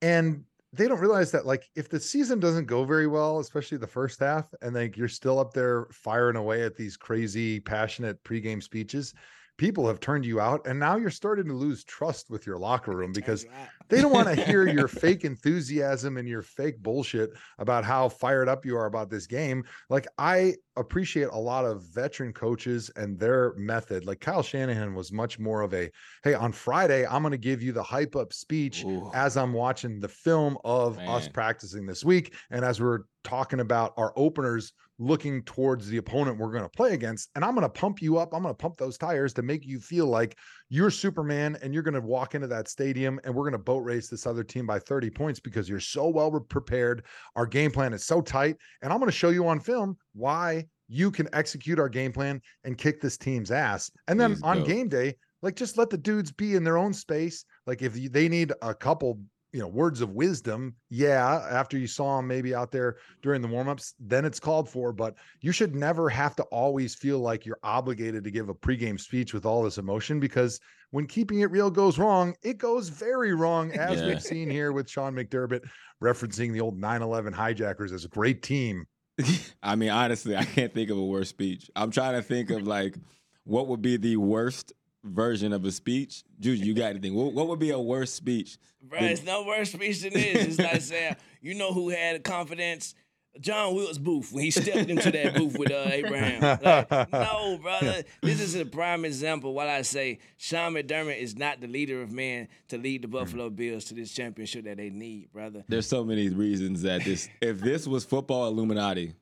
And 0.03 0.45
they 0.73 0.87
don't 0.87 1.01
realize 1.01 1.33
that 1.33 1.47
like 1.47 1.69
if 1.75 1.89
the 1.89 1.99
season 1.99 2.39
doesn't 2.39 2.67
go 2.67 2.85
very 2.85 3.07
well, 3.07 3.41
especially 3.41 3.79
the 3.79 3.87
first 3.87 4.21
half, 4.21 4.47
and 4.63 4.75
like 4.75 4.97
you're 4.97 5.09
still 5.09 5.39
up 5.39 5.53
there 5.53 5.87
firing 5.93 6.37
away 6.37 6.63
at 6.63 6.77
these 6.77 6.97
crazy, 6.97 7.59
passionate 7.59 8.23
pregame 8.23 8.63
speeches, 8.63 9.13
people 9.61 9.87
have 9.87 10.01
turned 10.01 10.25
you 10.25 10.41
out, 10.41 10.67
and 10.67 10.79
now 10.79 10.97
you're 10.97 11.11
starting 11.11 11.47
to 11.47 11.53
lose 11.53 11.85
trust 11.85 12.31
with 12.31 12.47
your 12.47 12.57
locker 12.57 12.93
room 12.93 13.13
because 13.13 13.45
They 13.89 14.01
don't 14.01 14.13
want 14.13 14.29
to 14.29 14.35
hear 14.35 14.67
your 14.69 14.89
fake 15.05 15.25
enthusiasm 15.25 16.17
and 16.17 16.27
your 16.27 16.43
fake 16.43 16.81
bullshit 16.81 17.33
about 17.59 17.85
how 17.85 18.09
fired 18.09 18.49
up 18.49 18.65
you 18.65 18.77
are 18.77 18.87
about 18.87 19.11
this 19.11 19.27
game. 19.27 19.65
Like 19.91 20.07
I 20.17 20.55
appreciate 20.81 21.29
a 21.29 21.39
lot 21.39 21.65
of 21.65 21.83
veteran 21.95 22.33
coaches 22.33 22.91
and 22.97 23.19
their 23.19 23.55
method. 23.57 24.05
Like 24.05 24.21
Kyle 24.21 24.43
Shanahan 24.43 24.95
was 24.95 25.13
much 25.13 25.39
more 25.39 25.63
of 25.63 25.73
a, 25.75 25.91
hey, 26.25 26.35
on 26.35 26.53
Friday, 26.53 27.07
I'm 27.07 27.23
going 27.23 27.33
to 27.33 27.39
give 27.39 27.63
you 27.63 27.73
the 27.73 27.83
hype 27.83 28.17
up 28.17 28.33
speech 28.33 28.85
Ooh. 28.85 29.11
as 29.15 29.37
I'm 29.37 29.53
watching 29.53 30.01
the 30.01 30.09
film 30.09 30.59
of 30.65 30.99
us 30.99 31.29
practicing 31.29 31.87
this 31.87 32.05
week. 32.05 32.35
And 32.51 32.65
as 32.65 32.81
we're 32.81 33.01
talking 33.23 33.61
about 33.61 33.93
our 33.97 34.13
openers 34.17 34.73
looking 35.01 35.43
towards 35.45 35.89
the 35.89 35.97
opponent 35.97 36.39
we're 36.39 36.53
going 36.53 36.63
to 36.63 36.69
play 36.69 36.93
against. 36.93 37.31
And 37.35 37.45
I'm 37.45 37.55
going 37.55 37.63
to 37.63 37.81
pump 37.81 38.03
you 38.03 38.19
up. 38.19 38.35
I'm 38.35 38.43
going 38.43 38.55
to 38.55 38.59
pump 38.59 38.77
those 38.77 38.99
tires 38.99 39.33
to 39.35 39.43
make 39.43 39.67
you 39.67 39.81
feel 39.81 40.07
like 40.07 40.37
you're 40.71 40.91
Superman 40.91 41.59
and 41.63 41.75
you're 41.75 41.83
going 41.83 41.95
to 41.95 42.01
walk 42.01 42.37
into 42.37 42.47
that 42.47 42.69
stadium 42.69 43.21
and 43.25 43.35
we're 43.35 43.43
going 43.43 43.53
to 43.53 43.59
boat 43.59 43.81
race 43.81 44.09
this 44.09 44.25
other 44.25 44.45
team 44.45 44.67
by 44.67 44.79
30 44.79 45.11
points 45.11 45.41
because 45.41 45.69
you're 45.69 45.81
so 45.81 46.09
well 46.09 46.31
prepared. 46.41 47.05
Our 47.35 47.45
game 47.45 47.73
plan 47.73 47.93
is 47.93 48.07
so 48.07 48.21
tight. 48.21 48.57
And 48.81 48.93
I'm 48.93 49.01
going 49.01 49.11
to 49.11 49.17
show 49.17 49.31
you 49.31 49.47
on 49.49 49.59
film 49.59 49.99
why 50.15 50.67
you 50.89 51.11
can 51.11 51.29
execute 51.33 51.81
our 51.81 51.89
game 51.89 52.13
plan 52.13 52.41
and 52.65 52.79
kick 52.79 53.01
this 53.01 53.19
team's 53.19 53.51
ass. 53.51 53.91
And 54.07 54.19
then 54.19 54.35
Please 54.35 54.43
on 54.43 54.59
go. 54.61 54.65
game 54.65 54.89
day, 54.89 55.17
like 55.43 55.57
just 55.57 55.77
let 55.77 55.91
the 55.91 55.99
dudes 55.99 56.31
be 56.31 56.55
in 56.55 56.63
their 56.63 56.79
own 56.79 56.93
space. 56.93 57.45
Like 57.67 57.83
if 57.83 57.95
they 58.13 58.29
need 58.29 58.53
a 58.63 58.73
couple, 58.73 59.19
you 59.53 59.61
know, 59.61 59.69
words 59.69 60.01
of 60.01 60.11
wisdom, 60.11 60.75
yeah, 60.91 61.47
after 61.51 61.77
you 61.77 61.87
saw 61.87 62.17
them 62.17 62.29
maybe 62.29 62.55
out 62.55 62.71
there 62.71 62.97
during 63.23 63.43
the 63.43 63.49
warmups, 63.49 63.95
then 63.99 64.25
it's 64.25 64.39
called 64.41 64.69
for. 64.69 64.93
But 64.93 65.15
you 65.41 65.51
should 65.53 65.75
never 65.75 66.09
have 66.09 66.37
to 66.37 66.43
always 66.45 66.95
feel 66.95 67.19
like 67.19 67.45
you're 67.45 67.59
obligated 67.63 68.23
to 68.25 68.31
give 68.31 68.49
a 68.49 68.55
pregame 68.55 69.01
speech 69.01 69.35
with 69.35 69.45
all 69.45 69.63
this 69.63 69.79
emotion 69.79 70.21
because 70.21 70.61
when 70.93 71.07
keeping 71.07 71.41
it 71.41 71.51
real 71.51 71.71
goes 71.71 71.99
wrong, 71.99 72.35
it 72.43 72.59
goes 72.59 72.89
very 72.89 73.35
wrong, 73.35 73.73
as 73.79 74.01
Yeah. 74.01 74.07
we've 74.09 74.23
seen 74.23 74.49
here 74.51 74.73
with 74.73 74.89
Sean 74.89 75.15
McDermott 75.15 75.65
referencing 76.03 76.53
the 76.53 76.61
old 76.61 76.79
9 76.79 77.03
11 77.03 77.33
hijackers 77.33 77.93
as 77.93 78.05
a 78.05 78.09
great 78.09 78.43
team. 78.43 78.85
I 79.63 79.77
mean, 79.77 79.91
honestly, 79.91 80.37
I 80.37 80.45
can't 80.45 80.73
think 80.73 80.91
of 80.91 80.97
a 80.97 81.05
worse 81.05 81.29
speech. 81.29 81.71
I'm 81.77 81.91
trying 81.91 82.15
to 82.15 82.23
think 82.23 82.51
of 82.51 82.67
like 82.67 82.97
what 83.45 83.69
would 83.69 83.83
be 83.83 83.97
the 83.97 84.17
worst 84.17 84.73
version 85.05 85.53
of 85.53 85.65
a 85.65 85.73
speech. 85.73 86.25
Juju, 86.41 86.65
you 86.65 86.75
got 86.75 86.91
anything? 86.91 87.15
What, 87.15 87.33
what 87.33 87.49
would 87.49 87.59
be 87.59 87.71
a 87.71 87.81
worse 87.81 88.13
speech? 88.13 88.59
Bro, 88.83 89.01
than- 89.01 89.09
it's 89.11 89.23
no 89.23 89.45
worse 89.45 89.73
speech 89.73 90.03
than 90.03 90.13
this. 90.13 90.47
It's 90.47 90.59
like 90.59 90.81
saying, 90.81 91.17
you 91.41 91.55
know 91.55 91.73
who 91.73 91.89
had 91.91 92.23
confidence? 92.25 92.95
John 93.39 93.77
Wilkes 93.77 93.97
Booth 93.97 94.33
when 94.33 94.43
he 94.43 94.51
stepped 94.51 94.91
into 94.91 95.11
that 95.13 95.35
booth 95.35 95.57
with 95.57 95.71
uh, 95.71 95.85
Abraham. 95.87 96.59
Like, 96.63 97.13
no, 97.13 97.59
brother. 97.63 98.03
This 98.23 98.41
is 98.41 98.57
a 98.57 98.65
prime 98.65 99.05
example. 99.05 99.55
What 99.55 99.69
I 99.69 99.83
say, 99.83 100.19
Sean 100.37 100.75
McDermott 100.75 101.19
is 101.19 101.37
not 101.37 101.61
the 101.61 101.69
leader 101.69 102.03
of 102.03 102.11
men 102.11 102.49
to 102.69 102.77
lead 102.79 103.03
the 103.03 103.09
Buffalo 103.09 103.49
Bills 103.49 103.85
to 103.85 103.95
this 103.95 104.13
championship 104.13 104.65
that 104.65 104.79
they 104.79 104.91
need, 104.91 105.33
brother. 105.33 105.63
There's 105.69 105.87
so 105.87 106.03
many 106.03 106.29
reasons 106.29 106.83
that 106.83 107.05
this. 107.05 107.29
if 107.41 107.61
this 107.61 107.87
was 107.87 108.05
football 108.05 108.49
Illuminati, 108.49 109.15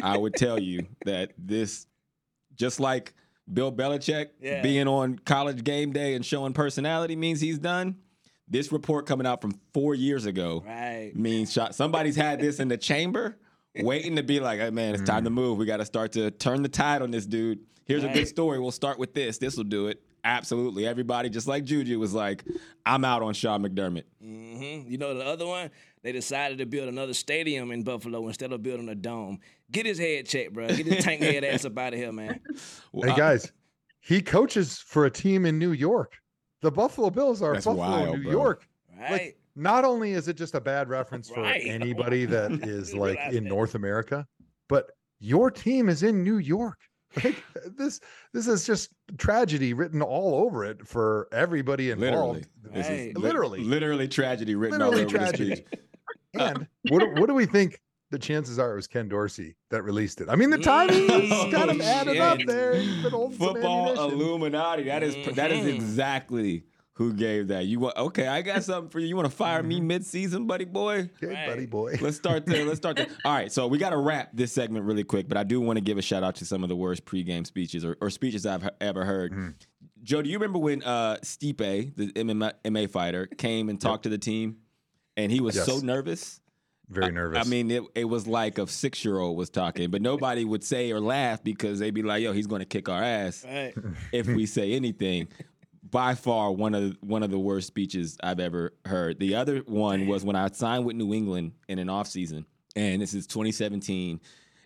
I 0.00 0.16
would 0.16 0.34
tell 0.34 0.60
you 0.60 0.86
that 1.04 1.32
this, 1.36 1.86
just 2.54 2.78
like 2.78 3.12
Bill 3.52 3.72
Belichick 3.72 4.28
Yeah. 4.40 4.62
being 4.62 4.88
on 4.88 5.18
college 5.18 5.64
game 5.64 5.92
day 5.92 6.14
and 6.14 6.24
showing 6.24 6.52
personality 6.52 7.16
means 7.16 7.40
he's 7.40 7.58
done. 7.58 7.96
This 8.48 8.70
report 8.70 9.06
coming 9.06 9.26
out 9.26 9.40
from 9.40 9.58
four 9.72 9.94
years 9.94 10.26
ago 10.26 10.62
Right. 10.66 11.12
means 11.14 11.52
shot. 11.52 11.74
Somebody's 11.74 12.16
had 12.16 12.40
this 12.40 12.60
in 12.60 12.68
the 12.68 12.76
chamber, 12.76 13.38
waiting 13.80 14.16
to 14.16 14.22
be 14.22 14.40
like, 14.40 14.60
"Hey 14.60 14.70
man, 14.70 14.94
it's 14.94 15.04
time 15.04 15.24
to 15.24 15.30
mm. 15.30 15.34
move. 15.34 15.58
We 15.58 15.64
got 15.66 15.78
to 15.78 15.86
start 15.86 16.12
to 16.12 16.30
turn 16.30 16.62
the 16.62 16.68
tide 16.68 17.02
on 17.02 17.10
this 17.10 17.26
dude." 17.26 17.60
Here's 17.84 18.04
a 18.04 18.08
good 18.08 18.28
story. 18.28 18.58
We'll 18.58 18.70
start 18.70 18.98
with 18.98 19.14
this. 19.14 19.38
This 19.38 19.56
will 19.56 19.64
do 19.64 19.88
it. 19.88 20.02
Absolutely. 20.24 20.86
Everybody, 20.86 21.28
just 21.30 21.48
like 21.48 21.64
Juju, 21.64 21.98
was 21.98 22.14
like, 22.14 22.44
"I'm 22.86 23.04
out 23.04 23.22
on 23.22 23.34
Sean 23.34 23.62
McDermott." 23.62 24.04
hmm 24.20 24.88
You 24.88 24.98
know 24.98 25.14
the 25.14 25.24
other 25.24 25.46
one? 25.46 25.70
They 26.02 26.12
decided 26.12 26.58
to 26.58 26.66
build 26.66 26.88
another 26.88 27.14
stadium 27.14 27.70
in 27.70 27.82
Buffalo 27.82 28.26
instead 28.26 28.52
of 28.52 28.62
building 28.62 28.88
a 28.88 28.94
dome. 28.94 29.38
Get 29.70 29.86
his 29.86 29.98
head 29.98 30.26
checked, 30.26 30.52
bro. 30.52 30.68
Get 30.68 30.86
his 30.86 31.04
tank 31.04 31.22
head 31.22 31.44
ass 31.44 31.64
up 31.64 31.76
out 31.78 31.92
of 31.92 31.98
here, 31.98 32.12
man. 32.12 32.40
Well, 32.92 33.10
Hey 33.10 33.16
guys, 33.16 33.52
he 34.00 34.20
coaches 34.20 34.78
for 34.78 35.06
a 35.06 35.10
team 35.10 35.46
in 35.46 35.58
New 35.58 35.72
York. 35.72 36.12
The 36.60 36.70
Buffalo 36.70 37.08
Bills 37.10 37.40
are 37.42 37.54
That's 37.54 37.64
Buffalo, 37.64 37.86
wild, 37.86 38.18
New 38.18 38.22
bro. 38.24 38.32
York. 38.32 38.68
Right? 39.00 39.10
Like, 39.10 39.38
not 39.56 39.84
only 39.84 40.12
is 40.12 40.28
it 40.28 40.36
just 40.36 40.54
a 40.54 40.60
bad 40.60 40.88
reference 40.88 41.28
for 41.28 41.42
Right. 41.42 41.62
anybody 41.66 42.26
that 42.26 42.50
is 42.62 42.94
like 42.94 43.18
in 43.32 43.44
that. 43.44 43.48
North 43.50 43.74
America, 43.74 44.26
but 44.68 44.90
your 45.20 45.50
team 45.50 45.88
is 45.88 46.02
in 46.02 46.22
New 46.22 46.36
York. 46.38 46.78
Like 47.24 47.44
this, 47.76 48.00
this 48.32 48.46
is 48.48 48.64
just 48.66 48.90
tragedy 49.18 49.74
written 49.74 50.00
all 50.02 50.34
over 50.44 50.64
it 50.64 50.86
for 50.86 51.28
everybody 51.32 51.90
involved. 51.90 52.46
literally, 52.62 52.74
This 52.74 52.88
is 52.88 53.06
li- 53.16 53.22
Literally. 53.22 53.60
literally 53.60 54.08
tragedy 54.08 54.54
written 54.54 54.78
Literally 54.78 55.02
all 55.04 55.08
over 55.08 55.18
tragedy. 55.18 55.50
the 55.50 55.56
speech. 55.56 55.66
And 56.34 56.66
what 56.88 57.02
what 57.20 57.26
do 57.26 57.34
we 57.34 57.44
think? 57.44 57.78
The 58.10 58.18
chances 58.18 58.58
are 58.58 58.72
it 58.72 58.76
was 58.76 58.86
Ken 58.86 59.08
Dorsey 59.08 59.54
that 59.70 59.82
released 59.82 60.20
it. 60.22 60.28
I 60.30 60.36
mean, 60.36 60.48
the 60.50 60.58
timing 60.58 61.04
is 61.10 61.30
kind 61.54 61.70
of 61.70 61.78
Oh, 61.80 61.84
added 61.84 62.18
up 62.18 62.38
there. 62.46 62.74
He's 62.76 63.02
been 63.02 63.10
holding 63.10 63.38
some 63.38 63.48
Football 63.54 63.88
ammunition. 63.90 64.20
Illuminati. 64.20 64.82
That 64.84 65.02
is 65.02 65.14
that 65.36 65.50
is 65.52 65.64
Mhm. 65.66 65.74
exactly 65.74 66.64
who 66.94 67.12
gave 67.14 67.48
that. 67.48 67.64
You 67.66 67.80
want 67.80 67.96
okay? 67.96 68.26
I 68.26 68.42
got 68.42 68.62
something 68.64 68.90
for 68.90 69.00
you. 69.00 69.06
You 69.06 69.16
want 69.16 69.30
to 69.30 69.34
fire 69.36 69.60
Mm-hmm. 69.60 69.68
me 69.68 69.80
mid-season, 69.80 70.46
buddy 70.46 70.64
boy? 70.66 71.08
Okay, 71.22 71.32
Right. 71.34 71.46
buddy 71.48 71.66
boy. 71.66 71.96
Let's 72.00 72.16
start 72.16 72.44
there. 72.46 72.64
Let's 72.66 72.76
start 72.78 72.96
there. 72.96 73.06
All 73.24 73.32
right, 73.32 73.50
so 73.50 73.66
we 73.66 73.78
got 73.78 73.90
to 73.90 73.96
wrap 73.96 74.30
this 74.34 74.52
segment 74.52 74.84
really 74.84 75.04
quick, 75.04 75.26
but 75.28 75.38
I 75.38 75.42
do 75.44 75.60
want 75.60 75.78
to 75.78 75.80
give 75.80 75.96
a 75.98 76.02
shout 76.02 76.22
out 76.22 76.34
to 76.36 76.44
some 76.44 76.62
of 76.62 76.68
the 76.68 76.76
worst 76.76 77.04
pregame 77.04 77.46
speeches 77.46 77.84
or, 77.84 77.96
or 78.00 78.10
speeches 78.10 78.44
I've 78.46 78.62
he- 78.62 78.68
ever 78.80 79.04
heard. 79.04 79.32
Mm-hmm. 79.32 79.48
Joe, 80.02 80.20
do 80.20 80.28
you 80.28 80.36
remember 80.36 80.58
when 80.58 80.82
uh, 80.82 81.16
Stipe, 81.22 81.94
the 81.96 82.12
MMA, 82.12 82.52
MMA 82.64 82.90
fighter, 82.90 83.26
came 83.26 83.68
and 83.68 83.80
talked 83.80 84.02
to 84.02 84.08
the 84.08 84.18
team, 84.18 84.56
and 85.16 85.30
he 85.32 85.40
was 85.40 85.54
so 85.64 85.78
nervous? 85.78 86.40
Very 86.88 87.12
nervous. 87.12 87.46
I 87.46 87.48
mean, 87.48 87.70
it, 87.70 87.84
it 87.94 88.04
was 88.04 88.26
like 88.26 88.58
a 88.58 88.66
six 88.66 89.02
year 89.04 89.18
old 89.18 89.36
was 89.38 89.48
talking, 89.48 89.90
but 89.90 90.02
nobody 90.02 90.44
would 90.44 90.62
say 90.64 90.90
or 90.90 91.00
laugh 91.00 91.42
because 91.42 91.78
they'd 91.78 91.94
be 91.94 92.02
like, 92.02 92.20
"Yo, 92.22 92.32
he's 92.32 92.46
going 92.48 92.58
to 92.60 92.66
kick 92.66 92.88
our 92.90 93.02
ass 93.02 93.46
Right. 93.48 93.72
if 94.12 94.26
we 94.26 94.44
say 94.44 94.72
anything." 94.72 95.28
By 95.92 96.14
far, 96.14 96.50
one 96.50 96.74
of 96.74 96.82
the, 96.82 96.96
one 97.02 97.22
of 97.22 97.30
the 97.30 97.38
worst 97.38 97.66
speeches 97.66 98.16
I've 98.22 98.40
ever 98.40 98.72
heard. 98.86 99.20
The 99.20 99.34
other 99.34 99.58
one 99.58 100.06
was 100.06 100.24
when 100.24 100.34
I 100.34 100.48
signed 100.50 100.86
with 100.86 100.96
New 100.96 101.12
England 101.12 101.52
in 101.68 101.78
an 101.78 101.88
offseason, 101.88 102.46
and 102.74 103.00
this 103.00 103.12
is 103.12 103.26
2017. 103.26 104.18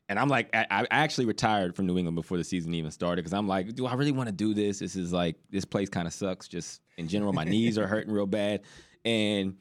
And 0.09 0.19
I'm 0.21 0.29
like, 0.29 0.55
I, 0.55 0.67
I 0.71 0.87
actually 0.91 1.27
retired 1.27 1.75
from 1.75 1.87
New 1.87 1.99
England 1.99 2.15
before 2.15 2.39
the 2.39 2.45
season 2.45 2.73
even 2.75 2.93
started 2.93 3.23
because 3.23 3.35
I'm 3.35 3.49
like, 3.49 3.75
do 3.75 3.87
I 3.87 3.95
really 3.95 4.13
want 4.13 4.29
to 4.29 4.33
do 4.33 4.55
this? 4.55 4.79
This 4.79 4.95
is 4.95 5.13
like, 5.13 5.35
this 5.51 5.65
place 5.65 5.89
kind 5.89 6.07
of 6.07 6.15
sucks. 6.15 6.47
Just 6.47 6.81
in 6.97 7.09
general, 7.09 7.33
my 7.33 7.43
knees 7.43 7.77
are 7.77 7.89
hurting 7.89 8.13
real 8.13 8.27
bad. 8.27 8.61
And 9.05 9.57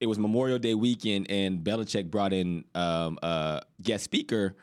it 0.00 0.06
was 0.06 0.18
Memorial 0.18 0.58
Day 0.58 0.74
weekend, 0.74 1.30
and 1.30 1.62
Belichick 1.62 2.10
brought 2.10 2.32
in 2.32 2.64
um, 2.74 3.18
a 3.22 3.60
guest 3.82 4.04
speaker 4.04 4.56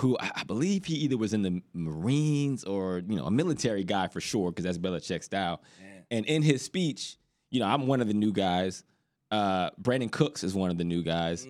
who 0.00 0.16
I 0.18 0.44
believe 0.44 0.86
he 0.86 0.94
either 0.94 1.18
was 1.18 1.34
in 1.34 1.42
the 1.42 1.62
Marines 1.74 2.64
or 2.64 3.02
you 3.06 3.16
know 3.16 3.26
a 3.26 3.30
military 3.30 3.84
guy 3.84 4.08
for 4.08 4.20
sure 4.20 4.50
because 4.50 4.64
that's 4.64 4.78
Belichick's 4.78 5.26
style. 5.26 5.62
And 6.10 6.24
in 6.26 6.42
his 6.42 6.62
speech, 6.62 7.18
you 7.50 7.60
know, 7.60 7.66
I'm 7.66 7.86
one 7.86 8.00
of 8.00 8.08
the 8.08 8.14
new 8.14 8.32
guys. 8.32 8.82
Uh, 9.30 9.70
Brandin 9.80 10.10
Cooks 10.10 10.42
is 10.42 10.54
one 10.54 10.70
of 10.70 10.78
the 10.78 10.84
new 10.84 11.02
guys, 11.02 11.46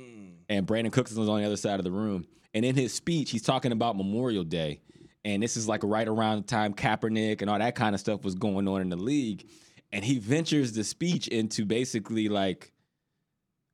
and 0.48 0.66
Brandin 0.66 0.92
Cooks 0.92 1.12
is 1.12 1.18
on 1.18 1.40
the 1.40 1.46
other 1.46 1.56
side 1.56 1.78
of 1.78 1.84
the 1.84 1.92
room. 1.92 2.26
And 2.52 2.64
in 2.64 2.74
his 2.74 2.92
speech, 2.92 3.30
he's 3.30 3.42
talking 3.42 3.70
about 3.70 3.96
Memorial 3.96 4.42
Day, 4.42 4.80
and 5.24 5.42
this 5.42 5.56
is 5.56 5.68
like 5.68 5.84
right 5.84 6.08
around 6.08 6.38
the 6.38 6.46
time 6.48 6.74
Kaepernick 6.74 7.42
and 7.42 7.48
all 7.48 7.58
that 7.58 7.76
kind 7.76 7.94
of 7.94 8.00
stuff 8.00 8.24
was 8.24 8.34
going 8.34 8.66
on 8.66 8.80
in 8.80 8.88
the 8.88 8.96
league. 8.96 9.48
And 9.92 10.04
he 10.04 10.18
ventures 10.18 10.72
the 10.72 10.84
speech 10.84 11.28
into 11.28 11.64
basically 11.64 12.28
like 12.28 12.72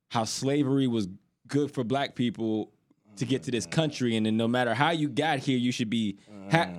how 0.09 0.23
slavery 0.23 0.87
was 0.87 1.07
good 1.47 1.71
for 1.71 1.83
black 1.83 2.15
people 2.15 2.71
to 3.17 3.25
get 3.25 3.43
to 3.43 3.51
this 3.51 3.65
country, 3.65 4.15
and 4.15 4.25
then 4.25 4.37
no 4.37 4.47
matter 4.47 4.73
how 4.73 4.91
you 4.91 5.09
got 5.09 5.39
here, 5.39 5.57
you 5.57 5.71
should 5.71 5.89
be. 5.89 6.17
Ha- 6.51 6.69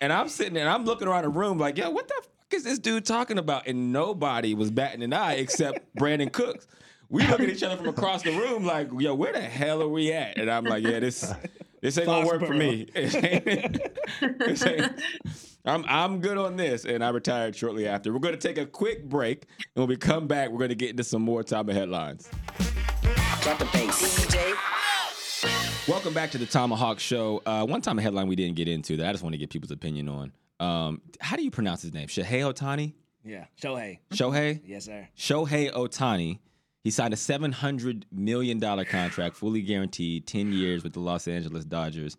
and 0.00 0.12
I'm 0.12 0.28
sitting 0.28 0.54
there, 0.54 0.64
and 0.64 0.72
I'm 0.72 0.84
looking 0.84 1.08
around 1.08 1.22
the 1.24 1.28
room 1.30 1.58
like, 1.58 1.78
yo, 1.78 1.90
what 1.90 2.06
the 2.08 2.14
fuck 2.14 2.30
is 2.52 2.64
this 2.64 2.78
dude 2.78 3.04
talking 3.06 3.38
about? 3.38 3.66
And 3.66 3.92
nobody 3.92 4.54
was 4.54 4.70
batting 4.70 5.02
an 5.02 5.12
eye 5.12 5.34
except 5.34 5.96
Brandin 5.98 6.30
Cooks. 6.32 6.66
We 7.08 7.26
look 7.26 7.40
at 7.40 7.48
each 7.48 7.62
other 7.62 7.76
from 7.76 7.88
across 7.88 8.22
the 8.22 8.32
room 8.36 8.64
like, 8.64 8.88
yo, 8.98 9.14
where 9.14 9.32
the 9.32 9.40
hell 9.40 9.80
are 9.82 9.88
we 9.88 10.12
at? 10.12 10.36
And 10.38 10.50
I'm 10.50 10.64
like, 10.64 10.82
yeah, 10.84 10.98
this 11.00 11.32
this 11.80 11.96
ain't 11.98 12.06
gonna 12.06 12.26
work 12.26 12.44
for 12.44 12.52
me. 12.54 12.88
This 12.94 14.64
ain't- 14.66 14.92
I'm 15.64 15.84
I'm 15.88 16.20
good 16.20 16.38
on 16.38 16.56
this, 16.56 16.84
and 16.84 17.02
I 17.04 17.08
retired 17.10 17.56
shortly 17.56 17.88
after. 17.88 18.12
We're 18.12 18.20
going 18.20 18.38
to 18.38 18.48
take 18.48 18.56
a 18.56 18.66
quick 18.66 19.08
break, 19.08 19.46
and 19.74 19.82
when 19.82 19.88
we 19.88 19.96
come 19.96 20.28
back, 20.28 20.50
we're 20.50 20.58
going 20.58 20.68
to 20.68 20.76
get 20.76 20.90
into 20.90 21.02
some 21.04 21.22
more 21.22 21.42
time 21.42 21.68
of 21.68 21.74
headlines. 21.74 22.28
Drop 23.40 23.58
the 23.58 23.64
bass. 23.72 24.26
DJ. 24.26 24.54
Welcome 25.88 26.14
back 26.14 26.32
to 26.32 26.38
the 26.38 26.46
ThomaHawk 26.46 26.98
Show. 26.98 27.42
Uh, 27.46 27.64
one 27.64 27.80
time 27.80 27.96
a 28.00 28.02
headline 28.02 28.26
we 28.26 28.34
didn't 28.34 28.56
get 28.56 28.66
into 28.66 28.96
that 28.96 29.08
I 29.08 29.12
just 29.12 29.22
want 29.22 29.34
to 29.34 29.38
get 29.38 29.50
people's 29.50 29.70
opinion 29.70 30.08
on. 30.08 30.32
Um, 30.58 31.00
how 31.20 31.36
do 31.36 31.44
you 31.44 31.50
pronounce 31.52 31.80
his 31.82 31.94
name? 31.94 32.08
Shohei 32.08 32.40
Ohtani? 32.42 32.94
Yeah. 33.24 33.44
Shohei. 33.62 34.00
Shohei? 34.10 34.60
Yes, 34.64 34.86
sir. 34.86 35.08
Shohei 35.16 35.72
Ohtani. 35.72 36.40
He 36.82 36.90
signed 36.90 37.14
a 37.14 37.16
$700 37.16 38.02
million 38.10 38.60
contract, 38.60 39.36
fully 39.36 39.62
guaranteed, 39.62 40.26
10 40.26 40.52
years 40.52 40.82
with 40.82 40.92
the 40.92 41.00
Los 41.00 41.28
Angeles 41.28 41.64
Dodgers. 41.64 42.16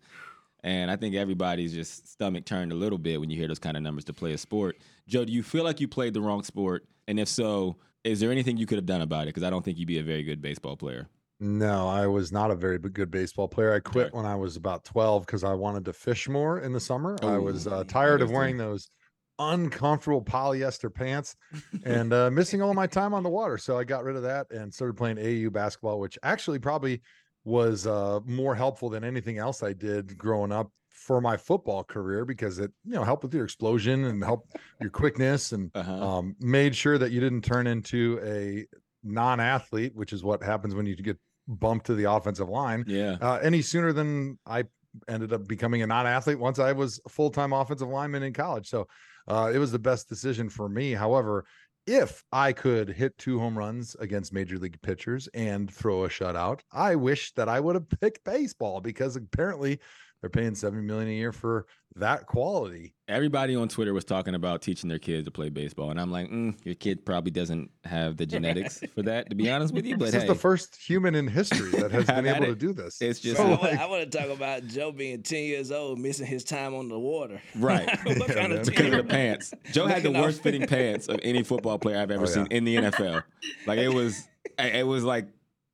And 0.62 0.90
I 0.90 0.96
think 0.96 1.14
everybody's 1.14 1.74
just 1.74 2.10
stomach 2.10 2.46
turned 2.46 2.72
a 2.72 2.74
little 2.74 2.98
bit 2.98 3.20
when 3.20 3.28
you 3.28 3.36
hear 3.36 3.48
those 3.48 3.58
kind 3.58 3.76
of 3.76 3.82
numbers 3.82 4.04
to 4.06 4.14
play 4.14 4.32
a 4.32 4.38
sport. 4.38 4.78
Joe, 5.06 5.26
do 5.26 5.32
you 5.32 5.42
feel 5.42 5.64
like 5.64 5.78
you 5.80 5.88
played 5.88 6.14
the 6.14 6.20
wrong 6.22 6.42
sport? 6.42 6.86
And 7.06 7.20
if 7.20 7.28
so, 7.28 7.76
Is 8.04 8.20
there 8.20 8.30
anything 8.30 8.56
you 8.56 8.64
could 8.64 8.78
have 8.78 8.86
done 8.86 9.02
about 9.02 9.24
it? 9.24 9.26
Because 9.34 9.42
I 9.42 9.50
don't 9.50 9.64
think 9.64 9.76
you'd 9.76 9.88
be 9.88 9.98
a 9.98 10.02
very 10.02 10.22
good 10.22 10.40
baseball 10.40 10.76
player. 10.76 11.08
No, 11.40 11.86
I 11.86 12.06
was 12.06 12.32
not 12.32 12.50
a 12.50 12.56
very 12.56 12.78
good 12.78 13.10
baseball 13.10 13.46
player. 13.48 13.72
I 13.72 13.78
quit 13.80 14.08
Okay. 14.08 14.16
when 14.16 14.26
I 14.26 14.34
was 14.34 14.56
about 14.56 14.84
12 14.84 15.24
because 15.24 15.44
I 15.44 15.54
wanted 15.54 15.84
to 15.84 15.92
fish 15.92 16.28
more 16.28 16.58
in 16.60 16.72
the 16.72 16.80
summer. 16.80 17.16
I 17.22 17.38
was 17.38 17.66
uh, 17.66 17.84
tired 17.84 18.22
of 18.22 18.30
wearing 18.30 18.56
those 18.56 18.90
uncomfortable 19.38 20.22
polyester 20.22 20.92
pants 20.92 21.36
and 21.84 22.12
uh, 22.12 22.28
missing 22.30 22.60
all 22.60 22.74
my 22.74 22.88
time 22.88 23.14
on 23.14 23.22
the 23.22 23.28
water. 23.28 23.56
So 23.56 23.78
I 23.78 23.84
got 23.84 24.02
rid 24.02 24.16
of 24.16 24.22
that 24.22 24.50
and 24.50 24.74
started 24.74 24.96
playing 24.96 25.18
AAU 25.18 25.52
basketball, 25.52 26.00
which 26.00 26.18
actually 26.24 26.58
probably 26.58 27.02
was 27.44 27.86
uh, 27.86 28.18
more 28.24 28.56
helpful 28.56 28.90
than 28.90 29.04
anything 29.04 29.38
else 29.38 29.62
I 29.62 29.72
did 29.72 30.18
growing 30.18 30.50
up 30.50 30.72
for 30.90 31.20
my 31.20 31.36
football 31.36 31.84
career 31.84 32.24
because 32.24 32.58
it, 32.58 32.72
you 32.84 32.94
know, 32.94 33.04
helped 33.04 33.22
with 33.22 33.32
your 33.32 33.44
explosion 33.44 34.04
and 34.06 34.24
helped 34.24 34.56
your 34.80 34.90
quickness 34.90 35.52
and 35.52 35.70
Uh-huh. 35.76 35.92
um, 36.18 36.34
made 36.40 36.74
sure 36.74 36.98
that 36.98 37.12
you 37.12 37.20
didn't 37.20 37.42
turn 37.42 37.68
into 37.68 38.18
a 38.24 38.66
non-athlete, 39.04 39.94
which 39.94 40.12
is 40.12 40.24
what 40.24 40.42
happens 40.42 40.74
when 40.74 40.84
you 40.84 40.96
get 40.96 41.16
bumped 41.48 41.86
to 41.86 41.94
the 41.94 42.04
offensive 42.04 42.48
line 42.48 42.84
yeah. 42.86 43.16
uh, 43.20 43.38
any 43.42 43.62
sooner 43.62 43.92
than 43.92 44.38
I 44.46 44.64
ended 45.08 45.32
up 45.32 45.48
becoming 45.48 45.82
a 45.82 45.86
non-athlete 45.86 46.38
once 46.38 46.58
I 46.58 46.72
was 46.72 47.00
a 47.06 47.08
full-time 47.08 47.52
offensive 47.52 47.88
lineman 47.88 48.22
in 48.22 48.32
college. 48.32 48.68
So 48.68 48.86
uh, 49.26 49.50
it 49.52 49.58
was 49.58 49.72
the 49.72 49.78
best 49.78 50.08
decision 50.08 50.48
for 50.48 50.68
me. 50.68 50.92
However, 50.92 51.44
if 51.86 52.22
I 52.32 52.52
could 52.52 52.90
hit 52.90 53.16
two 53.16 53.38
home 53.38 53.56
runs 53.56 53.96
against 53.98 54.32
major 54.32 54.58
league 54.58 54.80
pitchers 54.82 55.26
and 55.32 55.72
throw 55.72 56.04
a 56.04 56.08
shutout, 56.08 56.60
I 56.70 56.96
wish 56.96 57.32
that 57.32 57.48
I 57.48 57.60
would 57.60 57.76
have 57.76 57.88
picked 57.88 58.24
baseball 58.24 58.80
because 58.80 59.16
apparently 59.16 59.80
they're 60.20 60.30
paying 60.30 60.54
70 60.54 60.82
million 60.84 61.08
a 61.08 61.12
year 61.14 61.32
for 61.32 61.66
that 61.96 62.26
quality. 62.26 62.94
Everybody 63.08 63.56
on 63.56 63.68
Twitter 63.68 63.94
was 63.94 64.04
talking 64.04 64.34
about 64.34 64.62
teaching 64.62 64.88
their 64.88 64.98
kids 64.98 65.24
to 65.24 65.30
play 65.30 65.48
baseball, 65.48 65.90
and 65.90 66.00
I'm 66.00 66.10
like, 66.12 66.28
mm, 66.30 66.54
your 66.64 66.74
kid 66.74 67.04
probably 67.06 67.30
doesn't 67.30 67.70
have 67.84 68.16
the 68.16 68.26
genetics 68.26 68.80
for 68.94 69.02
that, 69.02 69.30
to 69.30 69.36
be 69.36 69.50
honest 69.50 69.72
with 69.74 69.86
you. 69.86 69.96
But 69.96 70.06
This 70.06 70.14
hey, 70.14 70.20
is 70.22 70.26
the 70.28 70.34
first 70.34 70.76
human 70.76 71.14
in 71.14 71.26
history 71.26 71.70
that 71.80 71.90
has 71.90 72.04
been 72.06 72.26
at 72.26 72.36
able 72.36 72.46
to 72.46 72.54
do 72.54 72.72
this. 72.72 73.00
It's 73.00 73.20
just 73.20 73.36
So, 73.38 73.44
I, 73.44 73.56
like, 73.76 73.88
want 73.90 74.10
to 74.10 74.18
talk 74.18 74.28
about 74.28 74.66
Joe 74.66 74.92
being 74.92 75.22
10 75.22 75.42
years 75.44 75.72
old, 75.72 75.98
missing 75.98 76.26
his 76.26 76.44
time 76.44 76.74
on 76.74 76.88
the 76.88 76.98
water. 76.98 77.40
Right. 77.56 77.88
what 78.04 78.18
Yeah, 78.28 78.34
kind 78.34 78.48
man. 78.50 78.58
of 78.60 78.66
because 78.66 78.86
of 78.86 78.92
the 78.92 79.04
pants. 79.04 79.52
Joe 79.72 79.86
had 79.86 80.02
the 80.02 80.12
worst 80.12 80.42
fitting 80.42 80.66
pants 80.66 81.08
of 81.08 81.18
any 81.22 81.42
football 81.42 81.78
player 81.78 81.98
I've 81.98 82.10
ever 82.10 82.24
Oh, 82.24 82.28
yeah. 82.28 82.34
seen 82.34 82.46
in 82.48 82.64
the 82.64 82.76
NFL. 82.76 83.22
Like 83.66 83.78
it 83.78 83.88
was, 83.88 84.28
it 84.58 84.86
was 84.86 85.04
like, 85.04 85.28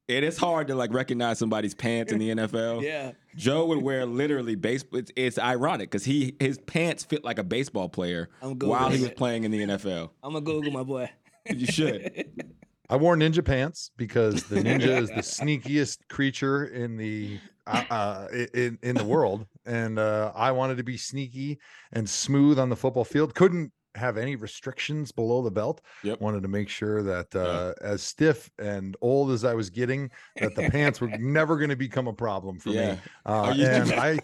it 0.08 0.22
is 0.24 0.36
hard 0.36 0.68
to 0.68 0.74
like 0.74 0.92
recognize 0.92 1.38
somebody's 1.38 1.74
pants 1.74 2.12
in 2.12 2.18
the 2.18 2.30
NFL. 2.34 2.82
Yeah. 2.82 3.12
Joe 3.36 3.66
would 3.66 3.82
wear 3.82 4.04
literally 4.06 4.54
baseball. 4.54 5.00
It's, 5.00 5.10
it's 5.16 5.38
ironic 5.38 5.90
because 5.90 6.04
he 6.04 6.36
his 6.40 6.58
pants 6.58 7.04
fit 7.04 7.24
like 7.24 7.38
a 7.38 7.44
baseball 7.44 7.88
player 7.88 8.28
I'm 8.42 8.56
Googling 8.56 8.68
while 8.68 8.88
he 8.90 9.00
was 9.00 9.10
it. 9.10 9.16
playing 9.16 9.44
in 9.44 9.50
the 9.50 9.60
NFL. 9.60 10.10
I'm 10.22 10.32
going 10.32 10.44
to 10.44 10.50
Google 10.50 10.72
my 10.72 10.82
boy. 10.82 11.10
You 11.54 11.66
should. 11.66 12.30
I 12.88 12.96
wore 12.96 13.16
ninja 13.16 13.44
pants 13.44 13.90
because 13.98 14.44
the 14.44 14.56
ninja 14.56 14.98
is 15.00 15.08
the 15.10 15.16
sneakiest 15.16 15.98
creature 16.08 16.64
in 16.66 16.96
the 16.96 17.38
uh, 17.66 17.82
uh, 17.90 18.28
i- 18.32 18.48
in 18.54 18.78
in 18.82 18.94
the 18.94 19.04
world, 19.04 19.46
and 19.66 19.98
uh, 19.98 20.32
I 20.34 20.52
wanted 20.52 20.76
to 20.78 20.84
be 20.84 20.96
sneaky 20.96 21.58
and 21.92 22.08
smooth 22.08 22.58
on 22.58 22.68
the 22.70 22.76
football 22.76 23.04
field. 23.04 23.34
Couldn't 23.34 23.72
have 23.94 24.16
any 24.16 24.36
restrictions 24.36 25.12
below 25.12 25.42
the 25.42 25.50
belt. 25.50 25.80
Yep. 26.02 26.20
Wanted 26.20 26.42
to 26.42 26.48
make 26.48 26.68
sure 26.68 27.02
that 27.02 27.34
uh, 27.34 27.74
as 27.80 28.02
stiff 28.02 28.50
and 28.58 28.96
old 29.00 29.30
as 29.30 29.44
I 29.44 29.54
was 29.54 29.70
getting, 29.70 30.10
that 30.40 30.54
the 30.54 30.68
pants 30.70 31.00
were 31.00 31.08
never 31.18 31.56
going 31.56 31.70
to 31.70 31.76
become 31.76 32.06
a 32.08 32.12
problem 32.12 32.58
for 32.58 32.70
Yeah. 32.70 32.92
me. 32.94 32.98
Uh, 33.26 33.52
you- 33.56 33.66
and 33.66 33.92
I 33.94 34.18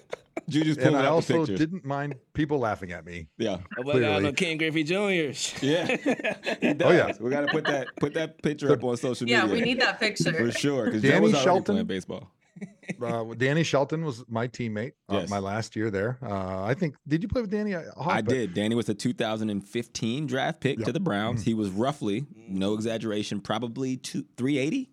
Juju's 0.49 0.79
and 0.79 0.97
I 0.97 1.07
also 1.07 1.45
didn't 1.45 1.85
mind 1.85 2.15
people 2.35 2.59
laughing 2.59 2.93
at 2.93 3.05
me. 3.05 3.29
Yeah. 3.37 3.59
Oh, 3.79 3.83
my 3.83 3.93
God, 3.93 3.93
Clearly. 3.93 4.23
no 4.23 4.33
Ken 4.33 4.57
Griffey 4.57 4.83
Jr.'s. 4.85 5.55
Yeah. 5.63 5.87
He 5.87 6.75
Oh, 6.83 6.91
yeah. 6.93 7.13
We 7.21 7.31
got 7.31 7.43
to 7.43 7.47
put 7.49 7.65
that 7.65 7.89
put 8.01 8.15
that 8.15 8.43
picture 8.43 8.73
up 8.73 8.83
on 8.83 8.97
social 8.97 9.29
Yeah, 9.29 9.43
media. 9.43 9.57
Yeah, 9.57 9.61
we 9.65 9.69
need 9.69 9.81
that 9.81 10.01
picture. 10.01 10.33
for 10.33 10.51
sure 10.51 10.87
because 10.87 11.03
Joe 11.03 11.09
Danny 11.11 11.21
was 11.21 11.35
already 11.35 11.45
Shelton. 11.45 11.75
playing 11.75 11.87
baseball. 11.87 12.31
Uh, 13.01 13.25
Danny 13.35 13.63
Shelton 13.63 14.05
was 14.05 14.25
my 14.29 14.47
teammate 14.47 14.93
uh, 15.09 15.25
my 15.31 15.39
last 15.39 15.75
year 15.75 15.91
there. 15.91 16.19
Uh, 16.23 16.65
I 16.65 16.75
think. 16.75 16.97
Did 17.09 17.23
you 17.23 17.29
play 17.29 17.41
with 17.41 17.51
Danny? 17.51 17.73
Hawk? 17.73 17.95
I 17.99 18.21
But- 18.21 18.29
did. 18.35 18.53
Danny 18.55 18.75
was 18.75 18.91
a 18.91 18.95
2015 18.95 20.27
draft 20.27 20.61
pick 20.61 20.79
to 20.81 20.93
the 20.93 21.01
Browns. 21.01 21.43
He 21.43 21.55
was 21.55 21.71
roughly, 21.71 22.27
no 22.49 22.75
exaggeration, 22.75 23.41
probably 23.41 23.97
two, 23.97 24.25
380. 24.37 24.91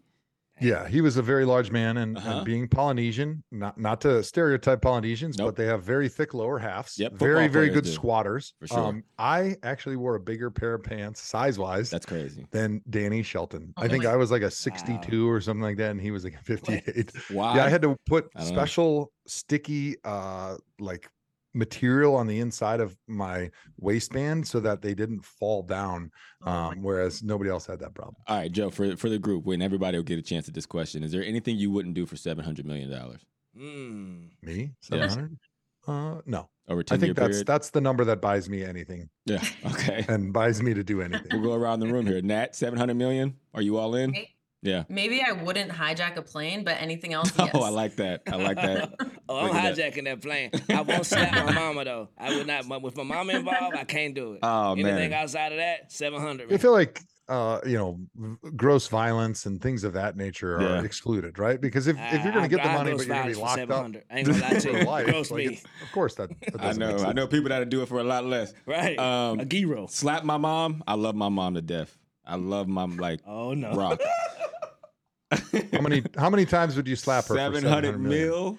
Yeah, 0.60 0.88
he 0.88 1.02
was 1.02 1.18
a 1.18 1.22
very 1.22 1.46
large 1.46 1.72
man, 1.72 1.98
and, 1.98 2.18
Uh-huh. 2.18 2.30
and 2.38 2.46
being 2.46 2.68
Polynesian, 2.68 3.44
not 3.52 3.78
not 3.80 4.02
to 4.02 4.24
stereotype 4.24 4.82
Polynesians, 4.82 5.38
Nope. 5.38 5.50
but 5.50 5.56
they 5.56 5.66
have 5.68 5.84
very 5.84 6.10
thick 6.10 6.34
lower 6.34 6.58
halves. 6.60 6.98
Yep, 6.98 7.14
very 7.14 7.48
very 7.48 7.70
good 7.70 7.84
do, 7.84 7.92
squatters. 7.92 8.54
for 8.60 8.68
sure. 8.68 8.80
Um, 8.80 9.04
I 9.20 9.56
actually 9.64 9.98
wore 9.98 10.16
a 10.16 10.20
bigger 10.20 10.50
pair 10.50 10.74
of 10.74 10.84
pants 10.84 11.22
size 11.22 11.60
wise 11.60 11.90
That's 11.90 12.06
crazy. 12.06 12.46
than 12.52 12.82
Danny 12.90 13.22
Shelton. 13.24 13.74
Oh 13.78 13.84
I 13.84 13.88
think 13.88 14.04
my- 14.04 14.12
I 14.12 14.16
was 14.16 14.32
like 14.32 14.42
a 14.42 14.52
62 14.52 15.30
or 15.30 15.40
something 15.42 15.62
like 15.64 15.78
that, 15.78 15.92
and 15.92 16.02
he 16.02 16.12
was 16.12 16.24
like 16.24 16.34
a 16.36 16.44
58. 16.44 17.12
Why? 17.30 17.56
Yeah, 17.58 17.66
I 17.66 17.70
had 17.70 17.82
to 17.84 17.96
put 18.08 18.30
I 18.36 18.40
don't 18.40 18.50
know. 18.50 18.56
special 18.56 19.12
sticky 19.28 19.98
uh 20.06 20.56
like 20.80 21.08
material 21.58 22.16
on 22.16 22.28
the 22.28 22.40
inside 22.40 22.80
of 22.80 22.96
my 23.08 23.50
waistband 23.80 24.48
so 24.48 24.60
that 24.60 24.82
they 24.82 24.94
didn't 24.94 25.26
fall 25.26 25.64
down. 25.64 26.12
Oh 26.46 26.52
Um, 26.52 26.84
whereas 26.84 27.24
nobody 27.24 27.50
else 27.50 27.66
had 27.66 27.80
that 27.80 27.94
problem. 27.96 28.16
All 28.28 28.38
right, 28.38 28.52
Joe, 28.52 28.70
for, 28.70 28.96
for 28.96 29.10
the 29.10 29.20
group, 29.20 29.46
when 29.46 29.62
everybody 29.62 29.98
will 29.98 30.04
get 30.04 30.20
a 30.20 30.22
chance 30.22 30.48
at 30.48 30.54
this 30.54 30.66
question, 30.66 31.04
is 31.04 31.12
there 31.12 31.24
anything 31.24 31.58
you 31.58 31.72
wouldn't 31.72 31.96
do 31.96 32.06
for 32.06 32.16
$700 32.16 32.64
million 32.66 32.90
Mm. 33.58 34.30
Me? 34.44 34.72
Yeah. 34.92 35.08
700? 35.10 35.38
Uh 35.88 36.22
no. 36.26 36.50
over 36.68 36.82
a 36.82 36.84
I 36.84 36.84
10 36.84 37.00
year 37.00 37.08
think 37.08 37.16
that's 37.18 37.28
period? 37.30 37.48
that's 37.48 37.70
the 37.72 37.82
number 37.82 38.04
that 38.06 38.22
buys 38.22 38.50
me 38.50 38.64
anything 38.64 39.10
yeah. 39.26 39.42
Okay. 39.66 40.06
and 40.10 40.32
buys 40.34 40.62
me 40.62 40.74
to 40.76 40.84
do 40.84 41.02
anything. 41.08 41.28
We'll 41.32 41.42
go 41.42 41.54
around 41.54 41.80
the 41.80 41.88
room 41.88 42.06
here. 42.06 42.22
Nat, 42.22 42.56
700 42.56 42.94
million. 42.96 43.36
Are 43.54 43.62
you 43.62 43.78
all 43.78 43.96
in? 43.96 44.12
May- 44.12 44.30
Yeah. 44.64 44.84
Maybe 44.90 45.22
I 45.22 45.32
wouldn't 45.34 45.72
hijack 45.72 46.16
a 46.18 46.22
plane, 46.22 46.64
but 46.64 46.78
anything 46.82 47.14
else, 47.14 47.32
Oh, 47.40 47.46
yes. 47.46 47.56
I 47.56 47.70
like 47.70 47.96
that. 47.98 48.24
I 48.32 48.36
like 48.38 48.58
that. 48.58 48.94
Oh, 49.30 49.40
I'm 49.40 49.48
Look 49.48 49.56
at 49.58 49.76
that. 49.76 49.94
hijacking 49.94 50.06
that 50.06 50.22
plane. 50.22 50.52
I 50.70 50.82
won't 50.82 51.06
slap 51.06 51.34
my 51.34 51.52
mama 51.54 51.84
though. 51.84 52.08
I 52.18 52.34
would 52.38 52.48
not. 52.48 52.66
With 52.82 52.96
my 52.96 53.04
mama 53.04 53.34
involved, 53.34 53.76
I 53.76 53.84
can't 53.84 54.16
do 54.16 54.34
it. 54.34 54.40
Oh, 54.42 54.72
Anything 54.72 55.10
man. 55.10 55.14
outside 55.14 55.52
of 55.52 55.58
that, 55.58 55.92
seven 55.92 56.22
hundred. 56.22 56.54
I 56.54 56.56
feel 56.56 56.72
like 56.72 57.02
uh, 57.28 57.60
you 57.66 57.78
know, 57.78 58.00
gross 58.56 58.88
violence 58.88 59.46
and 59.46 59.62
things 59.62 59.84
of 59.84 59.92
that 59.94 60.16
nature 60.16 60.56
are 60.56 60.62
Yeah. 60.62 60.82
excluded, 60.84 61.40
right? 61.40 61.60
Because 61.60 61.88
if, 61.88 61.98
if 62.00 62.24
you're 62.24 62.32
going 62.32 62.50
to 62.50 62.56
get 62.56 62.64
the 62.64 62.70
money, 62.70 62.94
but 62.94 63.06
you're 63.06 63.16
going 63.18 63.28
to 63.28 63.34
be 63.34 63.42
locked 63.42 63.60
up 63.70 63.70
I 64.10 64.18
ain't 64.20 64.28
gonna 64.28 64.40
lie 64.42 64.50
to 64.52 64.62
for 64.62 64.78
you. 64.78 64.86
life, 64.86 65.06
Gross 65.08 65.30
like 65.32 65.46
me. 65.48 65.62
of 65.84 65.92
course 65.92 66.16
that. 66.16 66.30
that 66.54 66.62
I 66.64 66.72
know. 66.72 66.96
I 67.00 67.12
know 67.12 67.28
people 67.28 67.50
that 67.50 67.68
do 67.68 67.82
it 67.82 67.90
for 67.90 68.00
a 68.00 68.04
lot 68.06 68.24
less. 68.24 68.54
Right. 68.66 68.98
Um, 68.98 69.42
a 69.42 69.46
gyro. 69.46 69.88
Slap 69.88 70.24
my 70.24 70.38
mom. 70.38 70.86
I 70.88 70.94
love 70.94 71.16
my 71.16 71.28
mom 71.28 71.56
to 71.56 71.62
death. 71.62 71.98
I 72.26 72.36
love 72.36 72.70
my 72.70 72.86
like 72.86 73.20
Oh 73.28 73.54
no. 73.54 73.74
rock. 73.74 74.00
How 75.74 75.82
many 75.82 76.04
how 76.18 76.30
many 76.30 76.46
times 76.46 76.76
would 76.76 76.88
you 76.88 76.96
slap 76.96 77.26
her? 77.26 77.36
for 77.36 77.36
700 77.36 78.00
million? 78.00 78.28
mil. 78.28 78.58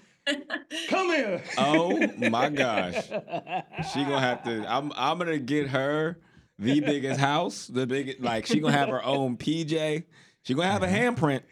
Come 0.89 1.09
here. 1.09 1.43
Oh 1.57 1.99
my 2.19 2.51
gosh. 2.51 3.07
She 3.93 4.05
gonna 4.05 4.21
have 4.21 4.45
to. 4.45 4.71
I'm. 4.71 4.93
I'm 4.95 5.19
gonna 5.19 5.39
get 5.39 5.69
her 5.69 6.19
the 6.59 6.81
biggest 6.81 7.19
house. 7.19 7.67
The 7.69 7.87
biggest. 7.87 8.21
Like 8.21 8.47
she 8.47 8.61
gonna 8.61 8.77
have 8.77 8.91
her 8.91 9.03
own 9.03 9.39
PJ. 9.39 10.05
She 10.43 10.55
gonna 10.55 10.71
have 10.71 10.83
a 10.83 10.87
mm-hmm. 10.87 11.43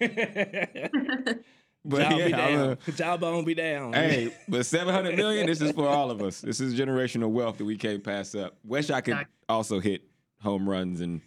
handprint. 0.00 1.42
But 1.88 2.00
Y'all 2.00 2.10
be 2.10 2.16
yeah, 2.16 2.24
I'm 2.24 2.54
down. 2.54 2.78
a- 2.88 2.92
Jawbone 2.92 3.44
be 3.44 3.54
down. 3.54 3.92
Hey, 3.92 4.34
but 4.48 4.66
700 4.66 5.16
million, 5.16 5.46
this 5.46 5.60
is 5.60 5.70
for 5.70 5.88
all 5.88 6.10
of 6.10 6.20
us. 6.20 6.40
This 6.40 6.60
is 6.60 6.74
generational 6.74 7.30
wealth 7.30 7.58
that 7.58 7.64
we 7.64 7.76
can't 7.76 8.02
pass 8.02 8.34
up. 8.34 8.56
Wish 8.64 8.90
I 8.90 9.00
could 9.00 9.24
also 9.48 9.78
hit 9.78 10.02
home 10.40 10.68
runs 10.68 11.00
and 11.00 11.20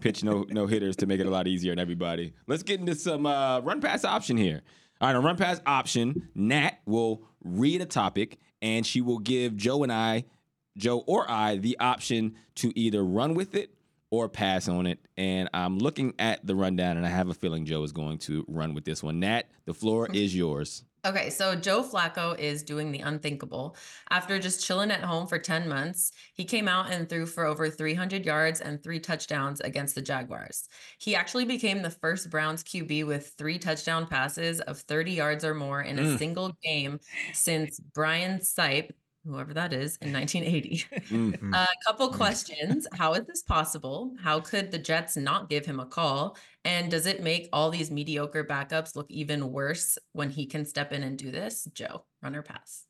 pitch 0.00 0.24
no 0.24 0.44
no 0.50 0.66
hitters 0.66 0.96
to 0.96 1.06
make 1.06 1.20
it 1.20 1.26
a 1.26 1.30
lot 1.30 1.46
easier 1.46 1.72
on 1.72 1.78
everybody. 1.78 2.34
Let's 2.46 2.62
get 2.62 2.80
into 2.80 2.94
some 2.94 3.26
uh, 3.26 3.60
run 3.60 3.80
pass 3.80 4.04
option 4.04 4.36
here. 4.36 4.62
All 5.00 5.08
right, 5.08 5.16
on 5.16 5.24
run 5.24 5.36
pass 5.36 5.60
option, 5.66 6.28
Nat 6.34 6.78
will 6.86 7.22
read 7.42 7.80
a 7.80 7.86
topic 7.86 8.38
and 8.62 8.86
she 8.86 9.00
will 9.00 9.18
give 9.18 9.56
Joe 9.56 9.82
and 9.82 9.92
I, 9.92 10.24
Joe 10.78 10.98
or 11.06 11.30
I, 11.30 11.56
the 11.56 11.78
option 11.78 12.36
to 12.56 12.72
either 12.78 13.04
run 13.04 13.34
with 13.34 13.54
it 13.54 13.74
or 14.10 14.28
pass 14.28 14.68
on 14.68 14.86
it. 14.86 15.00
And 15.16 15.50
I'm 15.52 15.78
looking 15.78 16.14
at 16.18 16.46
the 16.46 16.54
rundown 16.54 16.96
and 16.96 17.04
I 17.04 17.10
have 17.10 17.28
a 17.28 17.34
feeling 17.34 17.66
Joe 17.66 17.82
is 17.82 17.92
going 17.92 18.18
to 18.18 18.44
run 18.48 18.72
with 18.72 18.84
this 18.84 19.02
one. 19.02 19.20
Nat, 19.20 19.42
the 19.64 19.74
floor 19.74 20.08
is 20.12 20.34
yours. 20.34 20.84
Okay, 21.06 21.28
so 21.28 21.54
Joe 21.54 21.82
Flacco 21.82 22.38
is 22.38 22.62
doing 22.62 22.90
the 22.90 23.00
unthinkable. 23.00 23.76
After 24.08 24.38
just 24.38 24.64
chilling 24.64 24.90
at 24.90 25.02
home 25.04 25.26
for 25.26 25.38
10 25.38 25.68
months, 25.68 26.12
he 26.32 26.46
came 26.46 26.66
out 26.66 26.90
and 26.90 27.06
threw 27.10 27.26
for 27.26 27.44
over 27.44 27.68
300 27.68 28.24
yards 28.24 28.58
and 28.62 28.82
three 28.82 28.98
touchdowns 29.00 29.60
against 29.60 29.94
the 29.94 30.00
Jaguars. 30.00 30.66
He 30.98 31.14
actually 31.14 31.44
became 31.44 31.82
the 31.82 31.90
first 31.90 32.30
Browns 32.30 32.62
QB 32.64 33.04
with 33.04 33.34
three 33.36 33.58
touchdown 33.58 34.06
passes 34.06 34.62
of 34.62 34.80
30 34.80 35.12
yards 35.12 35.44
or 35.44 35.52
more 35.54 35.82
in 35.82 35.98
a 35.98 36.04
Mm. 36.04 36.18
single 36.18 36.52
game 36.62 36.98
since 37.34 37.78
Brian 37.80 38.38
Sipe, 38.38 38.90
whoever 39.26 39.54
that 39.54 39.72
is, 39.72 39.96
in 40.02 40.12
1980. 40.12 40.84
Mm. 41.14 41.54
A 41.54 41.66
couple 41.86 42.08
questions. 42.08 42.86
How 42.92 43.14
is 43.14 43.26
this 43.26 43.42
possible? 43.42 44.12
How 44.20 44.40
could 44.40 44.70
the 44.70 44.78
Jets 44.78 45.16
not 45.16 45.48
give 45.48 45.64
him 45.64 45.80
a 45.80 45.86
call? 45.86 46.36
And 46.64 46.90
does 46.90 47.06
it 47.06 47.22
make 47.22 47.48
all 47.52 47.70
these 47.70 47.90
mediocre 47.90 48.44
backups 48.44 48.96
look 48.96 49.10
even 49.10 49.52
worse 49.52 49.98
when 50.12 50.30
he 50.30 50.46
can 50.46 50.64
step 50.64 50.92
in 50.92 51.02
and 51.02 51.16
do 51.16 51.30
this? 51.30 51.68
Joe, 51.74 52.04
run 52.22 52.34
runner 52.34 52.42
pass. 52.42 52.86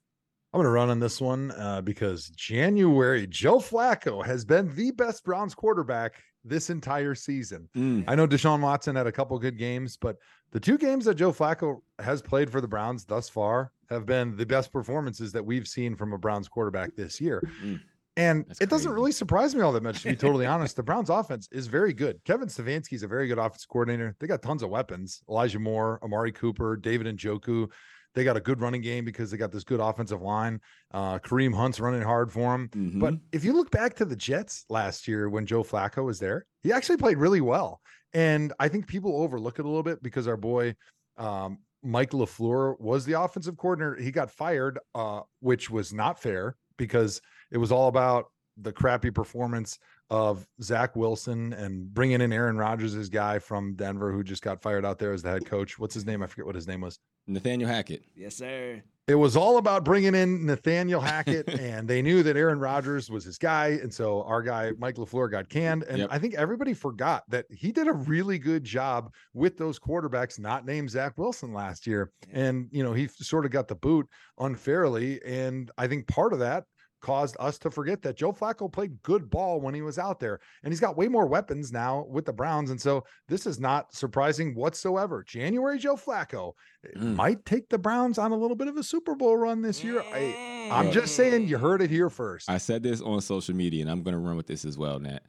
I'm 0.52 0.58
going 0.58 0.66
to 0.66 0.70
run 0.70 0.90
on 0.90 1.00
this 1.00 1.20
one 1.20 1.50
uh, 1.52 1.80
because 1.80 2.28
January 2.30 3.26
Joe 3.26 3.58
Flacco 3.58 4.24
has 4.24 4.44
been 4.44 4.72
the 4.76 4.92
best 4.92 5.24
Browns 5.24 5.54
quarterback 5.54 6.14
this 6.44 6.70
entire 6.70 7.14
season. 7.14 7.68
Mm. 7.76 8.04
I 8.06 8.14
know 8.14 8.26
Deshaun 8.28 8.60
Watson 8.60 8.94
had 8.94 9.06
a 9.06 9.12
couple 9.12 9.36
good 9.38 9.58
games, 9.58 9.96
but 9.96 10.16
the 10.52 10.60
two 10.60 10.78
games 10.78 11.06
that 11.06 11.16
Joe 11.16 11.32
Flacco 11.32 11.80
has 11.98 12.22
played 12.22 12.50
for 12.50 12.60
the 12.60 12.68
Browns 12.68 13.04
thus 13.04 13.28
far 13.28 13.72
have 13.90 14.06
been 14.06 14.36
the 14.36 14.46
best 14.46 14.72
performances 14.72 15.32
that 15.32 15.44
we've 15.44 15.68
seen 15.68 15.96
from 15.96 16.12
a 16.12 16.18
Browns 16.18 16.48
quarterback 16.48 16.94
this 16.96 17.20
year. 17.20 17.42
Mm. 17.62 17.80
And 18.16 18.44
That's 18.46 18.60
it 18.60 18.70
doesn't 18.70 18.92
really 18.92 19.12
surprise 19.12 19.54
me 19.54 19.62
all 19.62 19.72
that 19.72 19.82
much, 19.82 20.02
to 20.02 20.10
be 20.10 20.16
totally 20.16 20.46
honest. 20.54 20.76
The 20.76 20.82
Browns 20.82 21.10
offense 21.10 21.48
is 21.50 21.66
very 21.66 21.92
good. 21.92 22.20
Kevin 22.24 22.48
Stefanski's 22.48 23.02
a 23.02 23.08
very 23.08 23.26
good 23.26 23.38
offense 23.38 23.66
coordinator. 23.66 24.14
They 24.20 24.26
got 24.26 24.42
tons 24.42 24.62
of 24.62 24.70
weapons. 24.70 25.22
Elijah 25.28 25.58
Moore, 25.58 25.98
Amari 26.02 26.30
Cooper, 26.30 26.76
David 26.76 27.16
Njoku. 27.16 27.68
They 28.14 28.22
got 28.22 28.36
a 28.36 28.40
good 28.40 28.60
running 28.60 28.82
game 28.82 29.04
because 29.04 29.32
they 29.32 29.36
got 29.36 29.50
this 29.50 29.64
good 29.64 29.80
offensive 29.80 30.22
line. 30.22 30.60
Uh, 30.92 31.18
Kareem 31.18 31.52
Hunt's 31.52 31.80
running 31.80 32.02
hard 32.02 32.30
for 32.30 32.54
him. 32.54 32.68
Mhm. 32.68 33.00
But 33.00 33.14
if 33.32 33.44
you 33.44 33.52
look 33.52 33.72
back 33.72 33.94
to 33.96 34.04
the 34.04 34.14
Jets 34.14 34.64
last 34.68 35.08
year 35.08 35.28
when 35.28 35.46
Joe 35.46 35.64
Flacco 35.64 36.04
was 36.04 36.20
there, 36.20 36.46
he 36.62 36.72
actually 36.72 36.98
played 36.98 37.18
really 37.18 37.40
well. 37.40 37.80
And 38.12 38.52
I 38.60 38.68
think 38.68 38.86
people 38.86 39.16
overlook 39.20 39.58
it 39.58 39.64
a 39.64 39.68
little 39.68 39.82
bit 39.82 40.00
because 40.00 40.28
our 40.28 40.36
boy 40.36 40.76
um, 41.16 41.58
Mike 41.84 42.10
LaFleur 42.10 42.80
was 42.80 43.04
the 43.04 43.20
offensive 43.20 43.56
coordinator. 43.56 44.02
He 44.02 44.10
got 44.10 44.30
fired, 44.30 44.78
uh, 44.94 45.20
which 45.40 45.70
was 45.70 45.92
not 45.92 46.20
fair 46.20 46.56
because 46.78 47.20
it 47.50 47.58
was 47.58 47.70
all 47.70 47.88
about 47.88 48.26
the 48.56 48.72
crappy 48.72 49.10
performance 49.10 49.78
of 50.10 50.46
Zach 50.62 50.96
Wilson 50.96 51.52
and 51.52 51.92
bringing 51.92 52.20
in 52.20 52.32
Aaron 52.32 52.56
Rodgers, 52.56 52.92
his 52.92 53.08
guy 53.08 53.38
from 53.38 53.74
Denver, 53.74 54.12
who 54.12 54.22
just 54.22 54.42
got 54.42 54.62
fired 54.62 54.84
out 54.84 54.98
there 54.98 55.12
as 55.12 55.22
the 55.22 55.30
head 55.30 55.46
coach. 55.46 55.78
What's 55.78 55.94
his 55.94 56.06
name? 56.06 56.22
I 56.22 56.26
forget 56.26 56.46
what 56.46 56.54
his 56.54 56.68
name 56.68 56.80
was. 56.80 56.98
Nathaniel 57.26 57.68
Hackett. 57.68 58.04
Yes, 58.14 58.36
sir. 58.36 58.82
It 59.06 59.16
was 59.16 59.36
all 59.36 59.58
about 59.58 59.84
bringing 59.84 60.14
in 60.14 60.46
Nathaniel 60.46 61.00
Hackett, 61.00 61.46
and 61.60 61.86
they 61.86 62.00
knew 62.00 62.22
that 62.22 62.38
Aaron 62.38 62.58
Rodgers 62.58 63.10
was 63.10 63.22
his 63.24 63.36
guy, 63.36 63.78
and 63.82 63.92
so 63.92 64.22
our 64.22 64.40
guy 64.42 64.72
Mike 64.78 64.94
LaFleur 64.94 65.30
got 65.30 65.50
canned. 65.50 65.82
And 65.82 65.98
Yep. 65.98 66.08
I 66.10 66.18
think 66.18 66.34
everybody 66.34 66.72
forgot 66.72 67.22
that 67.28 67.44
he 67.50 67.70
did 67.70 67.86
a 67.86 67.92
really 67.92 68.38
good 68.38 68.64
job 68.64 69.12
with 69.34 69.58
those 69.58 69.78
quarterbacks 69.78 70.38
not 70.38 70.64
named 70.64 70.90
Zach 70.90 71.18
Wilson 71.18 71.52
last 71.52 71.86
year, 71.86 72.12
Yeah. 72.30 72.48
and 72.48 72.68
you 72.72 72.82
know 72.82 72.94
he 72.94 73.06
sort 73.08 73.44
of 73.44 73.50
got 73.50 73.68
the 73.68 73.74
boot 73.74 74.08
unfairly, 74.38 75.22
and 75.22 75.70
I 75.76 75.86
think 75.86 76.06
part 76.08 76.32
of 76.32 76.38
that 76.38 76.64
caused 77.04 77.36
us 77.38 77.58
to 77.58 77.70
forget 77.70 78.02
that 78.02 78.16
Joe 78.16 78.32
Flacco 78.32 78.72
played 78.72 79.00
good 79.02 79.28
ball 79.30 79.60
when 79.60 79.74
he 79.74 79.82
was 79.82 79.98
out 79.98 80.18
there, 80.18 80.40
and 80.62 80.72
he's 80.72 80.80
got 80.80 80.96
way 80.96 81.06
more 81.06 81.26
weapons 81.26 81.70
now 81.70 82.06
with 82.08 82.24
the 82.24 82.32
Browns, 82.32 82.70
and 82.70 82.80
so 82.80 83.04
this 83.28 83.46
is 83.46 83.60
not 83.60 83.94
surprising 83.94 84.54
whatsoever. 84.54 85.22
January 85.22 85.78
Joe 85.78 85.96
Flacco 85.96 86.54
Mm. 86.96 87.14
might 87.16 87.44
take 87.46 87.68
the 87.70 87.78
Browns 87.78 88.18
on 88.18 88.32
a 88.32 88.36
little 88.36 88.56
bit 88.56 88.68
of 88.68 88.76
a 88.76 88.82
Super 88.82 89.14
Bowl 89.14 89.36
run 89.36 89.62
this 89.62 89.82
year. 89.84 90.02
I, 90.02 90.68
I'm 90.70 90.90
just 90.92 91.14
saying, 91.16 91.48
you 91.48 91.56
heard 91.56 91.80
it 91.80 91.88
here 91.90 92.10
first. 92.10 92.50
I 92.50 92.58
said 92.58 92.82
this 92.82 93.00
on 93.00 93.20
social 93.22 93.54
media, 93.54 93.80
and 93.82 93.90
I'm 93.90 94.02
going 94.02 94.12
to 94.12 94.18
run 94.18 94.36
with 94.36 94.46
this 94.46 94.64
as 94.66 94.76
well, 94.76 94.98
Nat. 94.98 95.22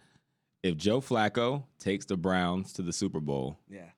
If 0.63 0.75
Joe 0.77 0.99
Flacco 0.99 1.63
takes 1.79 2.05
the 2.05 2.17
Browns 2.17 2.73
to 2.73 2.81
the 2.81 2.91
Super 2.91 3.19
Bowl, 3.21 3.57
Yeah. 3.69 3.89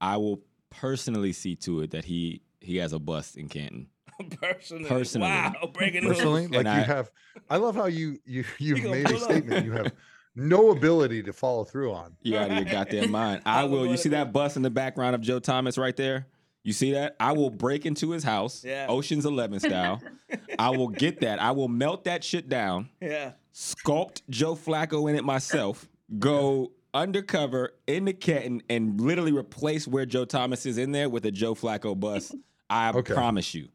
I 0.00 0.16
will 0.16 0.42
personally 0.70 1.32
see 1.32 1.54
to 1.56 1.82
it 1.82 1.90
that 1.92 2.04
he 2.06 2.42
he 2.60 2.78
has 2.78 2.92
a 2.92 2.98
bust 2.98 3.36
in 3.36 3.48
Canton. 3.48 3.88
Personally. 4.40 4.84
Personally. 4.88 5.28
Wow. 5.28 5.52
Breaking 5.72 6.02
Personally, 6.06 6.42
news. 6.42 6.50
like 6.52 6.66
And 6.66 6.76
you 6.76 6.82
I- 6.82 6.96
have, 6.96 7.10
I 7.50 7.56
love 7.56 7.74
how 7.74 7.86
you 7.86 8.18
you 8.24 8.44
you've 8.58 8.78
gonna 8.82 8.90
made 8.96 9.06
a 9.06 9.14
pull 9.14 9.16
up. 9.18 9.22
statement 9.30 9.64
you 9.66 9.72
have 9.72 9.92
no 10.34 10.70
ability 10.70 11.22
to 11.24 11.32
follow 11.32 11.64
through 11.64 11.92
on. 11.92 12.16
You 12.22 12.38
out 12.38 12.50
of 12.50 12.56
your 12.56 12.64
goddamn 12.66 13.10
mind. 13.10 13.42
I 13.46 13.64
will. 13.64 13.86
You 13.86 13.96
see 13.96 14.10
that 14.10 14.32
bus 14.32 14.56
in 14.56 14.62
the 14.62 14.70
background 14.70 15.14
of 15.14 15.20
Joe 15.20 15.38
Thomas 15.40 15.76
right 15.78 15.96
there? 15.96 16.26
You 16.64 16.72
see 16.72 16.92
that? 16.92 17.16
I 17.18 17.32
will 17.32 17.50
break 17.50 17.84
into 17.86 18.10
his 18.12 18.22
house, 18.22 18.64
Yeah. 18.64 18.86
Ocean's 18.88 19.26
Eleven 19.26 19.58
style. 19.58 20.00
I 20.58 20.70
will 20.70 20.88
get 20.88 21.20
that. 21.20 21.42
I 21.42 21.50
will 21.50 21.66
melt 21.68 22.04
that 22.04 22.22
shit 22.22 22.48
down, 22.48 22.88
Yeah. 23.00 23.32
sculpt 23.52 24.22
Joe 24.30 24.54
Flacco 24.54 25.10
in 25.10 25.16
it 25.16 25.24
myself, 25.24 25.88
go 26.20 26.70
undercover 26.94 27.72
in 27.88 28.04
the 28.04 28.12
Canton, 28.12 28.62
and 28.70 29.00
literally 29.00 29.32
replace 29.32 29.88
where 29.88 30.06
Joe 30.06 30.24
Thomas 30.24 30.64
is 30.64 30.78
in 30.78 30.92
there 30.92 31.08
with 31.08 31.26
a 31.26 31.30
Joe 31.32 31.54
Flacco 31.56 31.98
bus. 31.98 32.32
I 32.70 32.90
Okay. 32.90 33.12
promise 33.12 33.54
you. 33.54 33.68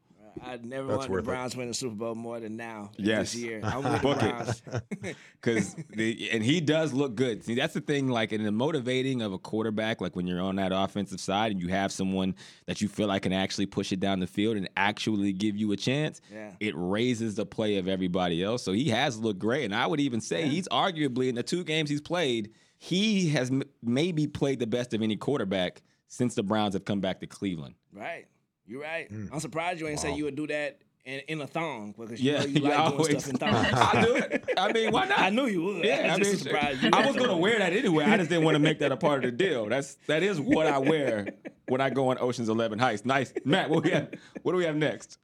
I'd 0.44 0.64
never 0.64 0.86
That's 0.88 0.96
wanted 0.98 1.08
the 1.08 1.12
worth 1.12 1.22
it. 1.22 1.26
Browns 1.26 1.56
win 1.56 1.68
the 1.68 1.74
Super 1.74 1.94
Bowl 1.94 2.14
more 2.14 2.40
than 2.40 2.56
now. 2.56 2.90
Yes. 2.96 3.32
This 3.32 3.42
year. 3.42 3.60
I'm 3.64 3.82
with 3.84 3.92
the 3.92 3.98
Browns. 4.14 4.62
it. 5.02 5.16
Because 5.40 5.74
and 5.96 6.42
he 6.42 6.60
does 6.60 6.92
look 6.92 7.14
good. 7.14 7.44
See, 7.44 7.54
that's 7.54 7.72
the 7.74 7.80
thing. 7.80 8.08
Like 8.08 8.32
in 8.32 8.42
the 8.42 8.50
motivating 8.52 9.22
of 9.22 9.32
a 9.32 9.38
quarterback, 9.38 10.00
like 10.00 10.16
when 10.16 10.26
you're 10.26 10.40
on 10.40 10.56
that 10.56 10.72
offensive 10.74 11.20
side 11.20 11.52
and 11.52 11.60
you 11.62 11.68
have 11.68 11.92
someone 11.92 12.34
that 12.66 12.80
you 12.80 12.88
feel 12.88 13.06
like 13.06 13.22
can 13.22 13.32
actually 13.32 13.66
push 13.66 13.92
it 13.92 14.00
down 14.00 14.18
the 14.18 14.26
field 14.26 14.56
and 14.56 14.68
actually 14.76 15.32
give 15.32 15.56
you 15.56 15.70
a 15.72 15.76
chance, 15.76 16.20
Yeah. 16.32 16.52
it 16.58 16.74
raises 16.76 17.36
the 17.36 17.46
play 17.46 17.76
of 17.76 17.86
everybody 17.86 18.42
else. 18.42 18.64
So 18.64 18.72
he 18.72 18.88
has 18.90 19.18
looked 19.18 19.38
great, 19.38 19.64
and 19.66 19.74
I 19.74 19.86
would 19.86 20.00
even 20.00 20.20
say 20.20 20.48
he's 20.48 20.66
arguably 20.68 21.28
in 21.28 21.36
the 21.36 21.42
two 21.44 21.62
games 21.62 21.88
he's 21.88 22.00
played, 22.00 22.50
he 22.78 23.28
has 23.30 23.50
m- 23.50 23.62
maybe 23.82 24.26
played 24.26 24.58
the 24.58 24.66
best 24.66 24.92
of 24.94 25.02
any 25.02 25.16
quarterback 25.16 25.82
since 26.08 26.34
the 26.34 26.42
Browns 26.42 26.74
have 26.74 26.84
come 26.84 27.00
back 27.00 27.20
to 27.20 27.26
Cleveland. 27.28 27.74
Right. 27.92 28.26
You're 28.68 28.82
right. 28.82 29.10
Mm. 29.12 29.30
I'm 29.32 29.40
surprised 29.40 29.80
you 29.80 29.88
ain't 29.88 29.98
say 29.98 30.14
you 30.14 30.24
would 30.24 30.36
do 30.36 30.46
that 30.48 30.78
in, 31.04 31.20
in 31.28 31.40
a 31.40 31.46
thong 31.46 31.94
because 31.96 32.20
you 32.20 32.32
Yeah, 32.32 32.40
know 32.40 32.44
you 32.46 32.60
like 32.60 32.96
doing 32.98 33.18
stuff 33.20 33.30
in 33.30 33.36
thongs. 33.38 33.66
I 33.72 34.02
do 34.04 34.16
it. 34.16 34.44
I 34.58 34.72
mean, 34.72 34.92
why 34.92 35.06
not? 35.08 35.18
I 35.20 35.30
knew 35.30 35.46
you 35.46 35.62
would. 35.62 35.84
Yeah, 35.84 36.08
I 36.10 36.14
I'm 36.14 36.20
mean, 36.20 36.36
surprised 36.36 36.82
you 36.82 36.90
I 36.92 37.06
was 37.06 37.16
gonna 37.16 37.36
wear 37.36 37.58
that 37.58 37.72
anyway. 37.72 38.04
I 38.04 38.16
just 38.18 38.28
didn't 38.28 38.44
want 38.44 38.56
to 38.56 38.60
make 38.60 38.78
that 38.80 38.92
a 38.92 38.96
part 38.96 39.24
of 39.24 39.30
the 39.30 39.36
deal. 39.36 39.66
That's 39.66 39.94
that 40.06 40.22
is 40.22 40.38
what 40.40 40.66
I 40.66 40.78
wear 40.78 41.28
when 41.66 41.80
I 41.80 41.88
go 41.90 42.08
on 42.10 42.18
Ocean's 42.18 42.48
Eleven 42.50 42.78
Heist. 42.78 43.04
Nice, 43.06 43.32
Matt. 43.44 43.70
What 43.70 43.84
we 43.84 43.90
have? 43.90 44.10
What 44.42 44.52
do 44.52 44.58
we 44.58 44.64
have 44.64 44.76
next? 44.76 45.18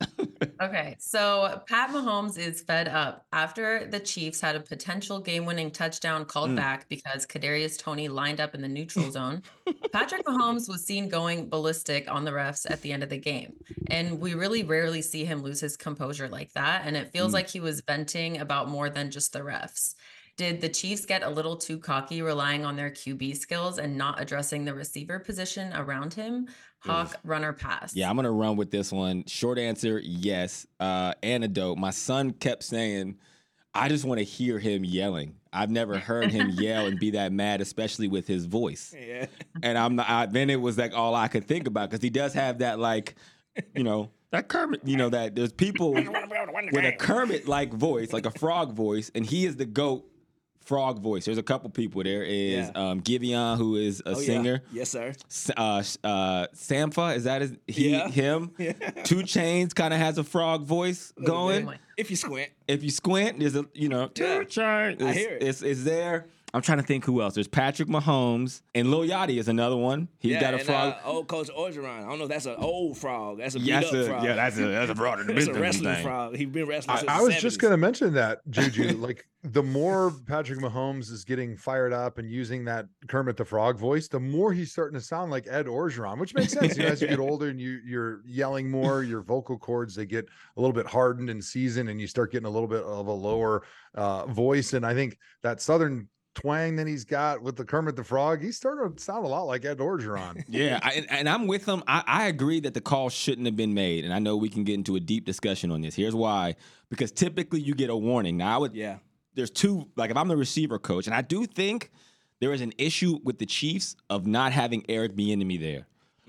Okay, 0.61 0.97
so 0.99 1.63
Pat 1.67 1.91
Mahomes 1.91 2.39
is 2.39 2.63
fed 2.63 2.89
up 2.89 3.27
after 3.33 3.87
the 3.87 4.01
Chiefs 4.01 4.41
had 4.41 4.57
a 4.57 4.61
potential 4.61 5.21
game-winning 5.21 5.71
touchdown 5.71 6.25
called 6.25 6.51
Mm. 6.51 6.57
back 6.57 6.89
because 6.89 7.27
Kadarius 7.27 7.79
Toney 7.79 8.09
lined 8.09 8.41
up 8.41 8.55
in 8.55 8.61
the 8.63 8.69
neutral 8.69 9.11
zone. 9.19 9.43
Patrick 9.93 10.25
Mahomes 10.25 10.69
was 10.69 10.85
seen 10.85 11.09
going 11.09 11.49
ballistic 11.49 12.11
on 12.11 12.25
the 12.25 12.31
refs 12.33 12.71
at 12.71 12.83
the 12.83 12.93
end 12.93 13.03
of 13.03 13.09
the 13.11 13.19
game, 13.19 13.55
and 13.91 14.21
we 14.21 14.35
really 14.35 14.63
rarely 14.65 15.03
see 15.03 15.25
him 15.25 15.43
lose 15.43 15.61
his 15.61 15.77
composure 15.77 16.29
like 16.29 16.53
that. 16.55 16.83
And 16.85 16.97
it 16.97 17.13
feels 17.13 17.31
Mm. 17.31 17.35
like 17.35 17.49
he 17.51 17.61
was 17.61 17.81
venting 17.87 18.39
about 18.39 18.69
more 18.69 18.91
than 18.91 19.11
just 19.11 19.33
the 19.33 19.41
refs. 19.41 19.95
Did 20.37 20.61
the 20.61 20.69
Chiefs 20.69 21.07
get 21.07 21.23
a 21.23 21.31
little 21.31 21.57
too 21.57 21.79
cocky, 21.79 22.21
relying 22.21 22.65
on 22.65 22.75
their 22.75 22.91
QB 22.91 23.37
skills 23.37 23.79
and 23.79 23.97
not 23.97 24.21
addressing 24.21 24.65
the 24.65 24.75
receiver 24.75 25.21
position 25.21 25.73
around 25.73 26.15
him? 26.15 26.49
Hawk, 26.85 27.17
runner, 27.25 27.53
pass. 27.53 27.95
Yeah, 27.95 28.11
I'm 28.11 28.17
gonna 28.17 28.31
run 28.31 28.57
with 28.57 28.71
this 28.71 28.93
one. 28.93 29.25
Short 29.27 29.59
answer, 29.59 30.01
yes. 30.03 30.67
Uh, 30.79 31.15
antidote. 31.23 31.79
My 31.79 31.91
son 31.91 32.33
kept 32.33 32.63
saying, 32.63 33.17
"I 33.75 33.89
just 33.89 34.05
want 34.05 34.19
to 34.19 34.25
hear 34.25 34.59
him 34.59 34.85
yelling." 34.85 35.37
I've 35.53 35.71
never 35.71 35.99
heard 35.99 36.33
him 36.33 36.51
yell 36.55 36.87
and 36.87 36.99
be 36.99 37.11
that 37.11 37.33
mad, 37.33 37.61
especially 37.61 38.09
with 38.09 38.27
his 38.27 38.47
voice. 38.47 38.95
Yeah. 38.99 39.27
and 39.63 39.79
I'm 39.79 39.97
not. 39.97 40.11
I, 40.11 40.27
then 40.27 40.51
it 40.51 40.61
was 40.61 40.77
like 40.77 40.93
all 40.95 41.15
I 41.15 41.29
could 41.29 41.47
think 41.47 41.67
about 41.69 41.91
because 41.91 42.03
he 42.03 42.11
does 42.11 42.35
have 42.35 42.59
that 42.59 42.79
like, 42.79 43.15
you 43.75 43.85
know, 43.85 44.11
that 44.33 44.49
Kermit. 44.49 44.81
You 44.85 44.97
know 44.97 45.11
that 45.11 45.35
there's 45.37 45.53
people 45.53 45.93
with 45.95 46.07
a 46.85 46.97
Kermit 46.99 47.47
like 47.47 47.73
voice, 47.73 48.13
like 48.13 48.27
a 48.27 48.33
frog 48.33 48.75
voice, 48.75 49.11
and 49.15 49.25
he 49.25 49.47
is 49.47 49.57
the 49.57 49.65
goat 49.65 50.05
frog 50.65 51.01
voice. 51.01 51.25
There's 51.27 51.39
a 51.39 51.43
couple 51.43 51.71
people. 51.71 52.03
There 52.03 52.23
is 52.23 52.71
Yeah. 52.75 52.91
um, 52.91 53.01
Giveon, 53.03 53.57
who 53.59 53.77
is 53.77 54.01
a 54.07 54.11
Oh, 54.11 54.19
yeah. 54.19 54.27
singer. 54.27 54.63
Yes, 54.73 54.91
sir. 54.91 55.13
Uh, 55.57 55.83
uh, 56.03 56.47
Sampha, 56.55 57.17
is 57.17 57.25
that 57.25 57.43
his, 57.43 57.53
he 57.67 57.91
Yeah. 57.91 58.09
him? 58.09 58.51
2 58.59 58.65
Chainz 59.25 59.75
kind 59.75 59.93
of 59.95 60.01
has 60.01 60.19
a 60.19 60.25
frog 60.25 60.65
voice 60.65 61.13
going. 61.25 61.67
bit. 61.67 61.79
If 61.97 62.11
you 62.11 62.17
squint. 62.17 62.51
If 62.67 62.83
you 62.83 62.91
squint, 62.91 63.39
there's 63.39 63.55
a 63.57 63.67
you 63.75 63.89
know 63.89 64.09
Two 64.09 64.25
Yeah. 64.25 64.45
Chains. 64.45 65.03
I 65.03 65.13
hear 65.13 65.31
it. 65.37 65.43
It's, 65.43 65.63
it's 65.63 65.85
there. 65.85 66.27
I'm 66.55 66.63
trying 66.63 66.79
to 66.79 66.85
think 66.85 67.05
who 67.05 67.21
else. 67.21 67.35
There's 67.35 67.49
Patrick 67.49 67.89
Mahomes 67.89 68.63
and 68.77 68.89
Lil 68.89 69.01
Yachty 69.01 69.39
is 69.39 69.49
another 69.49 69.77
one. 69.77 70.07
He's 70.21 70.33
yeah, 70.33 70.41
got 70.41 70.55
a 70.55 70.59
and, 70.59 70.67
frog. 70.67 70.95
Uh, 71.05 71.09
old 71.11 71.27
Coach 71.27 71.49
Orgeron. 71.49 72.05
I 72.05 72.09
don't 72.09 72.19
know 72.19 72.25
if 72.25 72.31
that's 72.31 72.47
an 72.47 72.55
old 72.59 72.97
frog. 72.97 73.39
That's 73.39 73.57
a 73.57 73.59
beat 73.59 73.67
Yeah, 73.67 73.81
up 73.81 73.93
a- 73.93 74.07
frog. 74.07 74.25
yeah, 74.25 74.35
that's 74.37 74.57
a- 74.59 74.67
that's 74.67 74.91
a 74.93 74.95
frog 74.95 75.19
in 75.19 75.27
the 75.27 75.33
That's 75.35 75.49
a 75.49 75.55
wrestling 75.55 75.95
thing. 75.97 76.05
frog. 76.05 76.37
He's 76.37 76.47
been 76.47 76.67
wrestling 76.69 76.95
I, 76.97 77.01
since 77.01 77.11
I 77.11 77.19
the 77.19 77.25
was 77.25 77.41
just 77.41 77.61
going 77.61 77.73
to 77.73 77.77
mention 77.77 78.15
that, 78.15 78.39
Juju. 78.49 78.97
like 78.99 79.27
the 79.43 79.65
more 79.65 80.13
Patrick 80.27 80.61
Mahomes 80.61 81.11
is 81.11 81.25
getting 81.25 81.57
fired 81.57 81.93
up 81.93 82.19
and 82.19 82.31
using 82.31 82.65
that 82.67 82.87
Kermit 83.09 83.37
the 83.37 83.45
Frog 83.45 83.77
voice, 83.77 84.07
the 84.07 84.21
more 84.21 84.53
he's 84.53 84.71
starting 84.71 84.97
to 84.99 85.05
sound 85.05 85.33
like 85.33 85.49
Ed 85.51 85.67
Orgeron, 85.67 86.19
which 86.21 86.35
makes 86.35 86.53
sense. 86.53 86.77
You 86.77 86.85
know, 86.85 86.89
as 86.91 87.03
you 87.03 87.09
get 87.09 87.19
older 87.19 87.49
and 87.49 87.61
you 87.61 87.81
you're 87.85 88.21
yelling 88.25 88.71
more, 88.71 89.03
your 89.03 89.23
vocal 89.23 89.59
cords 89.59 89.97
they 89.97 90.07
get 90.07 90.27
a 90.57 90.61
little 90.61 90.73
bit 90.73 90.87
hardened 90.87 91.31
and 91.31 91.43
seasoned, 91.45 91.89
and 91.89 92.01
you 92.01 92.07
start 92.07 92.31
getting 92.31 92.47
a 92.47 92.51
little 92.51 92.69
bit 92.69 92.85
of 92.85 93.09
a 93.09 93.13
lower 93.13 93.65
uh, 93.97 94.25
voice. 94.27 94.73
And 94.73 94.87
I 94.87 94.95
think 94.95 95.19
that 95.43 95.61
Southern 95.61 96.09
twang 96.35 96.77
that 96.77 96.87
he's 96.87 97.05
got 97.05 97.43
with 97.43 97.57
the 97.57 97.65
Kermit 97.65 97.97
the 97.97 98.05
Frog, 98.05 98.43
he's 98.43 98.57
starting 98.57 98.95
to 98.95 99.03
sound 99.03 99.25
a 99.25 99.29
lot 99.29 99.43
like 99.45 99.65
Ed 99.65 99.79
Orgeron. 99.79 100.45
Yeah, 100.49 100.79
I, 100.83 100.93
and, 100.93 101.07
and 101.11 101.29
I'm 101.29 101.47
with 101.47 101.65
him. 101.67 101.83
I, 101.87 102.03
I 102.07 102.27
agree 102.27 102.61
that 102.61 102.75
the 102.75 102.81
call 102.81 103.09
shouldn't 103.11 103.47
have 103.47 103.57
been 103.57 103.75
made, 103.75 104.05
and 104.05 104.13
I 104.13 104.19
know 104.19 104.37
we 104.37 104.49
can 104.49 104.65
get 104.65 104.75
into 104.75 104.97
a 104.97 105.01
deep 105.01 105.25
discussion 105.25 105.71
on 105.71 105.81
this. 105.81 105.95
Here's 105.95 106.15
why: 106.15 106.57
because 106.91 107.13
typically 107.13 107.61
you 107.61 107.75
get 107.75 107.91
a 107.91 107.97
warning. 107.97 108.37
Now, 108.37 108.55
I 108.55 108.59
would 108.59 108.75
Yeah. 108.75 108.99
there's 109.35 109.51
two. 109.51 109.89
Like 109.97 110.11
if 110.11 110.17
I'm 110.17 110.29
the 110.29 110.37
receiver 110.37 110.79
coach, 110.79 111.07
and 111.07 111.15
I 111.15 111.23
do 111.23 111.47
think 111.47 111.91
there 112.41 112.53
is 112.53 112.61
an 112.61 112.73
issue 112.79 113.19
with 113.25 113.39
the 113.39 113.47
Chiefs 113.47 113.97
of 114.11 114.27
not 114.27 114.53
having 114.53 114.85
Eric 114.89 115.15
Bieniemy 115.17 115.61
there. 115.61 115.87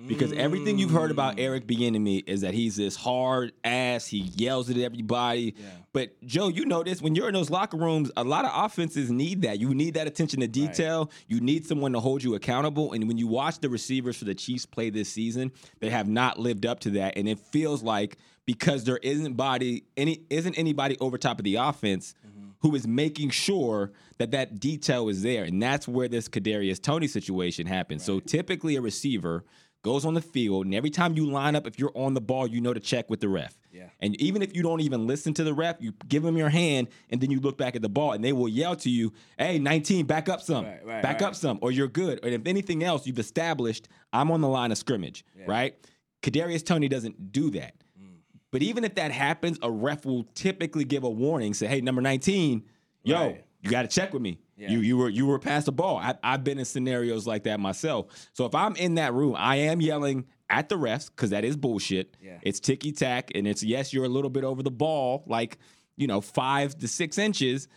Because 0.08 0.34
everything 0.34 0.78
you've 0.78 0.92
heard 0.92 1.10
about 1.10 1.38
Mm. 1.38 1.40
Eric 1.40 1.68
Bieniemy 1.68 2.28
is 2.28 2.42
that 2.42 2.54
he's 2.54 2.76
this 2.76 2.98
hard 2.98 3.54
ass. 3.64 4.08
He 4.08 4.20
yells 4.36 4.70
at 4.70 4.78
everybody. 4.78 5.56
Yeah. 5.58 5.66
But 5.94 6.22
Joe, 6.26 6.50
you 6.50 6.66
know 6.66 6.84
this 6.84 7.02
when 7.02 7.16
you're 7.16 7.30
in 7.30 7.34
those 7.34 7.50
locker 7.50 7.78
rooms, 7.78 8.12
a 8.18 8.24
lot 8.24 8.44
of 8.44 8.52
offenses 8.54 9.10
need 9.10 9.44
that. 9.44 9.60
You 9.60 9.74
need 9.74 9.94
that 9.94 10.08
attention 10.08 10.42
to 10.42 10.48
detail. 10.48 11.10
You 11.28 11.40
need 11.40 11.66
someone 11.66 11.94
to 11.94 12.02
hold 12.02 12.24
you 12.24 12.36
accountable. 12.36 12.92
And 12.92 13.08
when 13.08 13.18
you 13.18 13.28
watch 13.28 13.60
the 13.60 13.70
receivers 13.70 14.18
for 14.18 14.26
the 14.26 14.36
Chiefs 14.36 14.66
play 14.66 14.90
this 14.90 15.08
season, 15.08 15.54
they 15.80 15.90
have 15.90 16.10
not 16.10 16.38
lived 16.38 16.66
up 16.66 16.82
to 16.82 16.90
that. 16.92 17.18
And 17.18 17.30
it 17.30 17.40
feels 17.40 17.82
like 17.82 18.18
because 18.46 18.84
there 18.84 18.98
isn't 18.98 19.34
body 19.34 19.86
any 19.96 20.22
isn't 20.30 20.58
anybody 20.58 20.98
over 21.00 21.18
top 21.18 21.40
of 21.40 21.46
the 21.46 21.56
offense 21.56 22.14
who 22.60 22.74
is 22.74 22.88
making 22.88 23.30
sure 23.30 23.92
that 24.18 24.32
that 24.32 24.60
detail 24.60 25.08
is 25.08 25.22
there. 25.22 25.44
And 25.44 25.62
that's 25.62 25.88
where 25.88 26.08
this 26.08 26.28
Kadarius 26.28 26.82
Toney 26.82 27.08
situation 27.08 27.68
happens. 27.68 28.04
So 28.04 28.20
typically 28.20 28.76
a 28.76 28.82
receiver 28.82 29.44
goes 29.86 30.04
on 30.04 30.16
the 30.16 30.22
field, 30.22 30.66
and 30.66 30.74
every 30.74 30.90
time 30.90 31.14
you 31.14 31.28
line 31.28 31.56
up, 31.56 31.68
if 31.68 31.78
you're 31.78 31.92
on 31.94 32.16
the 32.16 32.20
ball, 32.20 32.48
you 32.48 32.60
know 32.60 32.74
to 32.74 32.80
check 32.80 33.08
with 33.08 33.20
the 33.20 33.30
ref. 33.30 33.56
Yeah. 33.72 33.90
And 34.00 34.20
even 34.20 34.42
if 34.42 34.56
you 34.56 34.64
don't 34.64 34.82
even 34.82 35.06
listen 35.06 35.32
to 35.36 35.44
the 35.44 35.54
ref, 35.54 35.76
you 35.80 35.94
give 36.08 36.24
them 36.24 36.36
your 36.38 36.50
hand, 36.50 36.88
and 37.12 37.22
then 37.22 37.30
you 37.30 37.40
look 37.40 37.56
back 37.56 37.76
at 37.76 37.84
the 37.84 37.90
ball, 37.90 38.14
and 38.14 38.24
they 38.24 38.34
will 38.34 38.50
yell 38.50 38.76
to 38.78 38.90
you, 38.90 39.14
"Hey, 39.38 39.60
19, 39.60 40.08
back 40.08 40.28
up 40.28 40.42
some, 40.42 40.66
Right, 40.66 40.84
right, 40.84 41.04
back 41.04 41.22
right. 41.22 41.28
up 41.28 41.36
some, 41.36 41.60
or 41.62 41.72
you're 41.72 41.88
good." 41.88 42.20
And 42.24 42.34
if 42.34 42.48
anything 42.48 42.84
else, 42.84 43.06
you've 43.06 43.20
established 43.20 43.88
I'm 44.12 44.32
on 44.32 44.42
the 44.42 44.48
line 44.48 44.72
of 44.72 44.80
scrimmage, 44.80 45.24
right? 45.46 45.76
Kadarius 46.24 46.66
Toney 46.66 46.88
doesn't 46.88 47.32
do 47.32 47.52
that. 47.52 47.76
Mm. 48.02 48.16
But 48.50 48.64
even 48.64 48.86
if 48.86 48.96
that 48.96 49.12
happens, 49.12 49.60
a 49.62 49.70
ref 49.70 50.04
will 50.04 50.24
typically 50.34 50.84
give 50.86 51.04
a 51.04 51.10
warning, 51.10 51.54
say, 51.54 51.68
"Hey, 51.68 51.82
number 51.82 52.02
19, 52.02 52.64
yo. 53.04 53.38
You 53.66 53.72
got 53.72 53.82
to 53.82 53.88
check 53.88 54.14
with 54.14 54.22
me. 54.22 54.40
Yeah. 54.58 54.70
You 54.70 54.80
you 54.80 54.98
were 54.98 55.10
you 55.10 55.26
were 55.26 55.40
past 55.40 55.66
the 55.66 55.72
ball. 55.72 55.98
I, 55.98 56.16
I've 56.24 56.44
been 56.44 56.60
in 56.60 56.66
scenarios 56.66 57.28
like 57.28 57.44
that 57.44 57.60
myself. 57.60 58.08
So 58.34 58.46
if 58.46 58.56
I'm 58.56 58.76
in 58.78 58.96
that 58.96 59.14
room, 59.14 59.36
I 59.38 59.58
am 59.58 59.82
yelling 59.82 60.26
at 60.50 60.70
the 60.70 60.76
refs 60.78 61.10
because 61.10 61.32
that 61.32 61.44
is 61.44 61.58
bullshit. 61.58 62.16
Yeah. 62.22 62.38
It's 62.42 62.60
ticky 62.60 62.92
tack, 62.94 63.32
and 63.36 63.46
it's 63.48 63.64
yes, 63.64 63.92
you're 63.92 64.06
a 64.06 64.10
little 64.10 64.30
bit 64.30 64.44
over 64.44 64.64
the 64.64 64.72
ball, 64.72 65.24
like 65.28 65.58
you 65.98 66.08
know, 66.08 66.22
five 66.22 66.78
to 66.78 66.88
six 66.88 67.18
inches, 67.18 67.68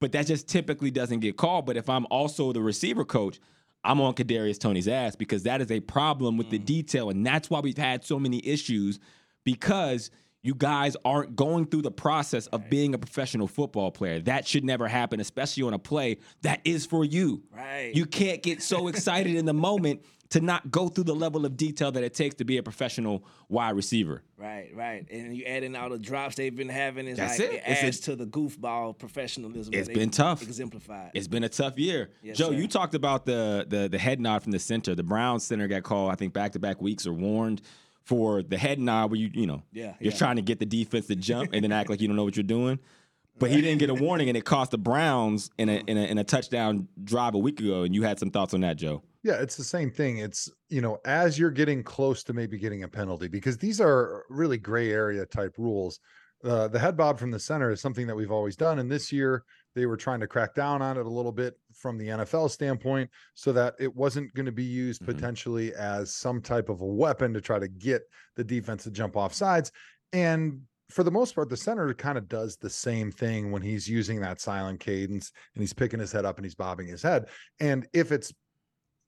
but 0.00 0.12
that 0.12 0.26
just 0.26 0.48
typically 0.48 0.90
doesn't 0.90 1.20
get 1.20 1.36
called. 1.36 1.66
But 1.66 1.76
if 1.76 1.88
I'm 1.88 2.06
also 2.10 2.52
the 2.52 2.62
receiver 2.62 3.04
coach, 3.04 3.38
I'm 3.84 4.00
on 4.00 4.14
Kadarius 4.14 4.58
Toney's 4.58 4.88
ass 4.88 5.14
because 5.16 5.42
that 5.44 5.60
is 5.60 5.70
a 5.70 5.80
problem 5.80 6.36
with 6.36 6.50
the 6.50 6.58
Mm. 6.58 6.64
detail, 6.64 7.10
and 7.10 7.24
that's 7.24 7.50
why 7.50 7.60
we've 7.60 7.76
had 7.76 8.04
so 8.04 8.18
many 8.18 8.44
issues 8.46 8.98
because 9.44 10.10
you 10.44 10.54
guys 10.54 10.94
aren't 11.04 11.34
going 11.34 11.66
through 11.66 11.82
the 11.82 11.90
process 11.90 12.46
of 12.48 12.68
being 12.68 12.94
a 12.94 12.98
professional 12.98 13.48
football 13.48 13.90
player. 13.90 14.20
That 14.20 14.46
should 14.46 14.62
never 14.64 14.86
happen, 14.86 15.18
especially 15.18 15.62
on 15.64 15.72
a 15.72 15.78
play 15.78 16.18
that 16.42 16.60
is 16.64 16.84
for 16.86 17.02
you. 17.04 17.42
Right. 17.50 17.92
You 17.94 18.04
can't 18.04 18.42
get 18.42 18.62
so 18.62 18.86
excited 18.88 19.34
in 19.34 19.46
the 19.46 19.54
moment 19.54 20.04
to 20.30 20.40
not 20.40 20.70
go 20.70 20.88
through 20.88 21.04
the 21.04 21.14
level 21.14 21.46
of 21.46 21.56
detail 21.56 21.92
that 21.92 22.02
it 22.02 22.12
takes 22.12 22.34
to 22.36 22.44
be 22.44 22.56
a 22.58 22.62
professional 22.62 23.24
wide 23.48 23.76
receiver. 23.76 24.22
Right, 24.36 24.70
right. 24.74 25.06
And 25.10 25.34
you 25.36 25.44
add 25.44 25.62
in 25.62 25.76
all 25.76 25.88
the 25.88 25.98
drops 25.98 26.34
they've 26.34 26.54
been 26.54 26.68
having, 26.68 27.06
it's 27.06 27.18
That's 27.18 27.38
like 27.38 27.48
it. 27.48 27.54
it, 27.54 27.62
It's 27.66 27.82
adds 27.82 28.00
to 28.00 28.16
the 28.16 28.26
goofball 28.26 28.98
professionalism. 28.98 29.72
It's 29.72 29.88
been 29.88 30.10
tough. 30.10 30.42
Exemplified. 30.42 31.12
It's 31.14 31.28
been 31.28 31.44
a 31.44 31.48
tough 31.48 31.78
year. 31.78 32.10
Yes, 32.22 32.36
Joe, 32.36 32.50
sir. 32.50 32.56
you 32.56 32.66
talked 32.68 32.94
about 32.94 33.24
the, 33.26 33.64
the 33.68 33.88
the 33.88 33.98
head 33.98 34.20
nod 34.20 34.42
from 34.42 34.52
the 34.52 34.58
center. 34.58 34.94
The 34.94 35.02
Browns 35.04 35.44
center 35.44 35.68
got 35.68 35.84
called, 35.84 36.10
I 36.10 36.16
think, 36.16 36.32
back 36.32 36.52
to 36.52 36.58
back 36.58 36.82
weeks 36.82 37.06
or 37.06 37.12
warned 37.12 37.62
for 38.04 38.42
the 38.42 38.58
head 38.58 38.78
nod 38.78 39.10
where 39.10 39.18
you, 39.18 39.30
you 39.32 39.46
know, 39.46 39.62
Yeah, 39.72 39.94
you're 39.98 40.12
yeah. 40.12 40.18
trying 40.18 40.36
to 40.36 40.42
get 40.42 40.58
the 40.58 40.66
defense 40.66 41.06
to 41.08 41.16
jump 41.16 41.50
and 41.52 41.64
then 41.64 41.72
act 41.72 41.88
like 41.90 42.00
you 42.00 42.06
don't 42.08 42.16
know 42.16 42.24
what 42.24 42.36
you're 42.36 42.44
doing. 42.44 42.78
But 43.36 43.50
he 43.50 43.60
didn't 43.60 43.80
get 43.80 43.90
a 43.90 43.94
warning, 43.94 44.28
and 44.28 44.38
it 44.38 44.44
cost 44.44 44.70
the 44.70 44.78
Browns 44.78 45.50
in 45.58 45.68
a, 45.68 45.82
in 45.88 45.96
a 45.98 46.04
in 46.04 46.18
a 46.18 46.22
touchdown 46.22 46.86
drive 47.02 47.34
a 47.34 47.38
week 47.38 47.58
ago. 47.58 47.82
And 47.82 47.92
you 47.92 48.04
had 48.04 48.20
some 48.20 48.30
thoughts 48.30 48.54
on 48.54 48.60
that, 48.60 48.76
Joe. 48.76 49.02
Yeah, 49.24 49.40
it's 49.42 49.56
the 49.56 49.64
same 49.64 49.90
thing. 49.90 50.18
It's, 50.18 50.48
you 50.68 50.80
know, 50.80 50.98
as 51.04 51.36
you're 51.36 51.50
getting 51.50 51.82
close 51.82 52.22
to 52.24 52.32
maybe 52.32 52.58
getting 52.58 52.84
a 52.84 52.88
penalty, 52.88 53.26
because 53.26 53.58
these 53.58 53.80
are 53.80 54.22
really 54.30 54.56
gray 54.56 54.92
area 54.92 55.26
type 55.26 55.54
rules. 55.58 55.98
Uh, 56.44 56.68
the 56.68 56.78
head 56.78 56.96
bob 56.96 57.18
from 57.18 57.32
the 57.32 57.40
center 57.40 57.72
is 57.72 57.80
something 57.80 58.06
that 58.06 58.14
we've 58.14 58.30
always 58.30 58.54
done. 58.54 58.78
And 58.78 58.88
this 58.88 59.10
year 59.10 59.42
they 59.74 59.86
were 59.86 59.96
trying 59.96 60.20
to 60.20 60.28
crack 60.28 60.54
down 60.54 60.80
on 60.80 60.96
it 60.96 61.04
a 61.04 61.10
little 61.10 61.32
bit 61.32 61.54
from 61.84 61.98
the 61.98 62.08
NFL 62.08 62.50
standpoint 62.50 63.10
so 63.34 63.52
that 63.52 63.74
it 63.78 63.94
wasn't 63.94 64.32
going 64.32 64.46
to 64.46 64.52
be 64.52 64.64
used 64.64 65.02
Mhm. 65.02 65.06
potentially 65.06 65.74
as 65.74 66.14
some 66.14 66.40
type 66.40 66.70
of 66.70 66.80
a 66.80 66.86
weapon 66.86 67.34
to 67.34 67.42
try 67.42 67.58
to 67.58 67.68
get 67.68 68.08
the 68.36 68.42
defense 68.42 68.84
to 68.84 68.90
jump 68.90 69.18
off 69.18 69.34
sides. 69.34 69.70
And 70.14 70.62
for 70.88 71.02
the 71.02 71.10
most 71.10 71.34
part, 71.34 71.50
the 71.50 71.58
center 71.58 71.92
kind 71.92 72.16
of 72.16 72.26
does 72.26 72.56
the 72.56 72.70
same 72.70 73.12
thing 73.12 73.52
when 73.52 73.60
he's 73.60 73.86
using 73.86 74.18
that 74.22 74.40
silent 74.40 74.80
cadence 74.80 75.30
and 75.54 75.62
he's 75.62 75.74
picking 75.74 76.00
his 76.00 76.10
head 76.10 76.24
up 76.24 76.38
and 76.38 76.46
he's 76.46 76.54
bobbing 76.54 76.86
his 76.86 77.02
head. 77.02 77.28
And 77.60 77.86
if 77.92 78.12
it's 78.12 78.32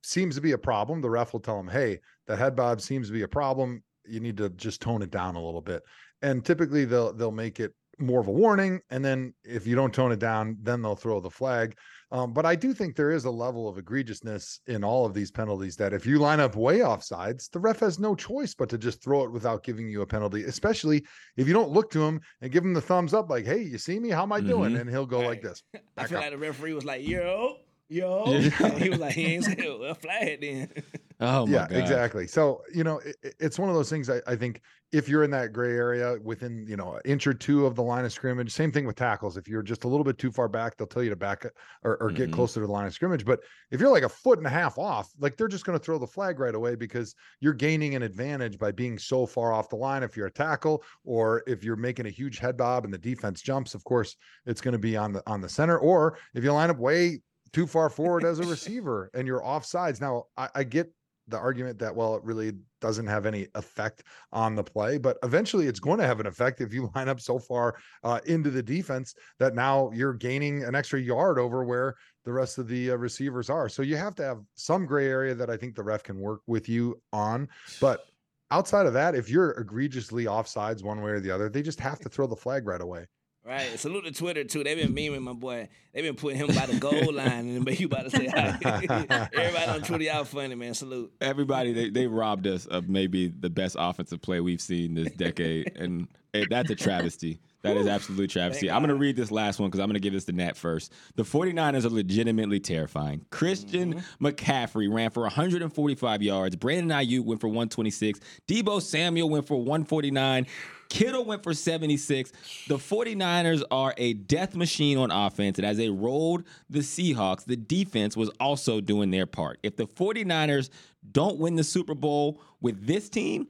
seems 0.03 0.35
to 0.35 0.41
be 0.41 0.51
a 0.51 0.57
problem, 0.57 1.01
the 1.01 1.09
ref 1.09 1.33
will 1.33 1.39
tell 1.39 1.59
him, 1.59 1.67
"Hey, 1.67 1.99
the 2.27 2.35
head 2.35 2.55
bob 2.55 2.79
seems 2.79 3.07
to 3.07 3.13
be 3.13 3.23
a 3.23 3.27
problem. 3.27 3.83
You 4.05 4.19
need 4.19 4.37
to 4.37 4.49
just 4.51 4.81
tone 4.81 5.01
it 5.01 5.09
down 5.09 5.35
a 5.35 5.43
little 5.43 5.61
bit." 5.61 5.81
And 6.21 6.45
typically 6.45 6.85
they'll 6.85 7.11
they'll 7.11 7.31
make 7.31 7.59
it 7.59 7.73
more 7.99 8.19
of 8.19 8.27
a 8.27 8.31
warning, 8.31 8.79
and 8.91 9.03
then 9.03 9.33
if 9.43 9.65
you 9.65 9.75
don't 9.75 9.91
tone 9.91 10.11
it 10.11 10.19
down, 10.19 10.55
then 10.61 10.83
they'll 10.83 10.95
throw 10.95 11.19
the 11.19 11.31
flag. 11.31 11.75
Um, 12.09 12.31
but 12.31 12.45
I 12.45 12.55
do 12.55 12.73
think 12.73 12.95
there 12.95 13.11
is 13.11 13.25
a 13.25 13.31
level 13.31 13.67
of 13.67 13.75
egregiousness 13.75 14.59
in 14.67 14.83
all 14.83 15.05
of 15.05 15.13
these 15.13 15.29
penalties 15.29 15.75
that 15.75 15.91
if 15.93 16.05
you 16.05 16.19
line 16.19 16.39
up 16.39 16.55
way 16.55 16.81
off 16.81 17.03
sides, 17.03 17.49
the 17.49 17.59
ref 17.59 17.79
has 17.79 17.99
no 17.99 18.15
choice 18.15 18.53
but 18.53 18.69
to 18.69 18.77
just 18.77 19.03
throw 19.03 19.23
it 19.25 19.31
without 19.31 19.63
giving 19.63 19.89
you 19.89 20.01
a 20.01 20.05
penalty, 20.07 20.43
especially 20.43 21.03
if 21.35 21.47
you 21.47 21.53
don't 21.53 21.71
look 21.71 21.91
to 21.91 22.03
him 22.05 22.21
and 22.41 22.51
give 22.51 22.63
him 22.63 22.73
the 22.73 22.81
thumbs 22.81 23.13
up, 23.13 23.29
like, 23.29 23.45
"Hey, 23.45 23.61
you 23.61 23.77
see 23.77 23.99
me? 23.99 24.09
How 24.09 24.23
am 24.23 24.31
I 24.31 24.39
doing?" 24.39 24.73
Mhm. 24.73 24.81
And 24.81 24.89
he'll 24.89 25.05
go 25.05 25.19
like 25.19 25.41
this. 25.41 25.61
I 25.97 26.07
feel 26.07 26.17
up. 26.19 26.23
like 26.23 26.31
the 26.31 26.37
referee 26.37 26.73
was 26.73 26.85
like, 26.85 27.05
yo, 27.05 27.57
yo. 27.89 28.31
Yeah. 28.31 28.69
he 28.77 28.89
was 28.89 28.99
like, 28.99 29.13
he 29.13 29.25
ain't 29.25 29.47
well, 29.79 29.93
flag 29.95 30.39
then. 30.41 30.69
Oh 31.19 31.47
my 31.47 31.53
yeah, 31.53 31.67
god! 31.67 31.71
exactly. 31.79 32.27
So 32.27 32.61
you 32.73 32.83
know, 32.83 32.99
it, 32.99 33.15
it- 33.23 33.35
it's 33.39 33.57
one 33.57 33.69
of 33.69 33.75
those 33.75 33.89
things. 33.89 34.09
I, 34.09 34.21
I 34.27 34.35
think 34.35 34.61
if 34.91 35.09
you're 35.09 35.23
in 35.23 35.31
that 35.31 35.51
gray 35.51 35.71
area 35.75 36.17
within 36.21 36.65
you 36.67 36.77
know 36.77 36.93
an 36.93 37.01
inch 37.05 37.25
or 37.25 37.33
two 37.33 37.65
of 37.65 37.75
the 37.75 37.81
line 37.81 38.05
of 38.05 38.13
scrimmage, 38.13 38.51
same 38.51 38.71
thing 38.71 38.85
with 38.85 38.95
tackles. 38.97 39.35
If 39.35 39.47
you're 39.47 39.63
just 39.63 39.83
a 39.83 39.87
little 39.87 40.03
bit 40.03 40.19
too 40.19 40.31
far 40.31 40.47
back, 40.47 40.77
they'll 40.77 40.85
tell 40.87 41.01
you 41.01 41.09
to 41.09 41.15
back 41.15 41.45
or, 41.83 41.97
or 42.01 42.11
Mhm. 42.11 42.15
get 42.15 42.31
closer 42.31 42.61
to 42.61 42.67
the 42.67 42.71
line 42.71 42.85
of 42.85 42.93
scrimmage. 42.93 43.25
But 43.25 43.39
if 43.71 43.81
you're 43.81 43.89
like 43.89 44.03
a 44.03 44.09
foot 44.09 44.37
and 44.37 44.45
a 44.47 44.51
half 44.51 44.77
off, 44.77 45.11
like 45.17 45.37
they're 45.37 45.47
just 45.47 45.65
going 45.65 45.77
to 45.77 45.83
throw 45.83 45.97
the 45.97 46.05
flag 46.07 46.39
right 46.39 46.53
away 46.53 46.75
because 46.75 47.15
you're 47.39 47.53
gaining 47.53 47.95
an 47.95 48.03
advantage 48.03 48.59
by 48.59 48.71
being 48.71 48.99
so 48.99 49.25
far 49.25 49.51
off 49.53 49.69
the 49.69 49.75
line. 49.75 50.03
If 50.03 50.15
you're 50.15 50.27
a 50.27 50.31
tackle 50.31 50.83
or 51.03 51.43
if 51.47 51.63
you're 51.63 51.75
making 51.75 52.05
a 52.05 52.09
huge 52.11 52.37
head 52.37 52.57
bob 52.57 52.85
and 52.85 52.93
the 52.93 52.97
defense 52.99 53.41
jumps, 53.41 53.73
of 53.73 53.83
course 53.83 54.15
it's 54.45 54.61
going 54.61 54.73
to 54.73 54.77
be 54.79 54.95
on 54.95 55.13
the 55.13 55.23
on 55.27 55.41
the 55.41 55.49
center. 55.49 55.79
Or 55.79 56.17
if 56.35 56.43
you 56.43 56.51
line 56.53 56.69
up 56.69 56.77
way 56.77 57.21
too 57.53 57.65
far 57.65 57.89
forward 57.89 58.25
as 58.25 58.39
a 58.39 58.45
receiver 58.45 59.09
and 59.13 59.25
you're 59.27 59.43
off 59.43 59.65
sides. 59.65 60.01
Now 60.01 60.25
I, 60.35 60.49
I 60.55 60.63
get 60.63 60.91
the 61.27 61.37
argument 61.37 61.79
that 61.79 61.95
well 61.95 62.15
it 62.15 62.23
really 62.23 62.53
doesn't 62.79 63.07
have 63.07 63.25
any 63.25 63.47
effect 63.55 64.03
on 64.31 64.55
the 64.55 64.63
play 64.63 64.97
but 64.97 65.17
eventually 65.23 65.67
it's 65.67 65.79
going 65.79 65.99
to 65.99 66.05
have 66.05 66.19
an 66.19 66.27
effect 66.27 66.61
if 66.61 66.73
you 66.73 66.91
line 66.95 67.09
up 67.09 67.19
so 67.19 67.39
far 67.39 67.75
uh, 68.03 68.19
into 68.25 68.49
the 68.49 68.63
defense 68.63 69.15
that 69.39 69.55
now 69.55 69.89
you're 69.93 70.13
gaining 70.13 70.63
an 70.63 70.75
extra 70.75 70.99
yard 70.99 71.39
over 71.39 71.63
where 71.63 71.95
the 72.25 72.31
rest 72.33 72.57
of 72.57 72.67
the 72.67 72.91
uh, 72.91 72.95
receivers 72.95 73.49
are. 73.49 73.69
So 73.69 73.81
you 73.81 73.95
have 73.95 74.13
to 74.15 74.23
have 74.23 74.39
some 74.55 74.85
gray 74.85 75.07
area 75.07 75.33
that 75.35 75.49
i 75.49 75.57
think 75.57 75.75
the 75.75 75.83
ref 75.83 76.03
can 76.03 76.19
work 76.19 76.41
with 76.47 76.67
you 76.69 77.01
on 77.13 77.47
but 77.79 78.05
outside 78.51 78.85
of 78.85 78.93
that 78.93 79.15
if 79.15 79.29
you're 79.29 79.51
egregiously 79.51 80.25
offsides 80.25 80.83
one 80.83 81.01
way 81.01 81.11
or 81.11 81.19
the 81.19 81.31
other 81.31 81.49
they 81.49 81.61
just 81.61 81.79
have 81.79 81.99
to 81.99 82.09
throw 82.09 82.27
the 82.27 82.35
flag 82.35 82.65
right 82.65 82.81
away 82.81 83.05
Right. 83.47 83.79
Salute 83.79 84.03
to 84.03 84.11
Twitter 84.11 84.43
too. 84.43 84.65
They've 84.65 84.77
been 84.77 84.93
memeing 84.93 85.21
my 85.21 85.31
boy. 85.31 85.69
They've 85.93 86.03
been 86.03 86.15
putting 86.15 86.37
him 86.37 86.47
by 86.47 86.65
the 86.65 86.77
goal 86.79 87.13
line 87.13 87.47
and 87.47 87.63
but 87.63 87.79
you 87.79 87.85
about 87.85 88.03
to 88.03 88.09
say 88.09 88.27
hi. 88.27 88.57
Everybody 89.33 89.65
on 89.67 89.81
Twitter, 89.83 90.03
y'all 90.03 90.25
funny, 90.25 90.53
man. 90.55 90.73
Salute. 90.73 91.13
Everybody, 91.21 91.71
they, 91.71 91.89
they 91.89 92.07
robbed 92.07 92.45
us 92.45 92.65
of 92.65 92.89
maybe 92.89 93.29
the 93.29 93.49
best 93.49 93.77
offensive 93.79 94.21
play 94.21 94.41
we've 94.41 94.59
seen 94.59 94.95
this 94.95 95.13
decade, 95.13 95.71
and 95.77 96.09
that's 96.49 96.69
a 96.71 96.75
travesty. 96.75 97.39
That 97.61 97.77
is 97.77 97.87
absolute 97.87 98.29
travesty. 98.29 98.69
I'm 98.69 98.81
going 98.81 98.89
to 98.89 98.95
read 98.95 99.15
this 99.15 99.31
last 99.31 99.59
one 99.59 99.69
because 99.69 99.79
I'm 99.79 99.87
going 99.87 99.95
to 99.95 99.99
give 99.99 100.13
this 100.13 100.25
to 100.25 100.31
Nat 100.31 100.55
first. 100.55 100.93
The 101.15 101.23
49ers 101.23 101.85
are 101.85 101.89
legitimately 101.89 102.59
terrifying. 102.59 103.25
Christian 103.29 103.95
mm-hmm. 103.95 104.25
McCaffrey 104.25 104.93
ran 104.93 105.09
for 105.09 105.23
145 105.23 106.21
yards. 106.21 106.55
Brandon 106.55 106.97
Aiyuk 106.97 107.25
went 107.25 107.41
for 107.41 107.47
126. 107.47 108.19
Deebo 108.47 108.81
Samuel 108.81 109.29
went 109.29 109.47
for 109.47 109.57
149. 109.57 110.45
Kittle 110.89 111.25
went 111.25 111.43
for 111.43 111.53
76. 111.53 112.31
The 112.67 112.77
49ers 112.77 113.63
are 113.71 113.93
a 113.97 114.13
death 114.13 114.55
machine 114.55 114.97
on 114.97 115.11
offense. 115.11 115.57
And 115.57 115.65
as 115.65 115.77
they 115.77 115.89
rolled 115.89 116.43
the 116.69 116.79
Seahawks, 116.79 117.45
the 117.45 117.55
defense 117.55 118.15
was 118.15 118.29
also 118.39 118.81
doing 118.81 119.11
their 119.11 119.25
part. 119.25 119.59
If 119.63 119.75
the 119.75 119.87
49ers 119.87 120.69
don't 121.11 121.37
win 121.37 121.55
the 121.55 121.63
Super 121.63 121.95
Bowl 121.95 122.41
with 122.61 122.85
this 122.85 123.09
team, 123.09 123.47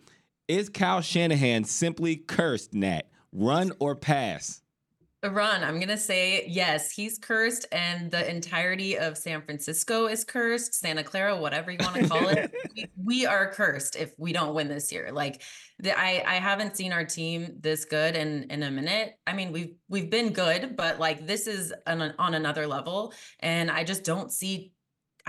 is 0.47 0.69
Kyle 0.69 1.01
Shanahan 1.01 1.63
simply 1.65 2.15
cursed, 2.15 2.73
Nat? 2.73 3.03
Run 3.31 3.71
or 3.79 3.95
pass? 3.95 4.61
Uh, 5.23 5.31
Run. 5.31 5.63
I'm 5.63 5.79
gonna 5.79 5.97
say 5.97 6.45
yes. 6.47 6.91
He's 6.91 7.17
cursed, 7.17 7.65
and 7.71 8.11
the 8.11 8.29
entirety 8.29 8.97
of 8.99 9.17
San 9.17 9.41
Francisco 9.41 10.05
is 10.05 10.23
cursed. 10.23 10.75
Santa 10.75 11.03
Clara, 11.03 11.35
whatever 11.35 11.71
you 11.71 11.79
want 11.81 11.95
to 11.95 12.07
call 12.07 12.27
it, 12.27 12.53
we, 12.75 12.85
we 13.03 13.25
are 13.25 13.51
cursed 13.51 13.95
if 13.95 14.13
we 14.17 14.31
don't 14.31 14.53
win 14.53 14.67
this 14.67 14.91
year. 14.91 15.11
Like 15.11 15.41
the, 15.79 15.97
I, 15.97 16.23
I 16.25 16.35
haven't 16.35 16.77
seen 16.77 16.93
our 16.93 17.03
team 17.03 17.57
this 17.59 17.85
good 17.85 18.15
in 18.15 18.43
in 18.51 18.61
a 18.61 18.69
minute. 18.69 19.15
I 19.25 19.33
mean, 19.33 19.51
we've 19.51 19.73
we've 19.89 20.09
been 20.09 20.33
good, 20.33 20.77
but 20.77 20.99
like 20.99 21.25
this 21.25 21.47
is 21.47 21.73
an, 21.87 22.13
on 22.19 22.35
another 22.35 22.67
level, 22.67 23.13
and 23.39 23.71
I 23.71 23.83
just 23.83 24.03
don't 24.03 24.31
see. 24.31 24.71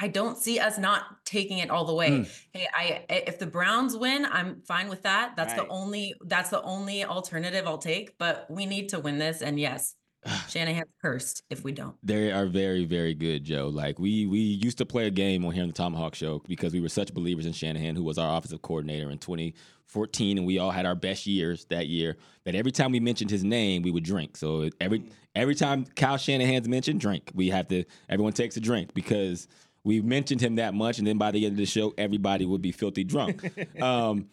I 0.01 0.07
don't 0.09 0.39
see 0.39 0.61
us 0.61 0.79
not 0.79 1.25
taking 1.25 1.59
it 1.59 1.71
all 1.71 1.85
the 1.85 1.93
way. 1.95 2.11
Mm. 2.11 2.41
Hey, 2.53 2.67
I 2.73 3.05
if 3.09 3.39
the 3.41 3.47
Browns 3.47 3.97
win, 3.97 4.25
I'm 4.25 4.63
fine 4.63 4.89
with 4.89 5.03
that. 5.03 5.35
That's 5.37 5.59
Right. 5.59 5.67
the 5.67 5.73
only 5.73 6.15
that's 6.25 6.51
the 6.51 6.63
only 6.63 7.05
alternative 7.05 7.67
I'll 7.67 7.79
take. 7.79 8.17
But 8.17 8.47
we 8.49 8.65
need 8.65 8.91
to 8.91 9.01
win 9.01 9.19
this, 9.19 9.43
and 9.43 9.59
yes, 9.59 9.97
Shanahan's 10.49 10.91
cursed 11.03 11.43
if 11.51 11.65
we 11.65 11.73
don't. 11.73 11.97
They 12.03 12.31
are 12.31 12.47
very, 12.47 12.85
very 12.85 13.15
good, 13.15 13.43
Joe. 13.45 13.69
Like 13.69 13.99
we 13.99 14.27
we 14.27 14.39
used 14.39 14.79
to 14.79 14.87
play 14.87 15.07
a 15.07 15.11
game 15.11 15.45
on 15.45 15.53
here 15.53 15.65
on 15.65 15.69
the 15.69 15.75
ThomaHawk 15.75 16.15
Show 16.15 16.43
because 16.47 16.73
we 16.73 16.81
were 16.81 16.89
such 16.89 17.13
believers 17.13 17.45
in 17.47 17.53
Shanahan, 17.53 17.97
who 17.97 18.05
was 18.05 18.19
our 18.19 18.37
offensive 18.37 18.63
coordinator 18.63 19.11
in 19.11 19.19
2014, 19.19 20.39
and 20.39 20.47
we 20.47 20.59
all 20.59 20.71
had 20.71 20.87
our 20.87 20.95
best 20.95 21.27
years 21.27 21.65
that 21.71 21.89
year. 21.89 22.17
That 22.45 22.55
every 22.55 22.73
time 22.73 22.93
we 22.93 23.01
mentioned 23.01 23.31
his 23.31 23.45
name, 23.45 23.83
we 23.83 23.91
would 23.91 24.05
drink. 24.05 24.37
So 24.37 24.71
every 24.81 25.05
every 25.35 25.55
time 25.55 25.85
Kyle 25.97 26.17
Shanahan's 26.19 26.69
mentioned, 26.69 27.01
drink. 27.01 27.31
We 27.35 27.51
have 27.51 27.69
to. 27.69 27.85
Everyone 28.09 28.33
takes 28.33 28.57
a 28.57 28.61
drink 28.61 28.95
because 28.95 29.49
we 29.89 30.03
mentioned 30.03 30.43
him 30.43 30.57
that 30.57 30.75
much, 30.75 30.99
and 30.99 31.07
then 31.07 31.17
by 31.17 31.31
the 31.31 31.47
end 31.47 31.55
of 31.55 31.57
the 31.57 31.65
show, 31.65 31.95
everybody 31.97 32.45
would 32.45 32.61
be 32.61 32.73
filthy 32.73 33.05
drunk. 33.05 33.43
um, 33.83 34.29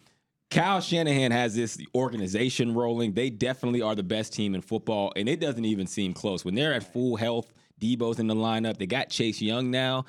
Kyle 0.50 0.82
Shanahan 0.82 1.32
has 1.32 1.56
this 1.56 1.78
organization 1.94 2.74
rolling. 2.74 3.14
They 3.14 3.30
definitely 3.30 3.80
are 3.80 3.94
the 3.94 4.02
best 4.02 4.34
team 4.34 4.54
in 4.54 4.60
football, 4.60 5.14
and 5.16 5.30
it 5.30 5.40
doesn't 5.40 5.64
even 5.64 5.86
seem 5.86 6.12
close. 6.12 6.44
When 6.44 6.54
they're 6.54 6.74
at 6.74 6.92
full 6.92 7.16
health, 7.16 7.54
Deebo's 7.80 8.18
in 8.18 8.26
the 8.26 8.34
lineup. 8.34 8.76
They 8.76 8.86
got 8.86 9.08
Chase 9.08 9.40
Young 9.40 9.70
now. 9.70 10.04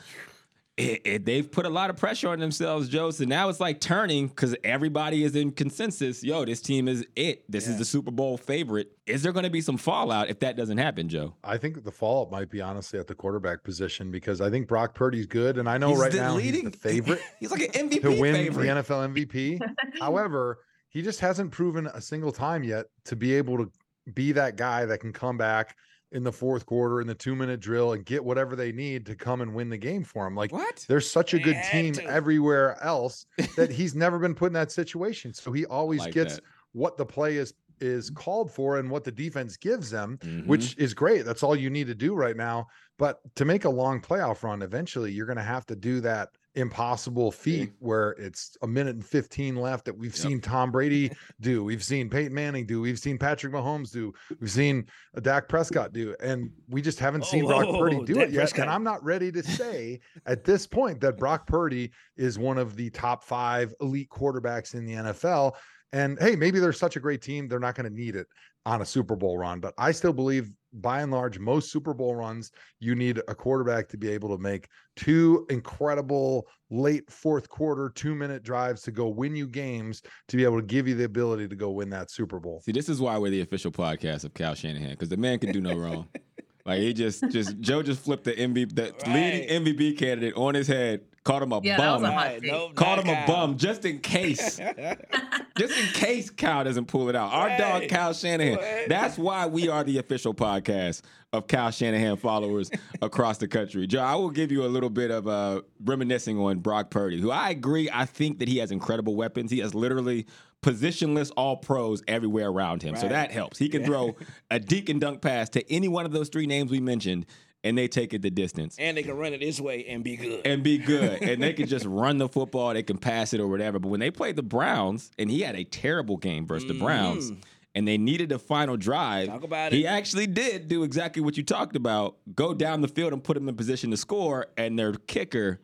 It, 0.77 1.01
it- 1.05 1.25
they've 1.25 1.51
put 1.51 1.65
a 1.65 1.69
lot 1.69 1.89
of 1.89 1.97
pressure 1.97 2.29
on 2.29 2.39
themselves, 2.39 2.87
Joe. 2.87 3.09
So 3.11 3.25
now 3.25 3.49
it's 3.49 3.59
like 3.59 3.81
turning 3.81 4.27
because 4.27 4.55
everybody 4.63 5.23
is 5.23 5.35
in 5.35 5.51
consensus. 5.51 6.23
Yo, 6.23 6.45
this 6.45 6.61
team 6.61 6.87
is 6.87 7.05
it. 7.15 7.43
This 7.51 7.67
is 7.67 7.77
the 7.79 7.85
Super 7.85 8.11
Bowl 8.11 8.37
favorite. 8.37 8.91
Is 9.07 9.23
there 9.23 9.31
going 9.31 9.45
to 9.45 9.49
be 9.49 9.61
some 9.61 9.77
fallout 9.77 10.29
if 10.29 10.39
that 10.41 10.55
doesn't 10.55 10.77
happen, 10.77 11.09
Joe? 11.09 11.33
I 11.43 11.57
think 11.57 11.83
the 11.83 11.91
fallout 11.91 12.29
might 12.31 12.51
be 12.51 12.61
honestly 12.61 12.99
at 12.99 13.07
the 13.07 13.15
quarterback 13.15 13.63
position 13.63 14.11
because 14.11 14.39
I 14.39 14.49
think 14.51 14.67
Brock 14.67 14.93
Purdy's 14.93 15.25
good, 15.25 15.57
and 15.57 15.67
I 15.67 15.77
know 15.79 15.89
He's 15.89 15.99
right 15.99 16.11
the 16.11 16.17
now 16.19 16.35
leading- 16.35 16.65
he's 16.65 16.71
the 16.71 16.77
favorite 16.77 17.21
He's 17.39 17.49
like 17.51 17.61
an 17.75 17.89
MVP 17.89 18.01
to 18.03 18.19
win 18.19 18.35
favorite. 18.35 18.63
the 18.63 18.69
NFL 18.83 19.25
MVP. 19.27 19.59
However, 19.99 20.59
he 20.89 21.01
just 21.01 21.19
hasn't 21.19 21.51
proven 21.51 21.87
a 21.87 22.01
single 22.01 22.31
time 22.31 22.63
yet 22.63 22.85
to 23.05 23.15
be 23.15 23.33
able 23.33 23.57
to 23.57 23.71
be 24.13 24.31
that 24.33 24.55
guy 24.57 24.85
that 24.85 24.99
can 24.99 25.11
come 25.11 25.37
back 25.37 25.75
in 26.11 26.23
the 26.23 26.31
fourth 26.31 26.65
quarter 26.65 27.01
in 27.01 27.07
the 27.07 27.13
two 27.15 27.35
minute 27.35 27.59
drill 27.59 27.93
and 27.93 28.05
get 28.05 28.23
whatever 28.23 28.55
they 28.55 28.71
need 28.71 29.05
to 29.05 29.15
come 29.15 29.41
and 29.41 29.53
win 29.53 29.69
the 29.69 29.77
game 29.77 30.03
for 30.03 30.25
him. 30.25 30.35
Like 30.35 30.51
What? 30.53 30.85
there's 30.87 31.09
such 31.09 31.33
a 31.33 31.39
good 31.39 31.57
team 31.71 31.93
to. 31.93 32.03
everywhere 32.05 32.81
else 32.81 33.25
that 33.57 33.71
he's 33.71 33.93
never 33.95 34.17
been 34.17 34.33
put 34.35 34.47
in 34.47 34.53
that 34.53 34.71
situation. 34.71 35.33
So 35.33 35.51
he 35.51 35.65
always 35.65 35.99
Like 36.01 36.13
gets 36.13 36.35
that. 36.35 36.43
what 36.71 36.97
the 36.97 37.05
play 37.05 37.37
is 37.37 37.53
is 37.79 38.09
called 38.09 38.51
for 38.51 38.79
and 38.79 38.89
what 38.89 39.03
the 39.03 39.11
defense 39.11 39.55
gives 39.55 39.91
them, 39.91 40.17
Mhm. 40.23 40.47
which 40.47 40.75
is 40.79 40.95
great. 40.95 41.25
That's 41.25 41.43
all 41.43 41.55
you 41.55 41.69
need 41.69 41.85
to 41.87 41.93
do 41.93 42.15
right 42.15 42.35
now. 42.35 42.65
But 42.97 43.19
to 43.35 43.45
make 43.45 43.65
a 43.65 43.69
long 43.69 44.01
playoff 44.01 44.41
run, 44.41 44.63
eventually 44.63 45.11
you're 45.11 45.27
going 45.27 45.37
to 45.37 45.43
have 45.43 45.63
to 45.67 45.75
do 45.75 46.01
that 46.01 46.29
impossible 46.57 47.31
feat 47.31 47.71
where 47.79 48.11
it's 48.11 48.57
a 48.61 48.67
minute 48.67 48.95
and 48.95 49.05
15 49.05 49.55
left 49.55 49.85
that 49.85 49.97
we've 49.97 50.11
Yep. 50.15 50.17
seen 50.27 50.41
Tom 50.41 50.71
Brady 50.71 51.11
do, 51.39 51.63
we've 51.63 51.83
seen 51.83 52.09
Peyton 52.09 52.33
Manning 52.33 52.65
do, 52.65 52.81
we've 52.81 52.99
seen 52.99 53.17
Patrick 53.17 53.53
Mahomes 53.53 53.91
do, 53.91 54.13
we've 54.41 54.51
seen 54.51 54.85
uh, 55.15 55.19
Dak 55.21 55.47
Prescott 55.47 55.93
do, 55.93 56.15
and 56.21 56.51
we 56.67 56.81
just 56.81 56.99
haven't 56.99 57.25
seen 57.25 57.45
Oh, 57.45 57.47
Brock 57.47 57.65
oh, 57.67 57.77
Purdy 57.79 58.03
do 58.03 58.15
Dak 58.15 58.23
it 58.29 58.31
yet. 58.31 58.39
Prescott. 58.39 58.61
And 58.63 58.71
I'm 58.71 58.83
not 58.83 59.03
ready 59.03 59.31
to 59.31 59.43
say 59.43 59.99
at 60.25 60.43
this 60.43 60.67
point 60.67 60.99
that 61.01 61.17
Brock 61.17 61.47
Purdy 61.47 61.91
is 62.17 62.37
one 62.39 62.57
of 62.57 62.75
the 62.75 62.89
top 62.89 63.23
five 63.23 63.73
elite 63.81 64.09
quarterbacks 64.09 64.73
in 64.73 64.85
the 64.85 64.93
NFL. 64.93 65.53
And 65.93 66.17
hey, 66.19 66.35
maybe 66.35 66.59
they're 66.59 66.73
such 66.73 66.95
a 66.97 66.99
great 66.99 67.21
team, 67.21 67.47
they're 67.47 67.59
not 67.59 67.75
going 67.75 67.87
to 67.89 67.95
need 67.95 68.15
it 68.15 68.27
on 68.65 68.81
a 68.81 68.85
Super 68.85 69.15
Bowl 69.15 69.37
run. 69.37 69.59
But 69.61 69.73
I 69.77 69.91
still 69.91 70.11
believe, 70.11 70.51
by 70.73 71.01
and 71.01 71.11
large, 71.11 71.39
most 71.39 71.71
Super 71.71 71.93
Bowl 71.93 72.15
runs, 72.15 72.51
you 72.79 72.95
need 72.95 73.19
a 73.27 73.35
quarterback 73.35 73.87
to 73.89 73.97
be 73.97 74.09
able 74.09 74.35
to 74.35 74.41
make 74.41 74.67
two 74.95 75.45
incredible 75.49 76.47
late 76.69 77.09
fourth 77.09 77.47
quarter, 77.49 77.89
two 77.93 78.15
minute 78.15 78.43
drives 78.43 78.81
to 78.83 78.91
go 78.91 79.07
win 79.07 79.35
you 79.35 79.47
games 79.47 80.01
to 80.27 80.37
be 80.37 80.43
able 80.43 80.59
to 80.59 80.65
give 80.65 80.87
you 80.87 80.95
the 80.95 81.05
ability 81.05 81.47
to 81.47 81.55
go 81.55 81.71
win 81.71 81.89
that 81.91 82.11
Super 82.11 82.39
Bowl. 82.39 82.61
See, 82.65 82.71
this 82.71 82.89
is 82.89 82.99
why 82.99 83.17
we're 83.17 83.31
the 83.31 83.41
official 83.41 83.71
podcast 83.71 84.23
of 84.23 84.33
Cal 84.33 84.53
Shanahan 84.55 84.91
because 84.91 85.09
the 85.09 85.17
man 85.17 85.39
can 85.39 85.51
do 85.51 85.61
no 85.61 85.75
wrong. 85.75 86.07
Like 86.65 86.79
he 86.81 86.91
just, 86.91 87.23
just 87.29 87.57
Joe 87.61 87.81
just 87.81 88.03
flipped 88.03 88.25
the 88.25 88.33
MVP, 88.33 88.75
the 88.75 88.93
Right. 89.05 89.07
leading 89.07 89.63
MVP 89.63 89.97
candidate 89.97 90.33
on 90.35 90.53
his 90.53 90.67
head, 90.67 90.99
called 91.27 91.43
him 91.43 91.51
a 91.51 91.61
Yeah, 91.61 91.77
that 91.77 91.91
was 91.93 92.01
bum, 92.01 92.11
a 92.11 92.13
hot 92.13 92.25
Right, 92.25 92.41
take. 92.41 92.51
nope, 92.51 92.75
called 92.75 92.97
not 92.97 93.05
him 93.05 93.11
a 93.13 93.25
Kyle. 93.25 93.27
bum 93.27 93.57
just 93.57 93.85
in 93.85 93.99
case, 93.99 94.57
just 95.57 95.77
in 95.77 95.85
case 95.93 96.29
Cal 96.29 96.63
doesn't 96.63 96.85
pull 96.87 97.09
it 97.09 97.15
out. 97.15 97.31
Our 97.33 97.49
dog 97.57 97.81
Right. 97.81 97.89
Cal 97.89 98.13
Shanahan. 98.13 98.55
Right. 98.57 98.85
That's 98.89 99.17
why 99.17 99.45
we 99.47 99.69
are 99.69 99.83
the 99.83 99.97
official 99.97 100.33
podcast 100.33 101.01
of 101.33 101.47
Cal 101.47 101.71
Shanahan 101.71 102.17
followers 102.17 102.71
across 103.01 103.37
the 103.37 103.47
country. 103.47 103.85
Joe, 103.87 104.01
I 104.01 104.15
will 104.15 104.29
give 104.29 104.51
you 104.51 104.63
a 104.65 104.67
little 104.67 104.89
bit 104.89 105.11
of 105.11 105.27
uh, 105.27 105.61
reminiscing 105.83 106.37
on 106.39 106.59
Brock 106.59 106.89
Purdy, 106.89 107.19
who 107.19 107.31
I 107.31 107.49
agree. 107.49 107.89
I 107.91 108.05
think 108.05 108.39
that 108.39 108.47
he 108.47 108.57
has 108.59 108.71
incredible 108.71 109.15
weapons. 109.15 109.51
He 109.51 109.59
has 109.59 109.75
literally 109.75 110.25
positionless 110.63 111.31
all 111.37 111.57
pros 111.57 112.01
everywhere 112.07 112.47
around 112.47 112.81
him. 112.81 112.95
So 112.95 113.07
that 113.07 113.31
helps. 113.31 113.57
He 113.59 113.69
can 113.69 113.83
throw 113.85 114.15
a 114.49 114.59
dink 114.59 114.89
and 114.89 114.99
dunk 114.99 115.21
pass 115.21 115.49
to 115.49 115.71
any 115.71 115.87
one 115.87 116.05
of 116.05 116.11
those 116.11 116.29
three 116.29 116.47
names 116.47 116.71
we 116.71 116.79
mentioned, 116.79 117.25
and 117.67 117.77
they 117.77 117.87
take 117.87 118.13
it 118.13 118.21
the 118.21 118.29
distance 118.29 118.75
And 118.79 118.95
they 118.97 119.03
can 119.03 119.17
run 119.17 119.33
it 119.33 119.39
this 119.39 119.59
way 119.59 119.85
and 119.85 120.03
be 120.03 120.15
good. 120.15 120.45
and 120.45 120.63
be 120.63 120.77
good. 120.77 121.21
and 121.21 121.41
they 121.41 121.53
can 121.53 121.67
just 121.67 121.85
run 121.85 122.17
the 122.17 122.29
football, 122.29 122.73
they 122.73 122.83
can 122.83 122.97
pass 122.97 123.33
it 123.33 123.39
or 123.39 123.47
whatever. 123.47 123.79
But 123.79 123.89
when 123.89 123.99
they 123.99 124.11
played 124.11 124.35
the 124.35 124.43
Browns, 124.43 125.11
and 125.17 125.29
he 125.29 125.41
had 125.41 125.55
a 125.55 125.63
terrible 125.63 126.17
game 126.17 126.47
versus 126.47 126.67
the 126.67 126.73
Browns, 126.79 127.31
and 127.75 127.87
they 127.87 127.97
needed 127.97 128.31
a 128.31 128.39
final 128.39 128.77
drive, 128.77 129.27
Mm. 129.29 129.31
Talk 129.33 129.43
about 129.43 129.71
he 129.73 129.83
it. 129.83 129.87
actually 129.87 130.27
did 130.27 130.67
do 130.67 130.83
exactly 130.83 131.21
what 131.21 131.37
you 131.37 131.43
talked 131.43 131.75
about 131.75 132.17
go 132.33 132.53
down 132.53 132.81
the 132.81 132.87
field 132.87 133.13
and 133.13 133.23
put 133.23 133.37
him 133.37 133.47
in 133.49 133.55
position 133.55 133.91
to 133.91 133.97
score, 133.97 134.47
and 134.57 134.79
their 134.79 134.93
kicker 134.93 135.59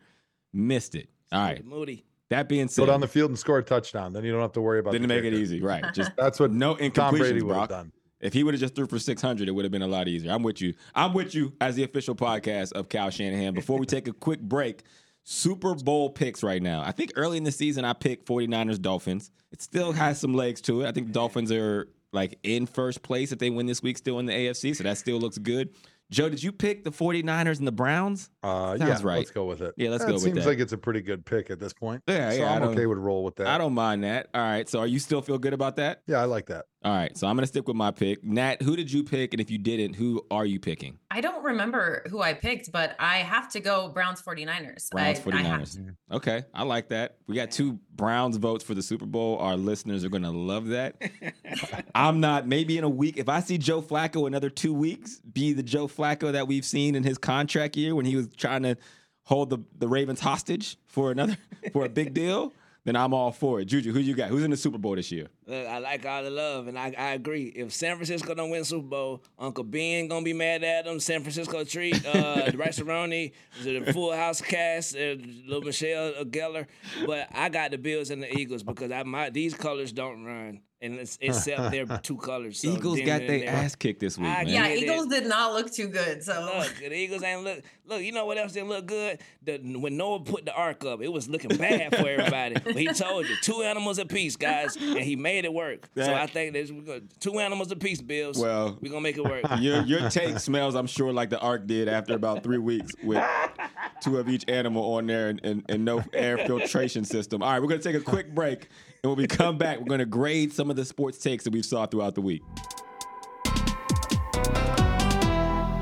missed 0.52 0.94
it. 0.94 1.08
All 1.32 1.40
right. 1.40 1.64
Moody. 1.64 2.04
That 2.30 2.48
being 2.48 2.68
said, 2.68 2.82
Go 2.82 2.86
down 2.86 3.00
the 3.00 3.08
field 3.08 3.30
and 3.30 3.38
score 3.38 3.58
a 3.58 3.62
touchdown. 3.62 4.12
Then 4.12 4.24
you 4.24 4.32
don't 4.32 4.40
have 4.40 4.52
to 4.52 4.60
worry 4.60 4.78
about 4.78 4.92
didn't 4.92 5.08
the 5.08 5.14
make 5.14 5.24
it 5.24 5.34
easy. 5.34 5.60
Right. 5.60 5.84
Just 5.92 6.12
That's 6.16 6.40
what 6.40 6.50
no 6.52 6.74
Tom 6.74 7.14
Brady 7.14 7.40
incompletions, 7.40 7.42
would 7.42 7.56
have 7.56 7.68
done. 7.68 7.92
If 8.24 8.32
he 8.32 8.42
would 8.42 8.54
have 8.54 8.60
just 8.60 8.74
threw 8.74 8.86
for 8.86 8.98
600, 8.98 9.48
it 9.48 9.52
would 9.52 9.66
have 9.66 9.70
been 9.70 9.82
a 9.82 9.86
lot 9.86 10.08
easier. 10.08 10.32
I'm 10.32 10.42
with 10.42 10.62
you. 10.62 10.72
I'm 10.94 11.12
with 11.12 11.34
you 11.34 11.52
as 11.60 11.76
the 11.76 11.84
official 11.84 12.14
podcast 12.14 12.72
of 12.72 12.88
Cal 12.88 13.10
Shanahan. 13.10 13.52
Before 13.52 13.78
we 13.78 13.84
take 13.84 14.08
a 14.08 14.14
quick 14.14 14.40
break, 14.40 14.82
Super 15.24 15.74
Bowl 15.74 16.08
picks 16.08 16.42
right 16.42 16.62
now. 16.62 16.80
I 16.80 16.90
think 16.90 17.12
early 17.16 17.36
in 17.36 17.44
the 17.44 17.52
season, 17.52 17.84
I 17.84 17.92
picked 17.92 18.26
49ers 18.26 18.80
Dolphins. 18.80 19.30
It 19.52 19.60
still 19.60 19.92
has 19.92 20.18
some 20.18 20.32
legs 20.32 20.62
to 20.62 20.80
it. 20.80 20.88
I 20.88 20.92
think 20.92 21.12
Dolphins 21.12 21.52
are 21.52 21.88
like 22.12 22.38
in 22.42 22.64
first 22.64 23.02
place 23.02 23.30
if 23.30 23.38
they 23.38 23.50
win 23.50 23.66
this 23.66 23.82
week, 23.82 23.98
still 23.98 24.18
in 24.18 24.24
the 24.26 24.32
AFC. 24.32 24.74
So 24.74 24.84
that 24.84 24.96
still 24.96 25.18
looks 25.18 25.36
good. 25.36 25.74
Joe, 26.10 26.30
did 26.30 26.42
you 26.42 26.52
pick 26.52 26.84
the 26.84 26.90
49ers 26.90 27.58
and 27.58 27.66
the 27.66 27.72
Browns? 27.72 28.30
Uh, 28.44 28.76
Sounds 28.78 28.80
yeah, 29.02 29.08
right. 29.08 29.16
let's 29.18 29.30
go 29.30 29.44
with 29.46 29.62
it. 29.62 29.74
Yeah, 29.76 29.90
let's 29.90 30.04
That 30.04 30.08
go 30.08 30.14
with 30.14 30.22
seems 30.22 30.34
that. 30.34 30.40
Seems 30.42 30.46
like 30.46 30.58
it's 30.60 30.72
a 30.72 30.78
pretty 30.78 31.00
good 31.00 31.24
pick 31.24 31.50
at 31.50 31.58
this 31.58 31.72
point. 31.72 32.02
Yeah, 32.06 32.30
so 32.30 32.36
yeah, 32.38 32.50
I 32.52 32.56
I'm 32.56 32.62
don't- 32.62 32.74
okay 32.74 32.86
with 32.86 32.98
roll 32.98 33.24
with 33.24 33.36
that. 33.36 33.46
I 33.46 33.56
don't 33.58 33.74
mind 33.74 34.04
that. 34.04 34.28
All 34.34 34.40
right. 34.42 34.68
So 34.68 34.78
are 34.80 34.86
you 34.86 34.98
still 34.98 35.22
feel 35.22 35.38
good 35.38 35.52
about 35.54 35.76
that? 35.76 36.02
Yeah, 36.06 36.20
I 36.20 36.24
like 36.26 36.46
that. 36.46 36.66
All 36.84 36.92
right. 36.94 37.16
So 37.16 37.26
I'm 37.26 37.34
going 37.34 37.44
to 37.44 37.46
stick 37.46 37.66
with 37.66 37.78
my 37.78 37.90
pick. 37.90 38.22
Nat, 38.22 38.60
who 38.60 38.76
did 38.76 38.92
you 38.92 39.04
pick? 39.04 39.32
And 39.32 39.40
if 39.40 39.50
you 39.50 39.56
didn't, 39.56 39.94
who 39.94 40.20
are 40.30 40.44
you 40.44 40.60
picking? 40.60 40.98
I 41.10 41.22
don't 41.22 41.42
remember 41.42 42.02
who 42.10 42.20
I 42.20 42.34
picked, 42.34 42.70
but 42.72 42.94
I 42.98 43.18
have 43.18 43.50
to 43.52 43.60
go 43.60 43.88
Browns 43.88 44.20
49ers. 44.20 44.90
Browns, 44.90 45.18
49ers. 45.20 45.32
I 45.32 45.42
have. 45.42 45.70
Okay, 46.12 46.44
I 46.52 46.62
like 46.64 46.90
that. 46.90 47.16
We 47.26 47.36
got 47.36 47.50
two 47.50 47.78
Browns 47.94 48.36
votes 48.36 48.62
for 48.62 48.74
the 48.74 48.82
Super 48.82 49.06
Bowl. 49.06 49.38
Our 49.38 49.56
listeners 49.56 50.04
are 50.04 50.10
going 50.10 50.24
to 50.24 50.30
love 50.30 50.66
that. 50.68 51.00
I'm 51.94 52.20
not, 52.20 52.46
maybe 52.46 52.76
in 52.76 52.84
a 52.84 52.88
week, 52.88 53.16
if 53.16 53.30
I 53.30 53.40
see 53.40 53.56
Joe 53.56 53.80
Flacco 53.80 54.26
another 54.26 54.50
two 54.50 54.74
weeks 54.74 55.20
be 55.20 55.54
the 55.54 55.62
Joe 55.62 55.88
Flacco 55.88 56.32
that 56.32 56.46
we've 56.48 56.66
seen 56.66 56.94
in 56.96 57.02
his 57.02 57.16
contract 57.16 57.76
year 57.78 57.94
when 57.94 58.04
he 58.04 58.16
was 58.16 58.26
trying 58.36 58.62
to 58.62 58.76
hold 59.24 59.50
the, 59.50 59.58
the 59.78 59.88
Ravens 59.88 60.20
hostage 60.20 60.76
for 60.86 61.10
another, 61.10 61.36
for 61.72 61.84
a 61.84 61.88
big 61.88 62.14
deal, 62.14 62.52
then 62.84 62.96
I'm 62.96 63.14
all 63.14 63.32
for 63.32 63.60
it. 63.60 63.64
Juju, 63.64 63.92
who 63.92 63.98
you 63.98 64.14
got? 64.14 64.28
Who's 64.28 64.44
in 64.44 64.50
the 64.50 64.58
Super 64.58 64.76
Bowl 64.76 64.94
this 64.94 65.10
year? 65.10 65.28
Look, 65.46 65.66
I 65.66 65.78
like 65.78 66.04
all 66.04 66.22
the 66.22 66.30
love, 66.30 66.68
and 66.68 66.78
I, 66.78 66.94
I 66.96 67.12
agree. 67.12 67.46
If 67.46 67.72
San 67.72 67.96
Francisco 67.96 68.34
don't 68.34 68.50
win 68.50 68.62
Super 68.64 68.86
Bowl, 68.86 69.22
Uncle 69.38 69.64
Ben 69.64 70.06
gonna 70.06 70.22
be 70.22 70.34
mad 70.34 70.62
at 70.62 70.84
them. 70.84 71.00
San 71.00 71.22
Francisco 71.22 71.64
treat 71.64 72.04
uh, 72.06 72.50
the 72.50 72.56
Rice-A-Roni, 72.58 73.32
the 73.62 73.90
Full 73.92 74.12
House 74.12 74.42
cast, 74.42 74.94
uh, 74.96 75.16
little 75.46 75.62
Michelle 75.62 76.12
Geller. 76.24 76.66
But 77.06 77.28
I 77.32 77.48
got 77.48 77.70
the 77.70 77.78
Bills 77.78 78.10
and 78.10 78.22
the 78.22 78.36
Eagles 78.36 78.62
because 78.62 78.92
I 78.92 79.02
my 79.02 79.30
these 79.30 79.54
colors 79.54 79.90
don't 79.90 80.22
run, 80.24 80.60
and 80.82 80.96
it's, 80.96 81.16
except 81.22 81.70
they're 81.70 81.86
two 82.02 82.18
colors. 82.18 82.60
So 82.60 82.68
Eagles 82.68 83.00
got 83.00 83.26
their 83.26 83.48
ass 83.48 83.74
kicked 83.74 84.00
this 84.00 84.18
week, 84.18 84.28
I 84.28 84.44
man. 84.44 84.48
Yeah, 84.48 84.68
get 84.68 84.76
it. 84.76 84.82
Eagles 84.82 85.06
did 85.06 85.26
not 85.26 85.54
look 85.54 85.72
too 85.72 85.88
good. 85.88 86.22
So 86.22 86.52
Look, 86.58 86.74
the 86.76 86.94
Eagles 86.94 87.22
ain't 87.22 87.44
look. 87.44 87.62
Look, 87.86 88.00
you 88.02 88.12
know 88.12 88.24
what 88.24 88.38
else 88.38 88.52
didn't 88.52 88.70
look 88.70 88.86
good? 88.86 89.18
The, 89.42 89.58
when 89.58 89.96
Noah 89.98 90.20
put 90.20 90.46
the 90.46 90.54
ark 90.54 90.84
up, 90.86 91.02
it 91.02 91.12
was 91.12 91.28
looking 91.28 91.54
bad 91.56 91.94
for 91.94 92.08
everybody. 92.08 92.54
but 92.64 92.76
he 92.76 92.86
told 92.86 93.28
you 93.28 93.36
two 93.42 93.62
animals 93.62 93.98
apiece, 93.98 94.36
guys, 94.36 94.74
and 94.76 94.98
he 95.00 95.16
made 95.16 95.44
it 95.44 95.52
work. 95.52 95.86
so 95.94 96.00
That- 96.00 96.14
I 96.14 96.26
think 96.26 96.54
there's 96.54 96.72
two 97.20 97.38
animals 97.40 97.70
apiece, 97.70 98.00
Bills. 98.00 98.38
Well- 98.38 98.78
we're 98.80 98.88
gonna 98.88 99.00
make 99.02 99.18
it 99.18 99.24
work. 99.24 99.44
Your 99.58 99.82
your 99.82 100.08
take 100.08 100.38
smells, 100.38 100.74
I'm 100.74 100.86
sure, 100.86 101.12
like 101.12 101.28
the 101.30 101.38
Ark 101.40 101.66
did 101.66 101.88
after 101.88 102.14
about 102.14 102.42
three 102.42 102.58
weeks 102.58 102.92
with 103.02 103.22
two 104.02 104.18
of 104.18 104.28
each 104.28 104.44
animal 104.48 104.94
on 104.94 105.06
there 105.06 105.28
and, 105.28 105.40
and, 105.44 105.64
and 105.68 105.84
no 105.84 106.02
air 106.14 106.38
filtration 106.38 107.04
system. 107.04 107.42
All 107.42 107.50
right, 107.50 107.60
we're 107.60 107.68
gonna 107.68 107.82
take 107.82 107.96
a 107.96 108.00
quick 108.00 108.34
break, 108.34 108.68
and 109.02 109.10
when 109.10 109.18
we 109.18 109.26
come 109.26 109.58
back, 109.58 109.78
we're 109.78 109.84
gonna 109.86 110.06
grade 110.06 110.52
some 110.52 110.70
of 110.70 110.76
the 110.76 110.84
sports 110.84 111.18
takes 111.18 111.44
that 111.44 111.52
we've 111.52 111.64
saw 111.66 111.84
throughout 111.86 112.14
the 112.14 112.22
week. 112.22 112.42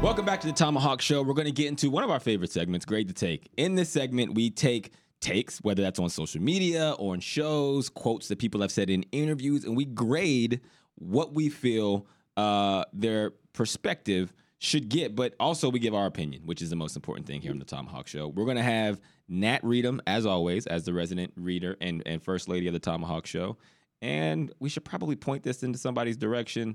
Welcome 0.02 0.24
back 0.24 0.40
to 0.40 0.48
the 0.48 0.52
ThomaHawk 0.52 1.00
Show. 1.00 1.22
We're 1.22 1.32
going 1.32 1.46
to 1.46 1.52
get 1.52 1.68
into 1.68 1.88
one 1.88 2.02
of 2.02 2.10
our 2.10 2.18
favorite 2.18 2.50
segments, 2.50 2.84
Grade 2.84 3.06
to 3.06 3.14
Take. 3.14 3.48
In 3.56 3.76
this 3.76 3.88
segment, 3.88 4.34
we 4.34 4.50
take 4.50 4.90
takes, 5.20 5.60
whether 5.60 5.80
that's 5.80 6.00
on 6.00 6.10
social 6.10 6.42
media 6.42 6.96
or 6.98 7.12
on 7.12 7.20
shows, 7.20 7.88
quotes 7.88 8.26
that 8.26 8.40
people 8.40 8.60
have 8.62 8.72
said 8.72 8.90
in 8.90 9.04
interviews, 9.12 9.64
and 9.64 9.76
we 9.76 9.84
grade 9.84 10.60
what 10.96 11.34
we 11.34 11.48
feel 11.48 12.08
uh, 12.36 12.84
their 12.92 13.30
perspective 13.52 14.34
should 14.58 14.88
get, 14.88 15.14
but 15.14 15.36
also 15.38 15.70
we 15.70 15.78
give 15.78 15.94
our 15.94 16.06
opinion, 16.06 16.42
which 16.46 16.62
is 16.62 16.70
the 16.70 16.76
most 16.76 16.96
important 16.96 17.24
thing 17.24 17.40
here 17.40 17.52
on 17.52 17.60
the 17.60 17.64
ThomaHawk 17.64 18.08
Show. 18.08 18.26
We're 18.26 18.44
going 18.44 18.56
to 18.56 18.62
have 18.64 19.00
Nat 19.28 19.60
read 19.62 19.84
them, 19.84 20.02
as 20.08 20.26
always, 20.26 20.66
as 20.66 20.82
the 20.82 20.92
resident 20.92 21.32
reader 21.36 21.76
and, 21.80 22.02
and 22.06 22.20
first 22.20 22.48
lady 22.48 22.66
of 22.66 22.74
the 22.74 22.80
ThomaHawk 22.80 23.24
Show. 23.24 23.56
And 24.02 24.52
we 24.58 24.68
should 24.68 24.84
probably 24.84 25.14
point 25.14 25.44
this 25.44 25.62
into 25.62 25.78
somebody's 25.78 26.16
direction. 26.16 26.74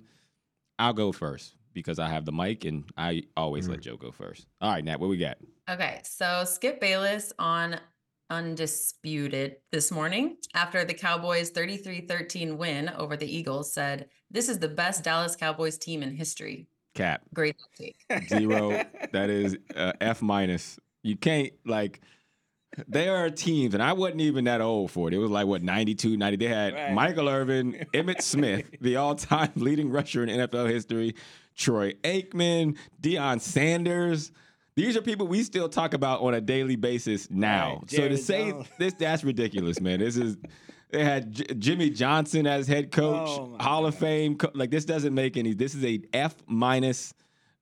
I'll 0.80 0.94
go 0.94 1.12
first 1.12 1.56
because 1.78 2.00
I 2.00 2.10
have 2.10 2.26
the 2.26 2.32
mic 2.32 2.66
and 2.66 2.84
I 2.98 3.24
always 3.38 3.70
let 3.70 3.82
Joe 3.82 3.98
go 3.98 4.12
first. 4.12 4.48
All 4.62 4.72
right, 4.72 4.84
Nat, 4.84 5.00
what 5.00 5.10
we 5.10 5.18
got? 5.18 5.38
Okay, 5.70 6.02
so 6.04 6.44
Skip 6.44 6.82
Bayless 6.82 7.32
on 7.38 7.80
Undisputed 8.30 9.58
this 9.72 9.92
morning 9.92 10.38
after 10.56 10.84
the 10.84 10.94
Cowboys 10.94 11.50
33 11.52 12.02
13 12.02 12.58
win 12.58 12.90
over 12.98 13.16
the 13.16 13.26
Eagles 13.26 13.72
said, 13.72 14.10
This 14.32 14.50
is 14.50 14.58
the 14.60 14.68
best 14.68 15.04
Dallas 15.04 15.36
Cowboys 15.36 15.78
team 15.78 16.02
in 16.02 16.16
history. 16.16 16.68
Cap. 16.96 17.22
Great 17.34 17.56
take. 17.78 17.96
Zero. 18.28 18.84
that 19.12 19.30
is 19.30 19.56
uh, 19.76 19.94
F 20.02 20.22
minus. 20.24 20.80
You 21.04 21.16
can't, 21.16 21.54
like, 21.66 22.02
they 22.88 23.08
are 23.08 23.30
teams, 23.30 23.74
and 23.74 23.82
I 23.84 23.94
wasn't 23.94 24.22
even 24.22 24.46
that 24.46 24.62
old 24.62 24.92
for 24.92 25.08
it. 25.08 25.14
It 25.14 25.20
was 25.20 25.32
like, 25.32 25.46
what, 25.48 25.62
92, 25.64 26.18
90. 26.18 26.38
They 26.38 26.48
had 26.48 26.74
Right. 26.74 26.94
Michael 26.94 27.30
Irvin, 27.30 27.86
Emmitt 27.94 28.22
Smith, 28.22 28.66
the 28.82 28.98
all 28.98 29.16
time 29.16 29.52
leading 29.56 29.90
rusher 29.90 30.24
in 30.24 30.30
NFL 30.30 30.70
history, 30.70 31.16
Troy 31.58 31.94
Aikman, 32.04 32.78
Deion 33.02 33.42
Sanders. 33.42 34.32
These 34.76 34.96
are 34.96 35.02
people 35.02 35.28
we 35.28 35.44
still 35.44 35.68
talk 35.68 35.94
about 35.96 36.22
on 36.22 36.36
a 36.36 36.42
daily 36.42 36.76
basis 36.76 37.30
now. 37.32 37.80
Right, 37.82 37.92
so 37.92 38.08
to 38.08 38.16
say 38.18 38.52
Jones. 38.52 38.68
this, 38.78 38.94
that's 38.94 39.24
ridiculous, 39.24 39.82
man. 39.82 40.00
This 40.00 40.16
is. 40.18 40.38
They 40.90 41.04
had 41.04 41.34
J- 41.34 41.54
Jimmy 41.60 41.90
Johnson 41.90 42.48
as 42.48 42.66
head 42.66 42.92
coach, 42.92 43.28
Oh, 43.28 43.58
Hall 43.60 43.86
of 43.86 43.96
Fame. 43.96 44.38
Co- 44.38 44.52
like 44.54 44.70
this 44.72 44.86
doesn't 44.86 45.14
make 45.14 45.36
any. 45.36 45.54
This 45.54 45.76
is 45.76 45.84
a 45.84 46.00
F 46.14 46.36
minus. 46.48 47.14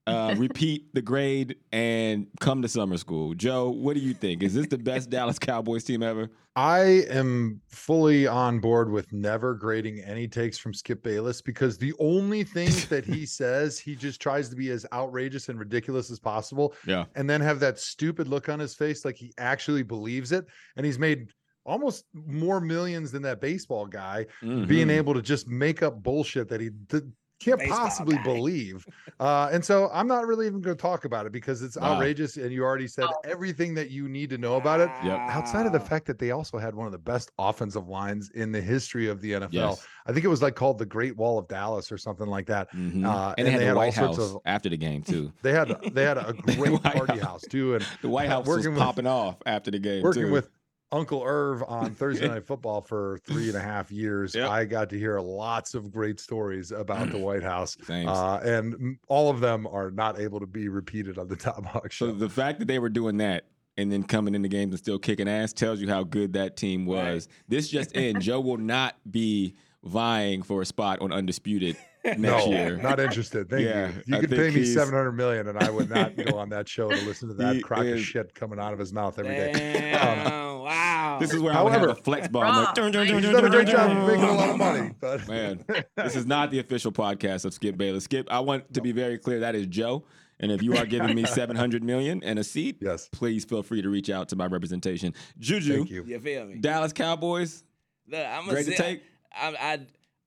Uh, 0.06 0.34
repeat 0.38 0.92
the 0.94 1.02
grade 1.02 1.56
and 1.72 2.28
come 2.40 2.62
to 2.62 2.68
summer 2.68 2.96
school. 2.96 3.34
Joe, 3.34 3.70
what 3.70 3.94
do 3.94 4.00
you 4.00 4.14
think? 4.14 4.42
Is 4.42 4.54
this 4.54 4.66
the 4.68 4.78
best 4.78 5.10
Dallas 5.10 5.38
Cowboys 5.38 5.82
team 5.84 6.02
ever? 6.02 6.30
I 6.54 7.04
am 7.10 7.60
fully 7.68 8.26
on 8.26 8.60
board 8.60 8.90
with 8.90 9.12
never 9.12 9.54
grading 9.54 10.00
any 10.00 10.28
takes 10.28 10.56
from 10.58 10.72
Skip 10.72 11.02
Bayless 11.02 11.42
because 11.42 11.76
the 11.76 11.92
only 11.98 12.44
things 12.44 12.86
that 12.88 13.04
he 13.04 13.26
says, 13.26 13.78
he 13.78 13.94
just 13.96 14.20
tries 14.20 14.48
to 14.48 14.56
be 14.56 14.70
as 14.70 14.86
outrageous 14.92 15.48
and 15.48 15.58
ridiculous 15.58 16.10
as 16.10 16.18
possible 16.20 16.74
Yeah. 16.86 17.04
and 17.16 17.28
then 17.28 17.40
have 17.40 17.58
that 17.60 17.78
stupid 17.78 18.28
look 18.28 18.48
on 18.48 18.58
his 18.60 18.74
face 18.74 19.04
like 19.04 19.16
he 19.16 19.32
actually 19.38 19.82
believes 19.82 20.30
it. 20.32 20.46
And 20.76 20.86
he's 20.86 20.98
made 20.98 21.28
almost 21.66 22.04
more 22.14 22.60
millions 22.60 23.10
than 23.10 23.22
that 23.22 23.40
baseball 23.40 23.86
guy 23.86 24.24
being 24.40 24.86
Mhm. 24.86 24.90
able 24.90 25.14
to 25.14 25.20
just 25.20 25.48
make 25.48 25.82
up 25.82 26.00
bullshit 26.00 26.48
that 26.48 26.60
he 26.60 26.70
d- 26.70 27.00
can't 27.38 27.58
Baseball 27.58 27.78
possibly 27.78 28.16
guy. 28.16 28.22
believe. 28.22 28.86
Uh, 29.20 29.48
and 29.52 29.64
so 29.64 29.90
I'm 29.92 30.08
not 30.08 30.26
really 30.26 30.46
even 30.46 30.60
going 30.60 30.76
to 30.76 30.80
talk 30.80 31.04
about 31.04 31.26
it 31.26 31.32
because 31.32 31.62
it's 31.62 31.76
Wow. 31.76 31.94
outrageous. 31.94 32.36
And 32.36 32.50
you 32.50 32.64
already 32.64 32.86
said 32.88 33.04
Oh. 33.08 33.14
everything 33.24 33.74
that 33.74 33.90
you 33.90 34.08
need 34.08 34.30
to 34.30 34.38
know 34.38 34.56
about 34.56 34.80
it 34.80 34.88
Yep. 35.04 35.18
outside 35.18 35.66
of 35.66 35.72
the 35.72 35.80
fact 35.80 36.06
that 36.06 36.18
they 36.18 36.30
also 36.30 36.56
had 36.58 36.74
one 36.74 36.86
of 36.86 36.92
the 36.92 36.98
best 36.98 37.30
offensive 37.38 37.88
lines 37.88 38.30
in 38.34 38.52
the 38.52 38.60
history 38.60 39.08
of 39.08 39.20
the 39.20 39.32
NFL. 39.34 39.52
Yes. 39.52 39.86
I 40.06 40.12
think 40.12 40.24
it 40.24 40.28
was 40.28 40.40
like 40.42 40.54
called 40.54 40.78
the 40.78 40.86
Great 40.86 41.16
Wall 41.16 41.38
of 41.38 41.46
Dallas 41.48 41.92
or 41.92 41.98
something 41.98 42.26
like 42.26 42.46
that. 42.46 42.72
Mhm. 42.72 43.04
Uh, 43.06 43.34
and 43.36 43.46
they 43.46 43.50
had 43.50 43.60
they 43.60 43.64
the 43.64 43.68
had 43.68 43.70
all 43.72 43.76
White 43.78 43.94
sorts 43.94 44.16
House 44.18 44.30
of- 44.34 44.40
after 44.46 44.68
the 44.68 44.76
game 44.76 45.02
too. 45.02 45.32
They 45.42 45.52
had 45.52 45.76
they 45.92 46.04
had 46.04 46.16
a 46.18 46.32
great 46.56 46.82
party 46.82 47.14
House. 47.18 47.22
house 47.22 47.44
too, 47.50 47.74
and 47.74 47.84
The 48.02 48.08
White 48.08 48.28
House 48.28 48.46
was 48.46 48.56
working 48.58 48.72
with- 48.72 48.80
popping 48.82 49.06
off 49.06 49.36
after 49.46 49.70
the 49.70 49.78
game. 49.78 50.02
working 50.02 50.26
too. 50.26 50.32
with 50.32 50.48
Uncle 50.92 51.22
Irv 51.24 51.62
on 51.66 51.94
Thursday 51.94 52.28
Night 52.34 52.46
Football 52.46 52.80
for 52.80 53.18
three 53.26 53.48
and 53.48 53.56
a 53.56 53.60
half 53.60 53.90
years. 53.90 54.34
Yep. 54.34 54.48
I 54.50 54.64
got 54.64 54.88
to 54.90 54.98
hear 54.98 55.18
lots 55.20 55.74
of 55.74 55.90
great 55.90 56.20
stories 56.20 56.70
about 56.72 57.10
the 57.10 57.18
White 57.24 57.42
House, 57.42 57.74
Thanks. 57.74 58.10
uh, 58.10 58.40
and 58.44 58.98
all 59.08 59.28
of 59.30 59.40
them 59.40 59.66
are 59.66 59.90
not 59.90 60.20
able 60.20 60.40
to 60.40 60.46
be 60.46 60.68
repeated 60.68 61.18
on 61.18 61.28
the 61.28 61.36
ThomaHawk 61.36 61.92
So 61.92 62.06
Show. 62.08 62.12
the 62.12 62.28
fact 62.28 62.60
that 62.60 62.66
they 62.68 62.78
were 62.78 62.88
doing 62.88 63.16
that 63.18 63.46
and 63.76 63.90
then 63.92 64.04
coming 64.04 64.34
in 64.34 64.42
the 64.42 64.48
games 64.48 64.72
and 64.72 64.78
still 64.78 64.98
kicking 64.98 65.28
ass 65.28 65.52
tells 65.52 65.80
you 65.80 65.88
how 65.88 66.02
good 66.04 66.32
that 66.34 66.56
team 66.56 66.86
was. 66.86 67.28
This 67.48 67.68
just 67.68 67.92
in, 67.96 68.20
Joe 68.20 68.40
will 68.40 68.56
not 68.56 68.96
be 69.10 69.54
vying 69.84 70.42
for 70.42 70.62
a 70.62 70.66
spot 70.66 71.00
on 71.00 71.12
Undisputed 71.12 71.76
next 72.04 72.18
no, 72.20 72.46
year. 72.46 72.76
not 72.78 72.98
interested. 73.00 73.50
Thank 73.50 73.64
Yeah, 73.66 73.88
you. 73.88 73.94
You 74.06 74.16
I 74.16 74.20
could 74.20 74.30
pay 74.30 74.46
me 74.48 74.52
he's- 74.62 74.72
seven 74.72 74.94
hundred 74.94 75.12
million, 75.12 75.48
and 75.48 75.58
I 75.58 75.68
would 75.70 75.90
not 75.90 76.16
go 76.16 76.38
on 76.38 76.48
that 76.50 76.68
show 76.68 76.88
to 76.88 76.96
listen 77.04 77.28
to 77.28 77.34
that 77.34 77.56
He 77.56 77.60
crock 77.60 77.84
of 77.84 78.00
shit 78.00 78.34
coming 78.34 78.58
out 78.58 78.72
of 78.72 78.78
his 78.78 78.92
mouth 78.92 79.18
every 79.18 79.34
day. 79.34 79.52
Damn, 79.52 80.55
wow. 80.66 81.18
This 81.20 81.32
is 81.32 81.40
where 81.40 81.54
I 81.54 81.62
would 81.62 81.72
have 81.72 81.80
However- 81.82 81.98
a 81.98 82.02
flex 82.02 82.28
bar. 82.28 82.44
I'm 82.44 82.54
like, 82.56 82.66
Rob, 82.66 82.74
dun, 82.74 82.92
dun, 82.92 83.06
dun, 83.06 83.14
He's 83.16 83.24
dun, 83.24 83.34
done 83.34 83.44
a 83.46 83.50
great 83.50 83.66
dun, 83.66 83.76
job 83.76 83.88
dun, 83.88 83.96
of 83.98 84.06
making 84.08 84.24
a 84.24 84.34
lot 84.34 84.50
of 84.50 84.56
money, 84.58 84.90
but 85.00 85.28
Man, 85.28 85.64
this 85.96 86.16
is 86.16 86.26
not 86.26 86.50
the 86.50 86.58
official 86.58 86.92
podcast 86.92 87.44
of 87.44 87.54
Skip 87.54 87.76
Bayless. 87.76 88.04
Skip, 88.04 88.26
I 88.30 88.40
want 88.40 88.72
to 88.74 88.80
be 88.80 88.92
very 88.92 89.18
clear 89.18 89.40
that 89.40 89.54
is 89.54 89.66
Joe. 89.66 90.04
And 90.38 90.52
if 90.52 90.62
you 90.62 90.76
are 90.76 90.84
giving 90.84 91.16
me 91.16 91.24
700 91.26 91.82
million 91.82 92.22
and 92.22 92.38
a 92.38 92.44
seat, 92.44 92.76
Yes. 92.82 93.08
please 93.10 93.44
feel 93.46 93.62
free 93.62 93.80
to 93.80 93.88
reach 93.88 94.10
out 94.10 94.28
to 94.30 94.36
my 94.36 94.44
representation. 94.46 95.14
Juju, 95.38 95.76
Thank 95.78 95.90
you. 95.90 96.04
you 96.04 96.18
feel 96.20 96.44
me? 96.46 96.56
Dallas 96.56 96.92
Cowboys, 96.92 97.64
Look, 98.08 98.24
I'm 98.26 98.46
Great 98.48 98.66
to 98.66 98.74
take? 98.76 99.02
I, 99.34 99.48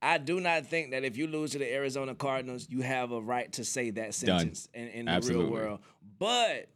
I 0.01 0.13
I 0.13 0.17
do 0.17 0.39
not 0.39 0.65
think 0.65 0.91
that 0.91 1.03
if 1.03 1.17
you 1.17 1.27
lose 1.27 1.51
to 1.51 1.57
the 1.59 1.71
Arizona 1.71 2.15
Cardinals, 2.15 2.67
you 2.69 2.81
have 2.81 3.11
a 3.11 3.19
right 3.21 3.51
to 3.53 3.65
say 3.65 3.89
that 3.91 4.01
Done. 4.03 4.11
sentence 4.13 4.67
in, 4.73 4.87
in 4.87 5.05
the 5.05 5.11
Absolutely. 5.11 5.45
real 5.45 5.53
world. 5.53 5.79
But 6.17 6.69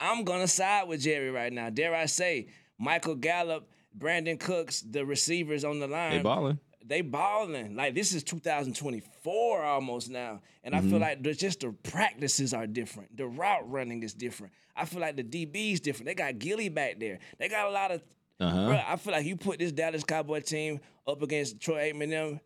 I'm 0.00 0.24
gonna 0.24 0.48
side 0.48 0.86
with 0.88 1.00
Jerry 1.00 1.30
right 1.30 1.52
now. 1.52 1.70
Dare 1.70 1.94
I 1.94 2.06
say, 2.06 2.48
Michael 2.78 3.14
Gallup, 3.16 3.68
Brandin 3.98 4.38
Cooks, 4.38 4.80
the 4.82 5.04
receivers 5.04 5.64
on 5.64 5.78
the 5.80 5.86
line, 5.86 6.18
they 6.18 6.22
balling. 6.22 6.58
they 6.84 7.00
balling. 7.00 7.74
Like 7.76 7.94
this 7.94 8.12
is 8.14 8.22
2024 8.24 9.62
almost 9.64 10.10
now, 10.10 10.40
and 10.64 10.74
I 10.74 10.78
Mm-hmm. 10.80 10.90
feel 10.90 10.98
like 10.98 11.22
just 11.22 11.60
the 11.60 11.72
practices 11.72 12.52
are 12.54 12.66
different. 12.66 13.16
The 13.16 13.26
route 13.26 13.70
running 13.70 14.02
is 14.02 14.14
different. 14.14 14.52
I 14.76 14.84
feel 14.84 15.00
like 15.00 15.16
the 15.16 15.24
DB's 15.24 15.80
different. 15.80 16.06
They 16.06 16.14
got 16.14 16.38
Gilly 16.38 16.68
back 16.68 16.98
there. 17.00 17.18
They 17.38 17.48
got 17.48 17.66
a 17.68 17.70
lot 17.70 17.90
of. 17.92 18.02
Uh-huh. 18.38 18.58
Bruh, 18.68 18.84
I 18.86 18.96
feel 18.96 19.12
like 19.14 19.24
you 19.24 19.36
put 19.36 19.58
this 19.58 19.72
Dallas 19.72 20.04
Cowboy 20.04 20.40
team 20.40 20.80
up 21.06 21.22
against 21.22 21.58
Troy 21.60 21.90
Aikman. 21.90 22.10
Them, 22.10 22.40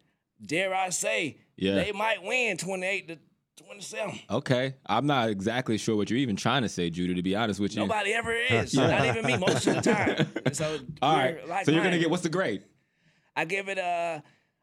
dare 0.45 0.73
I 0.73 0.91
say, 0.91 1.39
Yeah. 1.57 1.75
they 1.75 1.91
might 1.91 2.23
win 2.23 2.57
28 2.57 3.09
to 3.09 3.19
27. 3.57 4.19
Okay. 4.31 4.75
I'm 4.87 5.07
not 5.07 5.29
exactly 5.29 5.77
sure 5.79 5.97
what 5.97 6.09
you're 6.11 6.19
even 6.19 6.37
trying 6.37 6.63
to 6.63 6.69
say, 6.69 6.89
Judah, 6.91 7.15
to 7.15 7.23
be 7.23 7.35
honest 7.37 7.61
with 7.61 7.75
you. 7.75 7.83
Nobody 7.83 8.13
ever 8.13 8.35
is. 8.35 8.75
Not 8.75 9.05
even 9.05 9.25
me 9.27 9.37
most 9.37 9.67
of 9.67 9.77
the 9.77 9.81
time. 9.93 10.27
And 10.47 10.57
so 10.57 10.79
All 11.03 11.15
like 11.47 11.65
so 11.67 11.73
you're 11.73 11.83
going 11.83 11.93
to 11.93 11.99
get, 11.99 12.11
what's 12.11 12.23
the 12.23 12.29
grade? 12.31 12.63
I 13.37 13.45
give 13.45 13.69
it 13.69 13.79
a. 13.79 14.23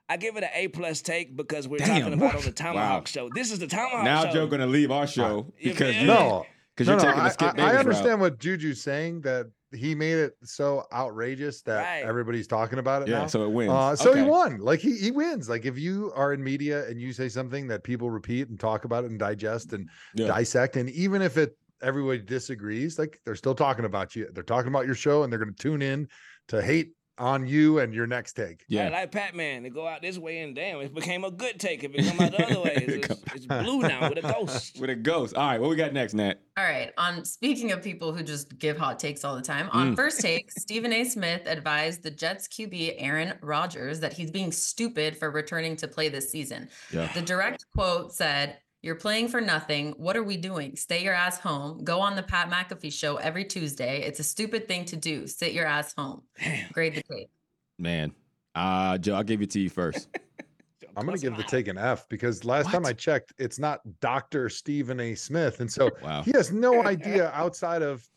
I 0.09 0.15
give 0.15 0.38
it 0.38 0.43
an 0.43 0.49
A 0.53 0.69
plus 0.69 1.01
take 1.01 1.35
because 1.35 1.67
we're 1.67 1.79
Damn, 1.79 1.99
talking 1.99 2.13
about 2.13 2.35
what? 2.35 2.35
on 2.38 2.41
the 2.43 2.51
ThomaHawk 2.53 2.73
Wow. 2.75 3.03
show. 3.05 3.29
This 3.29 3.51
is 3.51 3.59
the 3.59 3.67
ThomaHawk 3.67 4.03
now 4.05 4.23
show. 4.25 4.31
Joe 4.31 4.47
going 4.47 4.61
to 4.61 4.67
leave 4.67 4.89
our 4.89 5.05
show 5.05 5.51
you 5.59 5.71
because 5.71 5.97
you. 5.97 6.07
No, 6.07 6.45
because 6.78 6.88
no, 6.88 6.93
you're 6.93 7.01
no, 7.01 7.07
taking 7.09 7.21
I, 7.21 7.23
the 7.25 7.30
Skip 7.34 7.47
I- 7.47 7.51
Bayless 7.53 7.69
I 7.69 7.73
route. 7.73 7.80
understand 7.80 8.21
what 8.21 8.38
Juju's 8.39 8.82
saying 8.84 9.21
that 9.21 9.47
he 9.73 9.95
made 9.95 10.13
it 10.17 10.34
so 10.43 10.84
outrageous 10.93 11.61
that 11.63 11.82
Right. 11.84 12.03
everybody's 12.07 12.47
talking 12.47 12.80
about 12.80 13.01
it 13.01 13.09
Yeah, 13.09 13.21
now. 13.21 13.28
so 13.28 13.43
it 13.43 13.49
wins. 13.51 13.71
Uh, 13.71 13.95
so 13.95 14.13
he 14.13 14.21
won. 14.21 14.59
Like 14.59 14.80
he 14.80 14.95
he 14.97 15.11
wins. 15.11 15.49
Like 15.49 15.65
if 15.65 15.78
you 15.78 16.11
are 16.15 16.32
in 16.34 16.41
media 16.43 16.88
and 16.88 17.01
you 17.01 17.11
say 17.11 17.28
something 17.28 17.67
that 17.67 17.84
people 17.84 18.09
repeat 18.09 18.47
and 18.49 18.57
talk 18.59 18.86
about 18.86 19.03
it 19.03 19.09
and 19.09 19.19
digest 19.19 19.73
and 19.73 19.89
Yeah. 20.13 20.28
dissect, 20.28 20.78
and 20.78 20.89
even 20.91 21.21
if 21.21 21.38
it 21.38 21.57
everybody 21.82 22.19
disagrees, 22.19 22.97
like 22.97 23.19
they're 23.25 23.36
still 23.36 23.53
talking 23.55 23.86
about 23.86 24.15
you. 24.15 24.30
They're 24.34 24.43
talking 24.43 24.69
about 24.69 24.86
your 24.86 24.95
show 24.95 25.23
and 25.23 25.32
they're 25.32 25.39
going 25.39 25.53
to 25.53 25.61
tune 25.61 25.82
in 25.82 26.07
to 26.47 26.61
hate 26.61 26.91
on 27.18 27.47
you 27.47 27.80
and 27.80 27.93
your 27.93 28.07
next 28.07 28.34
take. 28.34 28.63
Yeah. 28.68 28.86
Like, 28.86 28.93
like 28.93 29.11
Pac-Man, 29.11 29.63
they 29.63 29.70
go 29.70 29.88
out 29.88 30.01
this 30.01 30.18
way 30.18 30.39
and 30.39 30.55
damn, 30.55 30.80
it 30.82 30.93
became 30.93 31.24
a 31.24 31.32
good 31.32 31.59
take. 31.59 31.84
If 31.84 31.95
it 31.95 32.05
come 32.05 32.20
out 32.20 32.32
the 32.32 32.45
other 32.45 32.59
way, 32.61 32.74
it's, 32.88 33.09
it's, 33.09 33.22
it's 33.36 33.45
blue 33.45 33.82
now 33.82 34.09
with 34.09 34.18
a 34.18 34.22
ghost. 34.34 34.80
With 34.80 34.89
a 34.89 34.95
ghost. 34.95 35.36
All 35.36 35.47
right. 35.47 35.59
What 35.59 35.70
we 35.70 35.76
got 35.76 35.93
next, 35.93 36.13
Nat? 36.13 36.39
All 36.57 36.63
right. 36.63 36.91
On 36.97 37.26
speaking 37.26 37.72
of 37.72 37.82
people 37.84 38.13
who 38.13 38.24
just 38.24 38.57
give 38.59 38.78
hot 38.78 38.99
takes 38.99 39.24
all 39.24 39.36
the 39.36 39.41
time, 39.41 39.68
Mm. 39.68 39.76
on 39.76 39.95
first 39.95 40.22
take, 40.22 40.51
Stephen 40.51 40.93
A. 40.93 41.03
Smith 41.03 41.41
advised 41.45 42.03
the 42.03 42.11
Jets 42.11 42.47
QB 42.47 42.95
Aaron 42.97 43.34
Rodgers 43.41 43.99
that 44.01 44.13
he's 44.13 44.32
being 44.32 44.51
stupid 44.51 45.18
for 45.18 45.32
returning 45.32 45.76
to 45.78 45.88
play 45.88 46.09
this 46.09 46.30
season. 46.32 46.70
Yeah. 46.91 47.11
The 47.13 47.22
direct 47.22 47.65
quote 47.76 48.13
said, 48.13 48.57
You're 48.88 48.95
playing 48.95 49.27
for 49.27 49.41
nothing. 49.41 49.95
What 49.97 50.15
are 50.15 50.23
we 50.23 50.38
doing? 50.38 50.77
Stay 50.77 51.03
your 51.03 51.13
ass 51.13 51.39
home. 51.39 51.83
Go 51.83 51.99
on 51.99 52.15
the 52.15 52.23
Pat 52.23 52.49
McAfee 52.49 52.93
show 52.93 53.17
every 53.17 53.43
Tuesday. 53.43 54.01
It's 54.01 54.21
a 54.21 54.23
stupid 54.23 54.65
thing 54.69 54.85
to 54.85 54.95
do. 54.95 55.27
Sit 55.27 55.51
your 55.51 55.65
ass 55.65 55.93
home. 55.97 56.21
Grade 56.71 56.95
the 56.95 57.03
tape. 57.03 57.29
Man. 57.77 58.13
Uh, 58.55 58.97
Joe, 58.97 59.15
I'll 59.15 59.23
give 59.23 59.41
it 59.41 59.51
to 59.51 59.59
you 59.59 59.69
first. 59.69 60.07
I'm 60.95 61.05
going 61.05 61.17
to 61.17 61.21
give 61.21 61.35
the 61.35 61.43
take 61.43 61.67
an 61.67 61.77
F 61.77 62.07
because 62.07 62.45
last 62.45 62.69
time 62.69 62.85
I 62.85 62.93
checked, 62.93 63.33
it's 63.38 63.59
not 63.59 63.81
Dr. 63.99 64.47
Stephen 64.47 65.01
A. 65.01 65.15
Smith. 65.15 65.59
And 65.59 65.69
so 65.69 65.91
Wow. 66.01 66.23
he 66.23 66.31
has 66.31 66.53
no 66.53 66.81
idea 66.85 67.29
outside 67.33 67.81
of 67.81 68.07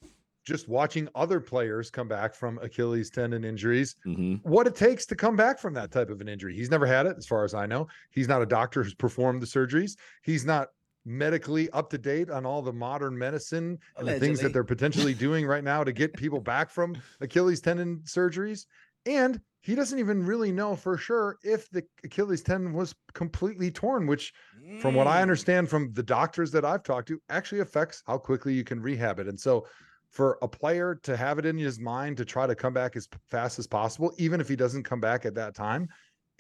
just 0.51 0.69
watching 0.69 1.09
other 1.15 1.41
players 1.41 1.91
come 1.91 2.09
back 2.09 2.35
from 2.35 2.59
Achilles 2.59 3.11
tendon 3.11 3.45
injuries 3.45 3.95
hmm 4.05 4.43
what 4.43 4.67
it 4.67 4.75
takes 4.75 5.05
to 5.07 5.15
come 5.15 5.37
back 5.37 5.59
from 5.59 5.75
that 5.75 5.91
type 5.93 6.09
of 6.09 6.23
an 6.23 6.29
injury. 6.29 6.55
He's 6.57 6.71
never 6.71 6.87
had 6.87 7.05
it, 7.05 7.17
as 7.19 7.27
far 7.27 7.45
as 7.45 7.53
I 7.53 7.67
know. 7.67 7.87
He's 8.11 8.27
not 8.27 8.41
a 8.41 8.47
doctor 8.47 8.83
who's 8.83 8.95
performed 8.95 9.43
the 9.43 9.47
surgeries. 9.47 9.99
He's 10.23 10.47
not 10.47 10.69
medically 11.05 11.69
up 11.71 11.91
to 11.91 11.99
date 11.99 12.31
on 12.31 12.47
all 12.47 12.63
the 12.63 12.73
modern 12.73 13.17
medicine 13.19 13.79
and 13.99 14.09
the 14.09 14.15
things 14.15 14.41
that 14.41 14.55
they're 14.55 14.65
potentially 14.65 15.15
doing 15.15 15.47
right 15.47 15.65
now 15.65 15.85
to 15.85 15.93
get 15.93 16.17
people 16.17 16.41
back 16.41 16.71
from 16.71 16.97
Achilles 17.21 17.61
tendon 17.61 18.01
surgeries. 18.07 18.65
And 19.07 19.41
he 19.63 19.75
doesn't 19.75 19.99
even 19.99 20.25
really 20.25 20.53
know 20.53 20.75
for 20.75 20.97
sure 20.97 21.37
if 21.43 21.69
the 21.71 21.85
Achilles 22.05 22.43
tendon 22.43 22.73
was 22.73 22.95
completely 23.13 23.71
torn, 23.71 24.07
which, 24.07 24.33
from 24.77 24.95
what 24.95 25.07
I 25.07 25.21
Mm. 25.21 25.23
understand 25.23 25.69
from 25.69 25.93
the 25.93 26.03
doctors 26.03 26.51
that 26.53 26.65
I've 26.65 26.83
talked 26.83 27.09
to, 27.09 27.21
actually 27.29 27.61
affects 27.61 28.03
how 28.07 28.17
quickly 28.17 28.55
you 28.55 28.65
can 28.65 28.81
rehab 28.81 29.19
it. 29.19 29.29
And 29.29 29.39
so, 29.39 29.67
for 30.11 30.39
a 30.43 30.49
player 30.49 30.99
to 31.03 31.17
have 31.17 31.39
it 31.39 31.47
in 31.47 31.57
his 31.57 31.79
mind 31.79 32.17
to 32.17 32.25
try 32.25 32.47
to 32.47 32.55
come 32.55 32.73
back 32.73 32.97
as 32.97 33.09
fast 33.29 33.59
as 33.59 33.67
possible, 33.67 34.13
even 34.19 34.41
if 34.41 34.49
he 34.49 34.57
doesn't 34.57 34.83
come 34.83 35.01
back 35.01 35.25
at 35.25 35.35
that 35.35 35.55
time, 35.55 35.89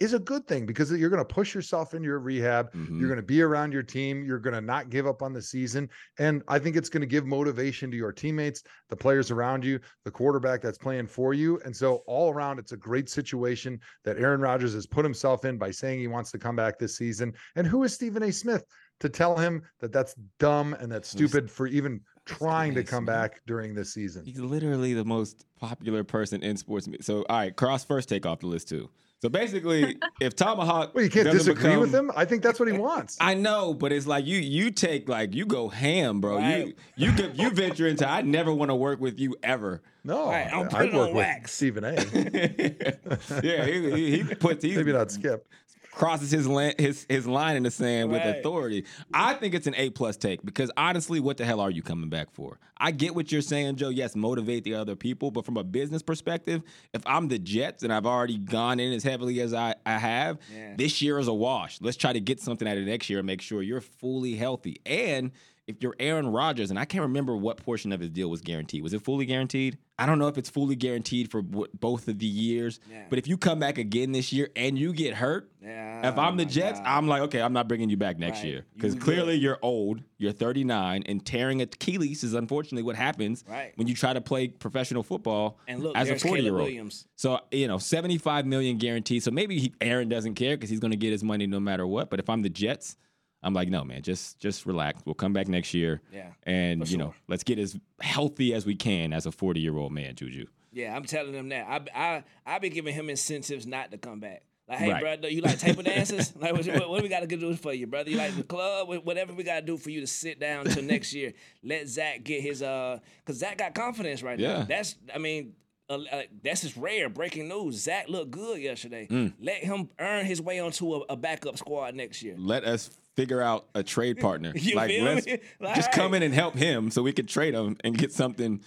is 0.01 0.15
a 0.15 0.19
good 0.19 0.47
thing 0.49 0.65
because 0.65 0.91
you're 0.91 1.11
going 1.11 1.25
to 1.25 1.35
push 1.35 1.55
yourself 1.55 1.93
in 1.93 2.03
your 2.03 2.19
rehab. 2.21 2.73
Mhm. 2.73 2.99
You're 2.99 3.09
going 3.09 3.19
to 3.21 3.23
be 3.23 3.43
around 3.43 3.71
your 3.71 3.83
team. 3.83 4.25
You're 4.25 4.39
going 4.39 4.55
to 4.55 4.61
not 4.63 4.89
give 4.89 5.07
up 5.07 5.21
on 5.21 5.35
the 5.35 5.43
season. 5.43 5.91
And 6.19 6.43
I 6.49 6.59
think 6.59 6.75
it's 6.75 6.89
going 6.89 7.03
to 7.03 7.07
give 7.07 7.27
motivation 7.27 7.91
to 7.91 7.97
your 7.99 8.11
teammates, 8.11 8.63
the 8.89 8.97
players 8.97 9.31
around 9.31 9.63
you, 9.63 9.79
the 10.07 10.11
quarterback 10.11 10.63
that's 10.63 10.79
playing 10.79 11.07
for 11.07 11.35
you. 11.35 11.61
And 11.67 11.77
so, 11.77 11.97
all 12.07 12.33
around, 12.33 12.59
it's 12.59 12.73
a 12.73 12.79
great 12.79 13.11
situation 13.11 13.79
that 14.05 14.17
Aaron 14.17 14.41
Rodgers 14.41 14.73
has 14.73 14.87
put 14.87 15.05
himself 15.05 15.45
in 15.45 15.59
by 15.59 15.71
saying 15.71 16.01
he 16.01 16.09
wants 16.09 16.31
to 16.31 16.39
come 16.39 16.57
back 16.57 16.79
this 16.79 16.97
season. 16.97 17.35
And 17.55 17.67
who 17.67 17.85
is 17.85 17.93
Stephen 17.93 18.23
A. 18.23 18.33
Smith 18.33 18.65
to 19.01 19.11
tell 19.11 19.37
him 19.37 19.63
that 19.81 19.93
that's 19.93 20.15
dumb 20.39 20.75
and 20.75 20.91
that's 20.91 21.09
stupid 21.09 21.51
for 21.51 21.67
even 21.67 22.01
trying 22.39 22.75
to 22.75 22.85
come 22.85 23.05
back 23.05 23.41
during 23.47 23.75
this 23.75 23.93
season? 23.93 24.25
He's 24.25 24.39
literally 24.41 24.95
the 24.95 25.05
most 25.05 25.47
popular 25.59 26.05
person 26.05 26.43
in 26.43 26.57
sports. 26.57 26.89
So, 27.01 27.25
all 27.29 27.37
right, 27.39 27.55
Cross 27.55 27.85
first 27.85 28.09
take 28.09 28.27
off 28.27 28.41
the 28.41 28.47
list 28.47 28.69
too. 28.69 28.89
So 29.23 29.29
basically, 29.29 29.99
if 30.21 30.35
ThomaHawk, 30.35 30.95
Well, 30.95 31.05
you 31.05 31.11
can't 31.11 31.27
doesn't 31.27 31.55
disagree 31.55 31.77
with 31.77 31.95
him. 31.95 32.11
I 32.17 32.25
think 32.25 32.43
that's 32.43 32.59
what 32.59 32.71
he 32.73 32.79
wants. 32.79 33.19
I 33.21 33.35
know, 33.35 33.75
but 33.75 33.93
it's 33.93 34.07
like 34.07 34.25
you 34.25 34.39
you 34.39 34.71
take 34.71 35.09
like 35.09 35.35
you 35.35 35.45
go 35.45 35.69
ham, 35.69 36.21
bro. 36.21 36.37
Right. 36.39 36.69
You 36.69 36.75
you 37.09 37.13
could 37.13 37.39
you 37.39 37.51
venture 37.51 37.87
into 37.87 38.09
I 38.09 38.23
never 38.23 38.53
want 38.53 38.71
to 38.71 38.75
work 38.75 38.99
with 39.01 39.19
you 39.19 39.37
ever. 39.43 39.83
No, 40.05 40.29
Right, 40.31 40.51
I'll 40.51 40.65
put 40.65 40.75
I'd 40.75 40.89
it 40.89 40.95
work 40.95 41.09
on 41.09 41.09
with 41.09 41.17
wax. 41.17 41.53
Stephen 41.53 41.85
A. 41.85 41.93
yeah, 43.43 43.67
he, 43.67 43.91
he, 43.91 44.23
he 44.23 44.35
puts 44.35 44.65
he 44.65 44.75
Maybe 44.75 44.93
not 44.93 45.11
Skip. 45.11 45.47
Crosses 45.93 46.31
his 46.31 46.47
his 46.79 47.07
his 47.09 47.27
line 47.27 47.57
in 47.57 47.63
the 47.65 47.71
sand 47.71 48.11
with 48.11 48.23
authority. 48.25 48.85
I 49.13 49.35
think 49.35 49.55
it's 49.55 49.67
an 49.67 49.75
A 49.77 49.91
plus 49.91 50.17
take 50.17 50.45
because 50.45 50.71
honestly, 50.77 51.21
what 51.21 51.37
the 51.37 51.45
hell 51.45 51.61
are 51.61 51.71
you 51.71 51.83
coming 51.83 52.09
back 52.09 52.31
for? 52.33 52.59
I 52.83 52.93
get 52.93 53.15
what 53.15 53.31
you're 53.31 53.43
saying, 53.43 53.77
Joe. 53.77 53.91
Yes, 53.91 54.17
motivate 54.17 54.65
the 54.65 54.75
other 54.75 54.97
people, 54.97 55.31
but 55.31 55.45
from 55.45 55.57
a 55.59 55.65
business 55.65 56.01
perspective, 56.03 56.63
if 56.95 57.03
I'm 57.07 57.29
the 57.29 57.39
Jets 57.39 57.83
and 57.83 57.93
I've 57.93 58.07
already 58.07 58.39
gone 58.39 58.81
in 58.81 58.93
as 58.93 59.03
heavily 59.03 59.41
as 59.41 59.53
I, 59.53 59.75
I 59.85 59.99
have, 59.99 60.39
Yeah. 60.55 60.75
this 60.77 61.03
year 61.03 61.19
is 61.19 61.29
a 61.29 61.35
wash. 61.35 61.79
Let's 61.83 61.99
try 61.99 62.13
to 62.15 62.21
get 62.21 62.41
something 62.41 62.67
out 62.67 62.79
of 62.79 62.85
next 62.85 63.11
year 63.11 63.19
and 63.19 63.27
make 63.27 63.43
sure 63.43 63.61
you're 63.61 63.83
fully 63.83 64.35
healthy. 64.35 64.81
And 64.87 65.33
if 65.77 65.83
you're 65.83 65.97
Aaron 65.99 66.27
Rodgers, 66.29 66.71
and 66.71 66.79
I 66.79 66.85
can't 66.85 67.03
remember 67.03 67.37
what 67.37 67.57
portion 67.59 67.93
of 67.93 68.01
his 68.01 68.11
deal 68.11 68.29
was 68.31 68.41
guaranteed. 68.41 68.83
Was 68.83 68.93
it 68.95 69.03
fully 69.03 69.27
guaranteed? 69.27 69.79
I 69.99 70.07
don't 70.07 70.19
know 70.19 70.29
if 70.29 70.39
it's 70.39 70.49
fully 70.49 70.77
guaranteed 70.77 71.31
for 71.31 71.43
what, 71.43 71.79
both 71.79 72.09
of 72.09 72.19
the 72.19 72.27
years. 72.27 72.81
Yeah. 72.91 73.05
But 73.11 73.19
if 73.19 73.29
you 73.29 73.37
come 73.37 73.59
back 73.59 73.77
again 73.77 74.13
this 74.13 74.33
year 74.33 74.49
and 74.57 74.79
you 74.79 74.95
get 74.95 75.13
hurt, 75.15 75.51
Yeah, 75.63 76.09
if 76.09 76.17
I'm 76.17 76.39
the 76.39 76.47
Jets, 76.47 76.79
God. 76.81 76.89
I'm 76.89 77.07
like, 77.07 77.21
okay, 77.25 77.43
I'm 77.43 77.53
not 77.53 77.69
bringing 77.69 77.91
you 77.91 77.99
back 77.99 78.19
next 78.19 78.39
Right. 78.39 78.47
year 78.49 78.67
because 78.75 78.95
You 78.95 79.01
clearly 79.01 79.35
good. 79.35 79.43
you're 79.43 79.59
old, 79.61 80.01
you're 80.17 80.33
39, 80.33 81.03
and 81.05 81.25
tearing 81.27 81.61
at 81.61 81.75
Achilles 81.75 82.25
is 82.25 82.33
unfortunately 82.33 82.83
what 82.83 82.97
happens 82.97 83.45
Right. 83.47 83.73
when 83.77 83.89
you 83.89 83.95
try 83.95 84.15
to 84.15 84.23
play 84.23 84.49
professional 84.49 85.03
football 85.03 85.59
And 85.69 85.83
look, 85.83 85.95
as 85.95 86.09
a 86.09 86.19
40 86.19 86.43
year 86.45 86.59
old. 86.59 86.95
So 87.17 87.41
you 87.51 87.69
know, 87.69 87.77
75 87.77 88.47
million 88.47 88.79
guaranteed. 88.79 89.23
So 89.23 89.31
maybe 89.31 89.59
he, 89.59 89.75
Aaron 89.83 90.09
doesn't 90.09 90.35
care 90.35 90.57
because 90.57 90.71
he's 90.71 90.81
going 90.81 90.93
to 90.93 90.97
get 90.97 91.13
his 91.13 91.23
money 91.23 91.47
no 91.47 91.61
matter 91.61 91.87
what. 91.87 92.09
But 92.09 92.21
if 92.21 92.31
I'm 92.31 92.41
the 92.41 92.49
Jets, 92.49 92.97
I'm 93.43 93.55
like, 93.55 93.69
no, 93.69 93.85
man, 93.85 94.03
just 94.03 94.39
just 94.39 94.67
relax. 94.67 95.01
We'll 95.05 95.15
come 95.15 95.33
back 95.33 95.49
next 95.49 95.73
year. 95.75 96.03
Yeah, 96.13 96.29
and 96.45 96.89
you 96.91 96.99
know, 96.99 97.15
let's 97.29 97.43
get 97.45 97.59
as 97.59 97.79
healthy 98.01 98.53
as 98.55 98.67
we 98.67 98.75
can 98.75 99.13
as 99.13 99.27
a 99.27 99.33
40 99.33 99.61
year 99.61 99.77
old 99.77 99.93
man, 99.93 100.15
Juju. 100.15 100.47
Yeah, 100.73 100.95
I'm 100.95 101.05
telling 101.05 101.33
them 101.33 101.49
that. 101.49 101.67
I 101.69 101.81
I 101.95 102.25
I 102.55 102.59
be 102.59 102.69
giving 102.69 102.95
him 102.95 103.09
incentives 103.11 103.67
not 103.67 103.91
to 103.93 103.99
come 103.99 104.21
back. 104.21 104.43
Like, 104.69 104.79
hey, 104.79 104.93
Right. 104.93 105.01
brother, 105.03 105.29
you 105.29 105.41
like 105.41 105.59
table 105.59 105.83
dances? 105.83 106.33
like, 106.41 106.53
what, 106.53 106.65
what, 106.67 106.89
what 106.91 107.03
we 107.03 107.09
got 107.09 107.29
to 107.29 107.37
do 107.37 107.57
for 107.57 107.73
you, 107.73 107.89
brother? 107.89 108.09
You 108.09 108.19
like 108.19 108.37
the 108.37 108.45
club? 108.45 108.87
Whatever 109.05 109.33
we 109.33 109.43
got 109.43 109.57
to 109.61 109.63
do 109.67 109.77
for 109.77 109.91
you 109.91 110.01
to 110.01 110.07
sit 110.07 110.39
down 110.39 110.67
till 110.67 110.85
next 110.85 111.13
year. 111.13 111.33
Let 111.65 111.89
Zach 111.89 112.23
get 112.23 112.41
his 112.41 112.63
uh, 112.63 113.01
cause 113.25 113.37
Zach 113.39 113.59
got 113.59 113.75
confidence 113.75 114.23
right 114.23 114.39
Yeah. 114.39 114.59
now. 114.59 114.65
That's 114.65 114.95
I 115.15 115.19
mean. 115.19 115.55
Uh, 115.91 116.05
uh, 116.13 116.23
that's 116.45 116.63
just 116.63 116.77
rare 116.77 117.09
breaking 117.09 117.49
news. 117.49 117.83
Zach 117.83 118.09
looked 118.09 118.31
good 118.31 118.61
yesterday. 118.61 119.09
Mm. 119.11 119.33
Let 119.41 119.57
him 119.65 119.89
earn 119.99 120.25
his 120.25 120.41
way 120.41 120.61
onto 120.61 120.95
a, 120.95 121.01
a 121.11 121.17
backup 121.17 121.59
squad 121.59 121.97
next 121.97 122.23
year. 122.23 122.37
Let 122.39 122.65
us 122.65 122.91
figure 123.17 123.43
out 123.43 123.67
a 123.75 123.83
trade 123.83 124.19
partner. 124.21 124.55
Like 124.75 124.93
let's 125.01 125.27
me? 125.27 125.39
just 125.75 125.91
come 125.91 126.15
in 126.15 126.23
and 126.23 126.33
help 126.33 126.55
him 126.55 126.91
so 126.93 127.03
we 127.03 127.13
could 127.13 127.29
trade 127.29 127.55
him 127.55 127.77
and 127.83 127.99
get 127.99 128.13
something 128.13 128.61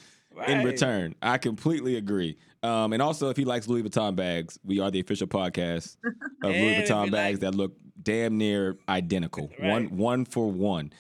in 0.48 0.64
return. 0.66 1.16
I 1.22 1.38
completely 1.38 1.96
agree. 1.96 2.38
Um, 2.62 2.92
and 2.92 3.02
also, 3.02 3.30
if 3.30 3.38
he 3.38 3.46
likes 3.46 3.68
Louis 3.68 3.84
Vuitton 3.84 4.16
bags, 4.16 4.60
we 4.66 4.80
are 4.80 4.92
the 4.92 5.00
official 5.00 5.28
podcast 5.28 5.96
of 6.44 6.52
Louis 6.52 6.76
Vuitton 6.82 7.10
bags 7.12 7.36
like- 7.36 7.40
that 7.40 7.56
look 7.56 7.74
damn 8.02 8.38
near 8.38 8.78
identical, 8.90 9.50
one 9.60 9.96
one 9.96 10.26
for 10.26 10.52
one. 10.52 10.92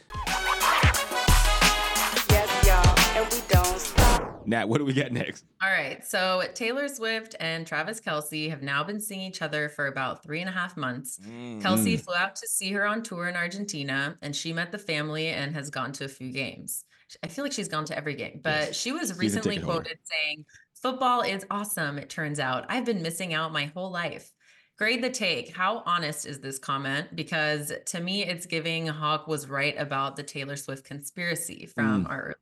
Nat, 4.47 4.67
what 4.67 4.79
do 4.79 4.85
we 4.85 4.93
got 4.93 5.11
next? 5.11 5.45
All 5.61 5.69
right. 5.69 6.05
So 6.05 6.43
Taylor 6.53 6.87
Swift 6.87 7.35
and 7.39 7.65
Travis 7.65 7.99
Kelce 7.99 8.49
have 8.49 8.61
now 8.61 8.83
been 8.83 8.99
seeing 8.99 9.21
each 9.21 9.41
other 9.41 9.69
for 9.69 9.87
about 9.87 10.23
three 10.23 10.41
and 10.41 10.49
a 10.49 10.53
half 10.53 10.77
months. 10.77 11.19
Mm. 11.25 11.61
Kelce 11.61 11.99
flew 11.99 12.15
out 12.15 12.35
to 12.35 12.47
see 12.47 12.71
her 12.71 12.85
on 12.85 13.03
tour 13.03 13.27
in 13.27 13.35
Argentina, 13.35 14.17
and 14.21 14.35
she 14.35 14.53
met 14.53 14.71
the 14.71 14.77
family 14.77 15.27
and 15.29 15.55
has 15.55 15.69
gone 15.69 15.91
to 15.93 16.05
a 16.05 16.09
few 16.09 16.31
games. 16.31 16.85
I 17.21 17.27
feel 17.27 17.45
like 17.45 17.51
she's 17.51 17.67
gone 17.67 17.85
to 17.85 17.97
every 17.97 18.15
game, 18.15 18.39
but 18.43 18.75
she 18.75 18.91
was 18.91 19.09
Season 19.09 19.17
recently 19.17 19.55
ticket 19.55 19.65
holder. 19.65 19.81
quoted 19.81 19.99
saying, 20.03 20.45
Football 20.81 21.21
is 21.21 21.45
awesome, 21.49 21.97
it 21.97 22.09
turns 22.09 22.39
out. 22.39 22.65
I've 22.69 22.85
been 22.85 23.01
missing 23.01 23.33
out 23.33 23.53
my 23.53 23.65
whole 23.65 23.91
life. 23.91 24.31
Grade 24.77 25.03
the 25.03 25.09
take. 25.09 25.55
How 25.55 25.83
honest 25.85 26.25
is 26.25 26.39
this 26.39 26.57
comment? 26.57 27.15
Because 27.15 27.71
to 27.85 28.01
me, 28.01 28.25
it's 28.25 28.47
giving 28.47 28.87
Hawk 28.87 29.27
was 29.27 29.47
right 29.47 29.75
about 29.77 30.15
the 30.15 30.23
Taylor 30.23 30.55
Swift 30.55 30.83
conspiracy 30.83 31.67
from 31.67 32.07
our 32.07 32.21
earlier 32.21 32.35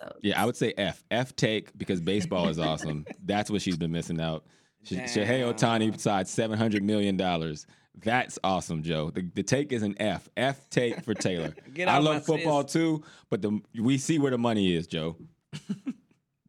episode. 0.00 0.16
Mm. 0.16 0.20
Yeah, 0.22 0.42
I 0.42 0.46
would 0.46 0.56
say 0.56 0.72
F. 0.76 1.02
F 1.10 1.34
take 1.36 1.76
because 1.76 2.00
baseball 2.00 2.48
is 2.48 2.58
awesome. 2.58 3.04
That's 3.24 3.50
what 3.50 3.62
she's 3.62 3.76
been 3.76 3.92
missing 3.92 4.20
out. 4.20 4.44
She, 4.84 4.96
Shohei 4.96 5.52
Ohtani 5.52 5.92
besides 5.92 6.30
seven 6.30 6.58
hundred 6.58 6.82
million 6.82 7.16
dollars. 7.16 7.66
That's 8.02 8.38
awesome, 8.42 8.82
Joe. 8.82 9.10
The, 9.10 9.28
the 9.34 9.42
take 9.42 9.70
is 9.72 9.82
an 9.82 9.94
F. 10.00 10.28
F 10.36 10.68
take 10.70 11.04
for 11.04 11.14
Taylor. 11.14 11.54
Get 11.74 11.88
I 11.88 11.98
love 11.98 12.24
football 12.24 12.62
sis. 12.62 12.72
too, 12.72 13.04
but 13.30 13.42
the 13.42 13.60
we 13.78 13.98
see 13.98 14.18
where 14.18 14.30
the 14.30 14.38
money 14.38 14.74
is, 14.74 14.86
Joe. 14.86 15.16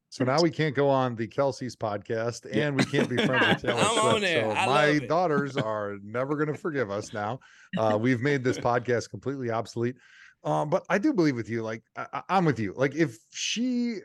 So 0.10 0.24
now 0.24 0.40
we 0.44 0.52
can't 0.52 0.76
go 0.76 0.90
on 0.90 1.16
the 1.16 1.28
Kelce's 1.28 1.76
podcast 1.76 2.46
and 2.56 2.78
we 2.78 2.86
can't 2.86 3.10
be 3.10 3.18
friends 3.18 3.48
with 3.48 3.62
Taylor 3.64 3.82
I'm 3.82 3.98
on 3.98 4.10
Swift. 4.12 4.22
there. 4.22 4.44
So 4.44 4.52
I 4.52 4.66
my 4.68 4.86
love 4.86 4.96
it. 4.98 5.10
daughters 5.10 5.58
are 5.58 5.98
never 6.04 6.36
going 6.36 6.50
to 6.50 6.58
forgive 6.58 6.92
us 6.92 7.14
now. 7.14 7.40
Uh, 7.80 7.98
we've 8.00 8.22
made 8.22 8.44
this 8.44 8.60
podcast 8.60 9.10
completely 9.10 9.50
obsolete. 9.50 9.96
Um, 10.44 10.70
but 10.70 10.86
I 10.90 10.98
do 10.98 11.14
believe 11.14 11.36
with 11.36 11.50
you. 11.50 11.62
Like 11.62 11.84
I, 11.96 12.22
I'm 12.30 12.46
with 12.46 12.60
you. 12.60 12.74
Like 12.76 12.96
if 12.96 13.18
she 13.32 14.00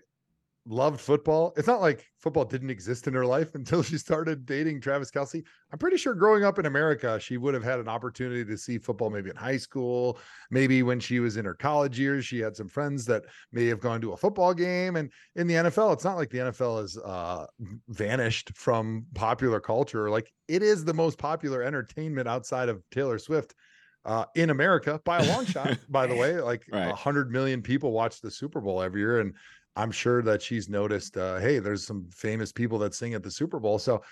loved 0.68 1.00
football, 1.00 1.52
it's 1.56 1.66
not 1.66 1.80
like 1.80 2.04
football 2.18 2.44
didn't 2.44 2.70
exist 2.70 3.06
in 3.06 3.14
her 3.14 3.24
life 3.24 3.54
until 3.54 3.82
she 3.82 3.98
started 3.98 4.46
dating 4.46 4.80
Travis 4.80 5.10
Kelce. 5.10 5.42
I'm 5.72 5.78
pretty 5.78 5.96
sure 5.96 6.14
growing 6.14 6.44
up 6.44 6.58
in 6.58 6.66
America, 6.66 7.18
she 7.18 7.36
would 7.36 7.54
have 7.54 7.64
had 7.64 7.80
an 7.80 7.88
opportunity 7.88 8.44
to 8.44 8.56
see 8.58 8.78
football 8.78 9.10
maybe 9.10 9.30
in 9.30 9.36
high 9.36 9.56
school, 9.56 10.18
maybe 10.50 10.82
when 10.82 11.00
she 11.00 11.20
was 11.20 11.36
in 11.36 11.44
her 11.44 11.54
college 11.54 11.98
years. 11.98 12.24
She 12.24 12.38
had 12.38 12.54
some 12.54 12.68
friends 12.68 13.04
that 13.06 13.24
may 13.52 13.66
have 13.66 13.80
gone 13.80 14.00
to 14.02 14.12
a 14.12 14.16
football 14.16 14.54
game. 14.54 14.96
And 14.96 15.10
in 15.36 15.46
the 15.46 15.54
NFL, 15.54 15.92
it's 15.94 16.04
not 16.04 16.16
like 16.16 16.30
the 16.30 16.38
NFL 16.38 16.82
has 16.82 16.96
uh, 16.98 17.46
vanished 17.88 18.52
from 18.54 19.06
popular 19.14 19.60
culture. 19.60 20.10
Like 20.10 20.32
it 20.46 20.62
is 20.62 20.84
the 20.84 20.94
most 20.94 21.18
popular 21.18 21.62
entertainment 21.62 22.28
outside 22.28 22.68
of 22.68 22.82
Taylor 22.90 23.18
Swift 23.18 23.54
uh, 24.08 24.24
in 24.34 24.50
America 24.50 25.00
by 25.04 25.18
a 25.18 25.26
long 25.28 25.44
shot, 25.44 25.78
by 25.90 26.06
the 26.06 26.16
way. 26.16 26.40
Like 26.40 26.64
a 26.72 26.76
Right. 26.76 26.94
hundred 26.94 27.30
million 27.30 27.62
people 27.62 27.92
watch 27.92 28.20
the 28.20 28.30
Super 28.30 28.60
Bowl 28.60 28.82
every 28.82 29.00
year. 29.02 29.20
And 29.20 29.34
I'm 29.76 29.90
sure 29.92 30.22
that 30.22 30.42
she's 30.42 30.68
noticed, 30.68 31.16
uh, 31.16 31.36
hey, 31.38 31.58
there's 31.60 31.86
some 31.86 32.08
famous 32.10 32.50
people 32.50 32.78
that 32.80 32.94
sing 32.94 33.14
at 33.14 33.22
the 33.22 33.30
Super 33.30 33.60
Bowl. 33.60 33.78
So 33.78 34.02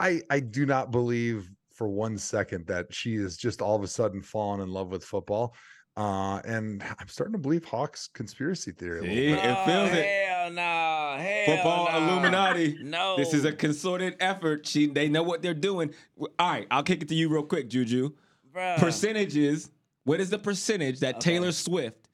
I 0.00 0.22
I 0.30 0.40
do 0.40 0.66
not 0.66 0.90
believe 0.90 1.50
for 1.72 1.88
one 1.88 2.16
second 2.18 2.66
that 2.68 2.86
she 2.92 3.16
is 3.16 3.36
just 3.36 3.60
all 3.60 3.76
of 3.76 3.82
a 3.82 3.88
sudden 3.88 4.22
fallen 4.22 4.60
in 4.60 4.68
love 4.70 4.88
with 4.88 5.04
football. 5.04 5.54
Uh, 5.96 6.40
and 6.44 6.82
I'm 6.98 7.06
starting 7.06 7.32
to 7.34 7.38
believe 7.38 7.64
Hawk's 7.64 8.08
conspiracy 8.08 8.72
theory. 8.72 8.98
A 9.00 9.02
See? 9.02 9.30
bit. 9.34 9.44
It 9.44 9.64
feels 9.64 9.90
it. 9.92 10.04
Hell 10.26 10.50
no. 10.50 11.16
Hell 11.20 11.46
Football 11.54 11.92
no. 11.92 11.98
Illuminati. 11.98 12.78
No. 12.82 13.16
This 13.16 13.32
is 13.34 13.44
a 13.44 13.52
concerted 13.52 14.16
effort. 14.20 14.66
She 14.66 14.86
they 14.86 15.08
know 15.08 15.22
what 15.22 15.42
they're 15.42 15.54
doing. 15.54 15.94
All 16.18 16.50
right, 16.50 16.66
I'll 16.70 16.82
kick 16.82 17.02
it 17.02 17.08
to 17.10 17.14
you 17.14 17.28
real 17.28 17.44
quick, 17.44 17.68
Juju. 17.68 18.10
Bruh. 18.54 18.78
Percentages. 18.78 19.70
What 20.04 20.20
is 20.20 20.30
the 20.30 20.38
percentage 20.38 21.00
that 21.00 21.16
Okay. 21.16 21.32
Taylor 21.32 21.52
Swift 21.52 22.08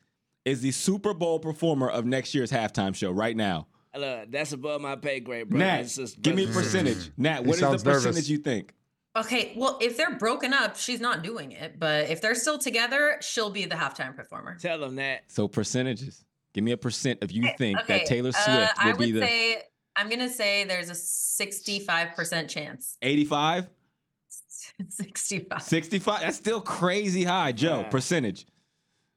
is 0.44 0.60
the 0.62 0.70
Super 0.70 1.12
Bowl 1.12 1.38
performer 1.38 1.88
of 1.88 2.04
next 2.06 2.34
year's 2.34 2.50
halftime 2.50 2.94
show 2.94 3.10
right 3.10 3.36
now? 3.36 3.66
Look, 3.96 4.30
that's 4.30 4.52
above 4.52 4.80
my 4.80 4.94
pay 4.96 5.18
grade, 5.20 5.48
bro. 5.48 5.58
Nat, 5.58 5.82
just- 5.82 6.22
give 6.22 6.36
me 6.36 6.44
a 6.44 6.46
brothers 6.46 6.74
and 6.74 6.86
sisters. 6.86 6.94
percentage. 7.08 7.18
Nat, 7.18 7.44
what 7.44 7.54
is 7.54 7.60
the 7.60 7.66
sounds 7.66 7.84
nervous. 7.84 8.04
percentage 8.04 8.30
you 8.30 8.38
think? 8.38 8.72
Okay, 9.16 9.52
well, 9.56 9.76
if 9.82 9.96
they're 9.96 10.14
broken 10.16 10.52
up, 10.54 10.76
she's 10.76 11.00
not 11.00 11.24
doing 11.24 11.50
it. 11.50 11.80
But 11.80 12.08
if 12.08 12.20
they're 12.20 12.36
still 12.36 12.58
together, 12.58 13.16
she'll 13.20 13.50
be 13.50 13.64
the 13.64 13.74
halftime 13.74 14.14
performer. 14.14 14.56
Tell 14.60 14.78
them 14.78 14.94
that. 14.96 15.24
So 15.26 15.48
percentages. 15.48 16.24
Give 16.54 16.62
me 16.62 16.70
a 16.70 16.76
percent 16.76 17.18
if 17.22 17.32
you 17.32 17.48
think 17.58 17.80
Okay, 17.80 17.98
that 17.98 18.06
Taylor 18.06 18.28
uh, 18.30 18.32
Swift 18.32 18.72
I 18.78 18.90
will 18.92 18.98
be 18.98 19.10
the 19.12 19.20
say 19.20 19.62
I'm 19.96 20.08
gonna 20.08 20.28
say 20.30 20.62
there's 20.64 20.88
a 20.90 20.94
65% 20.94 22.48
chance. 22.48 22.96
85, 23.02 23.68
65. 24.88 25.62
65. 25.62 26.20
That's 26.20 26.36
still 26.36 26.60
crazy 26.60 27.24
high, 27.24 27.52
Joe. 27.52 27.80
Yeah. 27.80 27.88
Percentage. 27.88 28.46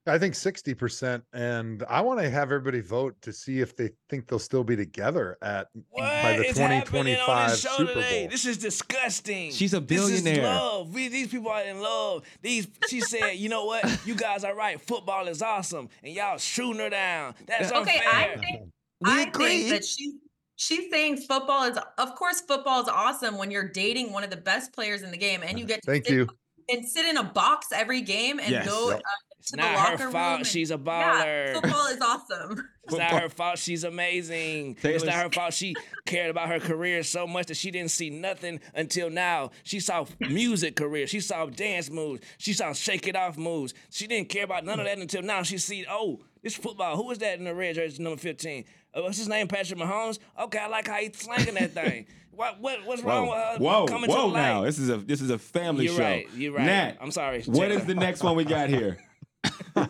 I 0.05 0.17
think 0.17 0.33
60%. 0.33 1.21
And 1.31 1.81
I 1.87 2.01
want 2.01 2.19
to 2.19 2.29
have 2.29 2.51
everybody 2.51 2.81
vote 2.81 3.15
to 3.21 3.31
see 3.31 3.61
if 3.61 3.73
they 3.77 3.89
think 4.09 4.27
they'll 4.27 4.37
still 4.37 4.65
be 4.65 4.75
together 4.75 5.37
at 5.41 5.69
What 5.91 6.01
by 6.01 6.35
the 6.37 6.43
is 6.47 6.57
happening 6.57 6.79
on 6.79 6.85
2025 7.27 7.49
this 7.51 7.61
show 7.61 7.69
Super 7.77 7.93
today? 7.93 8.19
Bowl. 8.23 8.29
This 8.31 8.45
is 8.45 8.57
disgusting. 8.57 9.51
She's 9.51 9.73
a 9.73 9.79
billionaire. 9.79 10.09
This 10.09 10.17
is 10.17 10.23
billionaire. 10.23 10.55
love. 10.55 10.93
We, 10.93 11.07
these 11.07 11.29
people 11.29 11.49
are 11.51 11.63
in 11.63 11.79
love. 11.79 12.23
These 12.41 12.67
she 12.89 12.99
said, 12.99 13.35
you 13.35 13.47
know 13.47 13.63
what? 13.63 14.05
You 14.05 14.15
guys 14.15 14.43
are 14.43 14.53
right. 14.53 14.81
Football 14.81 15.29
is 15.29 15.41
awesome, 15.41 15.87
and 16.03 16.13
y'all 16.13 16.37
shooting 16.37 16.81
her 16.81 16.89
down. 16.89 17.35
That's 17.47 17.71
Okay, 17.71 17.79
unfair. 17.79 18.03
I 18.13 18.35
think 18.37 18.61
We 18.99 19.09
I 19.09 19.21
agree. 19.21 19.45
think 19.45 19.69
that 19.69 19.85
she 19.85 20.15
she's 20.63 20.89
saying 20.91 21.17
football 21.17 21.63
is 21.63 21.77
of 21.97 22.15
course 22.15 22.41
football 22.41 22.81
is 22.81 22.87
awesome 22.87 23.37
when 23.37 23.51
you're 23.51 23.67
dating 23.69 24.11
one 24.11 24.23
of 24.23 24.29
the 24.29 24.37
best 24.37 24.73
players 24.73 25.01
in 25.01 25.11
the 25.11 25.17
game 25.17 25.41
and 25.45 25.59
you 25.59 25.65
get 25.65 25.81
to 25.83 25.91
Thank 25.91 26.05
sit, 26.05 26.13
you. 26.13 26.27
and 26.69 26.85
sit 26.87 27.05
in 27.05 27.17
a 27.17 27.23
box 27.23 27.67
every 27.73 28.01
game 28.01 28.39
and 28.39 28.49
Yes. 28.49 28.67
go 28.67 28.89
Yep. 28.91 28.99
uh, 28.99 29.01
It's 29.39 29.51
to 29.51 29.57
not 29.57 29.75
locker 29.75 30.03
her 30.03 30.11
fault. 30.11 30.37
and- 30.39 30.47
She's 30.47 30.71
a 30.71 30.75
yeah, 30.75 30.79
baller. 30.79 31.53
football 31.61 31.87
is 31.87 31.99
awesome. 32.01 32.69
It's 32.85 32.95
not 32.95 33.11
her 33.21 33.29
fault. 33.29 33.59
She's 33.59 33.83
amazing. 33.83 34.77
It's 34.83 35.03
not 35.05 35.15
her 35.15 35.29
fault. 35.29 35.53
She 35.53 35.73
cared 36.05 36.29
about 36.29 36.47
her 36.49 36.59
career 36.59 37.03
so 37.03 37.25
much 37.27 37.47
that 37.47 37.57
she 37.57 37.71
didn't 37.71 37.91
see 37.91 38.09
nothing 38.09 38.59
until 38.73 39.09
now. 39.09 39.51
She 39.63 39.79
saw 39.81 40.05
music 40.19 40.75
career. 40.77 41.07
She 41.07 41.19
saw 41.21 41.45
dance 41.45 41.89
moves. 41.89 42.21
She 42.37 42.53
saw 42.53 42.73
shake 42.73 43.07
it 43.07 43.15
off 43.17 43.37
moves. 43.37 43.73
She 43.89 44.05
didn't 44.07 44.29
care 44.29 44.43
about 44.45 44.63
none 44.65 44.79
of 44.79 44.85
that 44.85 44.97
until 44.97 45.21
now. 45.21 45.43
She 45.43 45.57
see, 45.57 45.85
oh, 45.89 46.19
this 46.43 46.55
football. 46.55 46.95
Who 46.97 47.09
is 47.11 47.17
that 47.19 47.39
in 47.39 47.45
the 47.45 47.55
red 47.55 47.75
jersey, 47.75 48.03
number 48.03 48.19
15? 48.19 48.65
Uh, 48.93 49.01
what's 49.01 49.17
his 49.17 49.27
name? 49.27 49.47
Patrick 49.47 49.79
Mahomes. 49.79 50.19
Okay, 50.39 50.59
I 50.59 50.67
like 50.67 50.87
how 50.87 50.97
he's 50.97 51.17
slanging 51.17 51.55
that 51.55 51.71
thing. 51.71 52.05
What 52.35 52.59
what 52.59 52.83
what's 52.85 53.03
wrong 53.03 53.27
with 53.27 53.37
her 53.37 53.57
Whoa, 53.59 53.85
coming 53.85 54.09
whoa! 54.09 54.15
to 54.15 54.21
the 54.21 54.27
light? 54.29 54.41
Now 54.41 54.63
this 54.63 54.79
is 54.79 54.89
a 54.89 54.97
this 54.97 55.21
is 55.21 55.29
a 55.29 55.37
family 55.37 55.85
You're 55.85 55.93
show. 55.93 56.01
right. 56.01 56.27
You're 56.35 56.53
right. 56.53 56.65
Nat, 56.65 56.97
I'm 56.99 57.11
sorry. 57.11 57.43
What 57.43 57.69
is 57.69 57.85
the 57.85 57.93
next 57.93 58.23
one 58.23 58.35
we 58.35 58.43
got 58.43 58.69
here? 58.69 58.97
All 59.75 59.85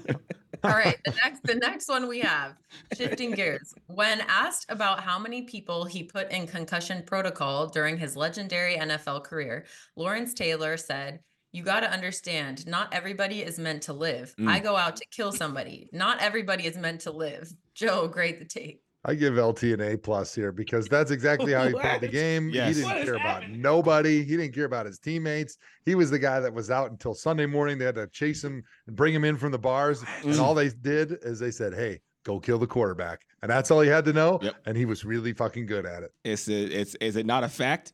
right, 0.64 0.98
the 1.06 1.14
next 1.24 1.44
the 1.44 1.56
next 1.56 1.88
one 1.90 2.08
we 2.08 2.20
have 2.20 2.56
shifting 2.98 3.32
gears. 3.32 3.74
When 3.88 4.22
asked 4.28 4.66
about 4.70 5.02
how 5.02 5.20
many 5.20 5.44
people 5.44 5.86
he 5.86 6.04
put 6.04 6.32
in 6.32 6.48
concussion 6.48 7.04
protocol 7.06 7.68
during 7.68 7.98
his 7.98 8.16
legendary 8.18 8.76
NFL 8.76 9.24
career, 9.24 9.66
Lawrence 9.96 10.34
Taylor 10.34 10.78
said, 10.78 11.20
"You 11.54 11.64
got 11.64 11.80
to 11.82 11.90
understand, 11.92 12.68
not 12.68 12.94
everybody 12.94 13.42
is 13.44 13.58
meant 13.58 13.84
to 13.84 13.94
live. 13.94 14.36
I 14.40 14.60
Mm. 14.60 14.64
go 14.64 14.76
out 14.76 14.98
to 14.98 15.06
kill 15.12 15.32
somebody. 15.32 15.88
Not 15.94 16.20
everybody 16.22 16.66
is 16.66 16.76
meant 16.78 17.02
to 17.02 17.12
live." 17.12 17.54
Joe, 17.76 18.08
great 18.10 18.40
the 18.40 18.46
tape. 18.46 18.82
I 19.06 19.16
give 19.16 19.38
LT 19.38 19.74
an 19.74 19.82
A 19.82 19.98
plus 19.98 20.34
here 20.34 20.54
because 20.54 20.88
that's 20.88 21.12
exactly 21.12 21.52
how 21.52 21.68
he 21.68 21.74
played 21.74 22.00
the 22.00 22.08
game. 22.08 22.50
Yes. 22.50 22.70
He 22.70 22.74
didn't 22.76 22.88
What 22.90 22.98
is 23.00 23.04
care 23.06 23.16
about 23.16 23.50
nobody. 23.50 24.24
He 24.24 24.38
didn't 24.38 24.54
care 24.56 24.64
about 24.64 24.86
his 24.86 24.98
teammates. 24.98 25.58
He 25.86 25.94
was 25.96 26.10
the 26.10 26.20
guy 26.20 26.40
that 26.40 26.54
was 26.54 26.72
out 26.72 26.90
until 26.90 27.14
Sunday 27.14 27.46
morning. 27.46 27.78
They 27.78 27.84
had 27.86 27.96
to 27.96 28.08
chase 28.08 28.42
him 28.42 28.64
and 28.88 28.96
bring 28.96 29.14
him 29.14 29.26
in 29.26 29.36
from 29.38 29.52
the 29.52 29.60
bars. 29.60 30.04
And 30.24 30.34
Mm. 30.36 30.40
all 30.40 30.56
they 30.56 30.70
did 30.70 31.18
is 31.22 31.38
they 31.38 31.52
said, 31.52 31.74
Hey, 31.74 32.00
go 32.24 32.40
kill 32.40 32.58
the 32.60 32.66
quarterback. 32.68 33.20
And 33.42 33.52
that's 33.52 33.72
all 33.72 33.82
he 33.82 33.90
had 33.90 34.06
to 34.06 34.14
know. 34.14 34.40
Yep. 34.42 34.56
And 34.68 34.78
he 34.78 34.86
was 34.86 35.04
really 35.04 35.34
fucking 35.34 35.66
good 35.66 35.86
at 35.86 36.04
it. 36.04 36.14
It's 36.24 36.48
a, 36.48 36.54
it's 36.64 36.96
is 37.02 37.18
it 37.18 37.26
not 37.26 37.44
a 37.44 37.50
fact? 37.50 37.92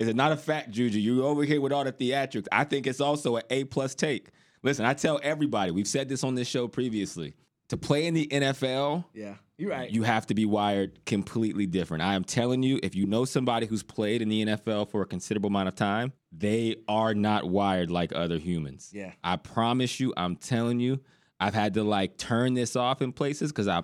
Is 0.00 0.08
it 0.08 0.16
not 0.16 0.32
a 0.32 0.36
fact, 0.36 0.70
Juju? 0.72 0.98
You 0.98 1.24
over 1.24 1.44
here 1.44 1.60
with 1.60 1.72
all 1.72 1.84
the 1.84 1.92
theatrics. 1.92 2.48
I 2.50 2.64
think 2.64 2.86
it's 2.88 3.00
also 3.00 3.36
an 3.36 3.42
A 3.50 3.64
plus 3.64 3.94
take. 3.94 4.30
Listen, 4.62 4.84
I 4.84 4.94
tell 4.94 5.20
everybody, 5.22 5.70
we've 5.70 5.86
said 5.86 6.08
this 6.08 6.24
on 6.24 6.34
this 6.34 6.48
show 6.48 6.66
previously. 6.66 7.34
To 7.68 7.76
play 7.76 8.06
in 8.06 8.14
the 8.14 8.26
NFL, 8.26 9.04
Yeah, 9.14 9.34
you're 9.56 9.70
right. 9.70 9.88
you 9.88 10.02
have 10.02 10.26
to 10.26 10.34
be 10.34 10.44
wired 10.44 11.04
completely 11.06 11.66
different. 11.66 12.02
I 12.02 12.14
am 12.14 12.24
telling 12.24 12.64
you, 12.64 12.80
if 12.82 12.96
you 12.96 13.06
know 13.06 13.24
somebody 13.24 13.66
who's 13.66 13.84
played 13.84 14.22
in 14.22 14.28
the 14.28 14.44
NFL 14.44 14.90
for 14.90 15.02
a 15.02 15.06
considerable 15.06 15.48
amount 15.48 15.68
of 15.68 15.76
time, 15.76 16.12
they 16.32 16.76
are 16.88 17.14
not 17.14 17.48
wired 17.48 17.88
like 17.90 18.12
other 18.12 18.38
humans. 18.38 18.90
Yeah. 18.92 19.12
I 19.22 19.36
promise 19.36 20.00
you, 20.00 20.12
I'm 20.16 20.34
telling 20.34 20.80
you, 20.80 20.98
I've 21.38 21.54
had 21.54 21.74
to 21.74 21.84
like 21.84 22.16
turn 22.18 22.54
this 22.54 22.74
off 22.74 23.02
in 23.02 23.12
places 23.12 23.52
because 23.52 23.68
I 23.68 23.82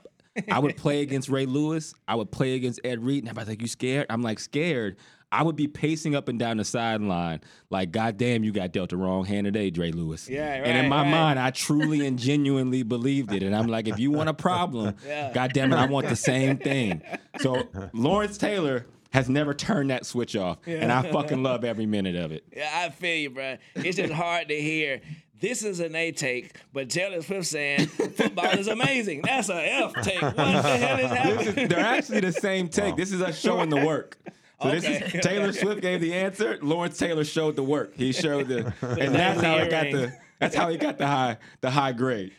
I 0.50 0.58
would 0.58 0.76
play 0.76 1.00
against 1.06 1.28
Ray 1.28 1.46
Lewis, 1.46 1.94
I 2.08 2.16
would 2.16 2.32
play 2.32 2.54
against 2.56 2.80
Ed 2.84 3.04
Reed, 3.04 3.22
and 3.22 3.28
everybody's 3.28 3.48
like, 3.50 3.62
You 3.62 3.68
scared? 3.68 4.06
I'm 4.10 4.22
like, 4.22 4.40
scared. 4.40 4.96
I 5.32 5.42
would 5.42 5.56
be 5.56 5.66
pacing 5.66 6.14
up 6.14 6.28
and 6.28 6.38
down 6.38 6.56
the 6.58 6.64
sideline, 6.64 7.40
like, 7.68 7.90
God 7.90 8.16
damn, 8.16 8.44
you 8.44 8.52
got 8.52 8.72
dealt 8.72 8.90
the 8.90 8.96
wrong 8.96 9.24
hand 9.24 9.44
today, 9.46 9.72
Ray 9.74 9.90
Lewis. 9.92 10.28
Yeah, 10.28 10.58
right, 10.58 10.66
And 10.66 10.78
in 10.78 10.88
my 10.88 11.02
right. 11.02 11.10
mind, 11.10 11.38
I 11.38 11.50
truly 11.50 12.06
and 12.06 12.18
genuinely 12.18 12.82
believed 12.84 13.32
it. 13.32 13.42
And 13.42 13.54
I'm 13.54 13.66
like, 13.66 13.88
if 13.88 13.98
you 13.98 14.12
want 14.12 14.28
a 14.28 14.34
problem, 14.34 14.94
Yeah. 15.06 15.32
God 15.32 15.52
damn 15.52 15.72
it, 15.72 15.76
I 15.76 15.86
want 15.86 16.08
the 16.08 16.16
same 16.16 16.58
thing. 16.58 17.02
So 17.40 17.68
Lawrence 17.92 18.38
Taylor 18.38 18.86
has 19.12 19.28
never 19.28 19.52
turned 19.52 19.90
that 19.90 20.06
switch 20.06 20.36
off. 20.36 20.58
And 20.66 20.92
I 20.92 21.10
fucking 21.10 21.42
love 21.42 21.64
every 21.64 21.86
minute 21.86 22.16
of 22.16 22.30
it. 22.32 22.44
Yeah, 22.56 22.70
I 22.72 22.90
feel 22.90 23.16
you, 23.16 23.30
bro. 23.30 23.56
It's 23.74 23.96
just 23.96 24.12
hard 24.12 24.48
to 24.48 24.60
hear. 24.60 25.00
This 25.40 25.64
is 25.64 25.80
an 25.80 25.94
A 25.94 26.12
take, 26.12 26.52
but 26.72 26.88
Taylor 26.88 27.20
Swift 27.20 27.46
saying 27.46 27.88
football 27.88 28.46
is 28.58 28.68
amazing. 28.68 29.20
That's 29.22 29.50
a 29.50 29.82
F 29.82 29.92
take. 30.02 30.22
What 30.22 30.34
the 30.36 30.42
hell 30.44 30.98
is 30.98 31.10
This 31.10 31.18
happening? 31.18 31.64
is, 31.64 31.68
they're 31.68 31.78
actually 31.80 32.20
the 32.20 32.32
same 32.32 32.68
take. 32.68 32.96
This 32.96 33.12
is 33.12 33.20
us 33.20 33.38
showing 33.38 33.68
the 33.68 33.84
work. 33.84 34.16
So 34.62 34.70
this 34.70 34.84
is 34.84 35.12
Taylor 35.22 35.52
Swift 35.52 35.82
gave 35.82 36.00
the 36.00 36.14
answer. 36.14 36.58
Lawrence 36.62 36.98
Taylor 36.98 37.24
showed 37.24 37.56
the 37.56 37.62
work. 37.62 37.94
He 37.94 38.12
showed 38.12 38.48
the, 38.48 38.66
and 38.82 39.14
that's 39.14 39.40
how 39.40 39.58
he 39.58 39.68
got 39.68 39.90
the. 39.90 40.12
That's 40.38 40.54
how 40.54 40.68
he 40.68 40.76
got 40.76 40.98
the 40.98 41.06
high 41.06 41.38
the 41.60 41.70
high 41.70 41.92
grade. 41.92 42.32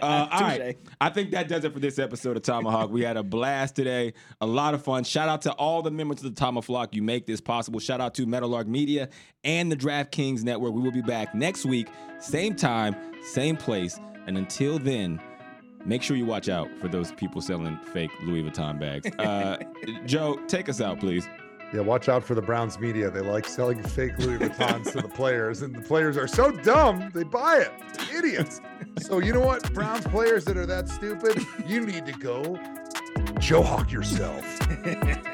Uh, 0.00 0.28
all 0.30 0.40
right, 0.40 0.76
I 1.00 1.08
think 1.10 1.30
that 1.30 1.46
does 1.46 1.64
it 1.64 1.72
for 1.72 1.78
this 1.78 2.00
episode 2.00 2.36
of 2.36 2.42
ThomaHawk. 2.42 2.90
We 2.90 3.02
had 3.02 3.16
a 3.16 3.22
blast 3.22 3.76
today, 3.76 4.14
a 4.40 4.46
lot 4.46 4.74
of 4.74 4.82
fun. 4.82 5.04
Shout 5.04 5.28
out 5.28 5.42
to 5.42 5.52
all 5.52 5.82
the 5.82 5.90
members 5.92 6.24
of 6.24 6.34
the 6.34 6.40
ThomaHawk. 6.40 6.94
You 6.94 7.02
make 7.02 7.26
this 7.26 7.40
possible. 7.40 7.78
Shout 7.78 8.00
out 8.00 8.12
to 8.14 8.26
Meadowlark 8.26 8.66
Media 8.66 9.08
and 9.44 9.70
the 9.70 9.76
DraftKings 9.76 10.42
Network. 10.42 10.72
We 10.74 10.82
will 10.82 10.90
be 10.90 11.00
back 11.00 11.32
next 11.32 11.64
week, 11.64 11.86
same 12.18 12.56
time, 12.56 12.96
same 13.22 13.56
place. 13.56 14.00
And 14.26 14.36
until 14.36 14.80
then, 14.80 15.20
make 15.84 16.02
sure 16.02 16.16
you 16.16 16.26
watch 16.26 16.48
out 16.48 16.68
for 16.80 16.88
those 16.88 17.12
people 17.12 17.40
selling 17.40 17.78
fake 17.92 18.10
Louis 18.22 18.42
Vuitton 18.42 18.80
bags. 18.80 19.06
Uh, 19.16 19.58
Joe, 20.06 20.40
take 20.48 20.68
us 20.68 20.80
out, 20.80 20.98
please. 20.98 21.28
Yeah, 21.74 21.80
watch 21.80 22.08
out 22.08 22.22
for 22.22 22.36
the 22.36 22.42
Browns 22.42 22.78
media. 22.78 23.10
They 23.10 23.20
like 23.20 23.48
selling 23.48 23.82
fake 23.82 24.16
Louis 24.18 24.38
Vuittons 24.38 24.92
to 24.92 25.00
the 25.00 25.08
players, 25.08 25.62
and 25.62 25.74
the 25.74 25.80
players 25.80 26.16
are 26.16 26.28
so 26.28 26.52
dumb 26.52 27.10
they 27.12 27.24
buy 27.24 27.62
it. 27.62 27.72
Idiots. 28.16 28.60
So 29.00 29.18
you 29.18 29.32
know 29.32 29.40
what, 29.40 29.74
Browns 29.74 30.06
players 30.06 30.44
that 30.44 30.56
are 30.56 30.66
that 30.66 30.88
stupid, 30.88 31.44
you 31.66 31.84
need 31.84 32.06
to 32.06 32.12
go 32.12 32.60
Joe 33.40 33.62
Hawk 33.62 33.90
yourself. 33.90 34.44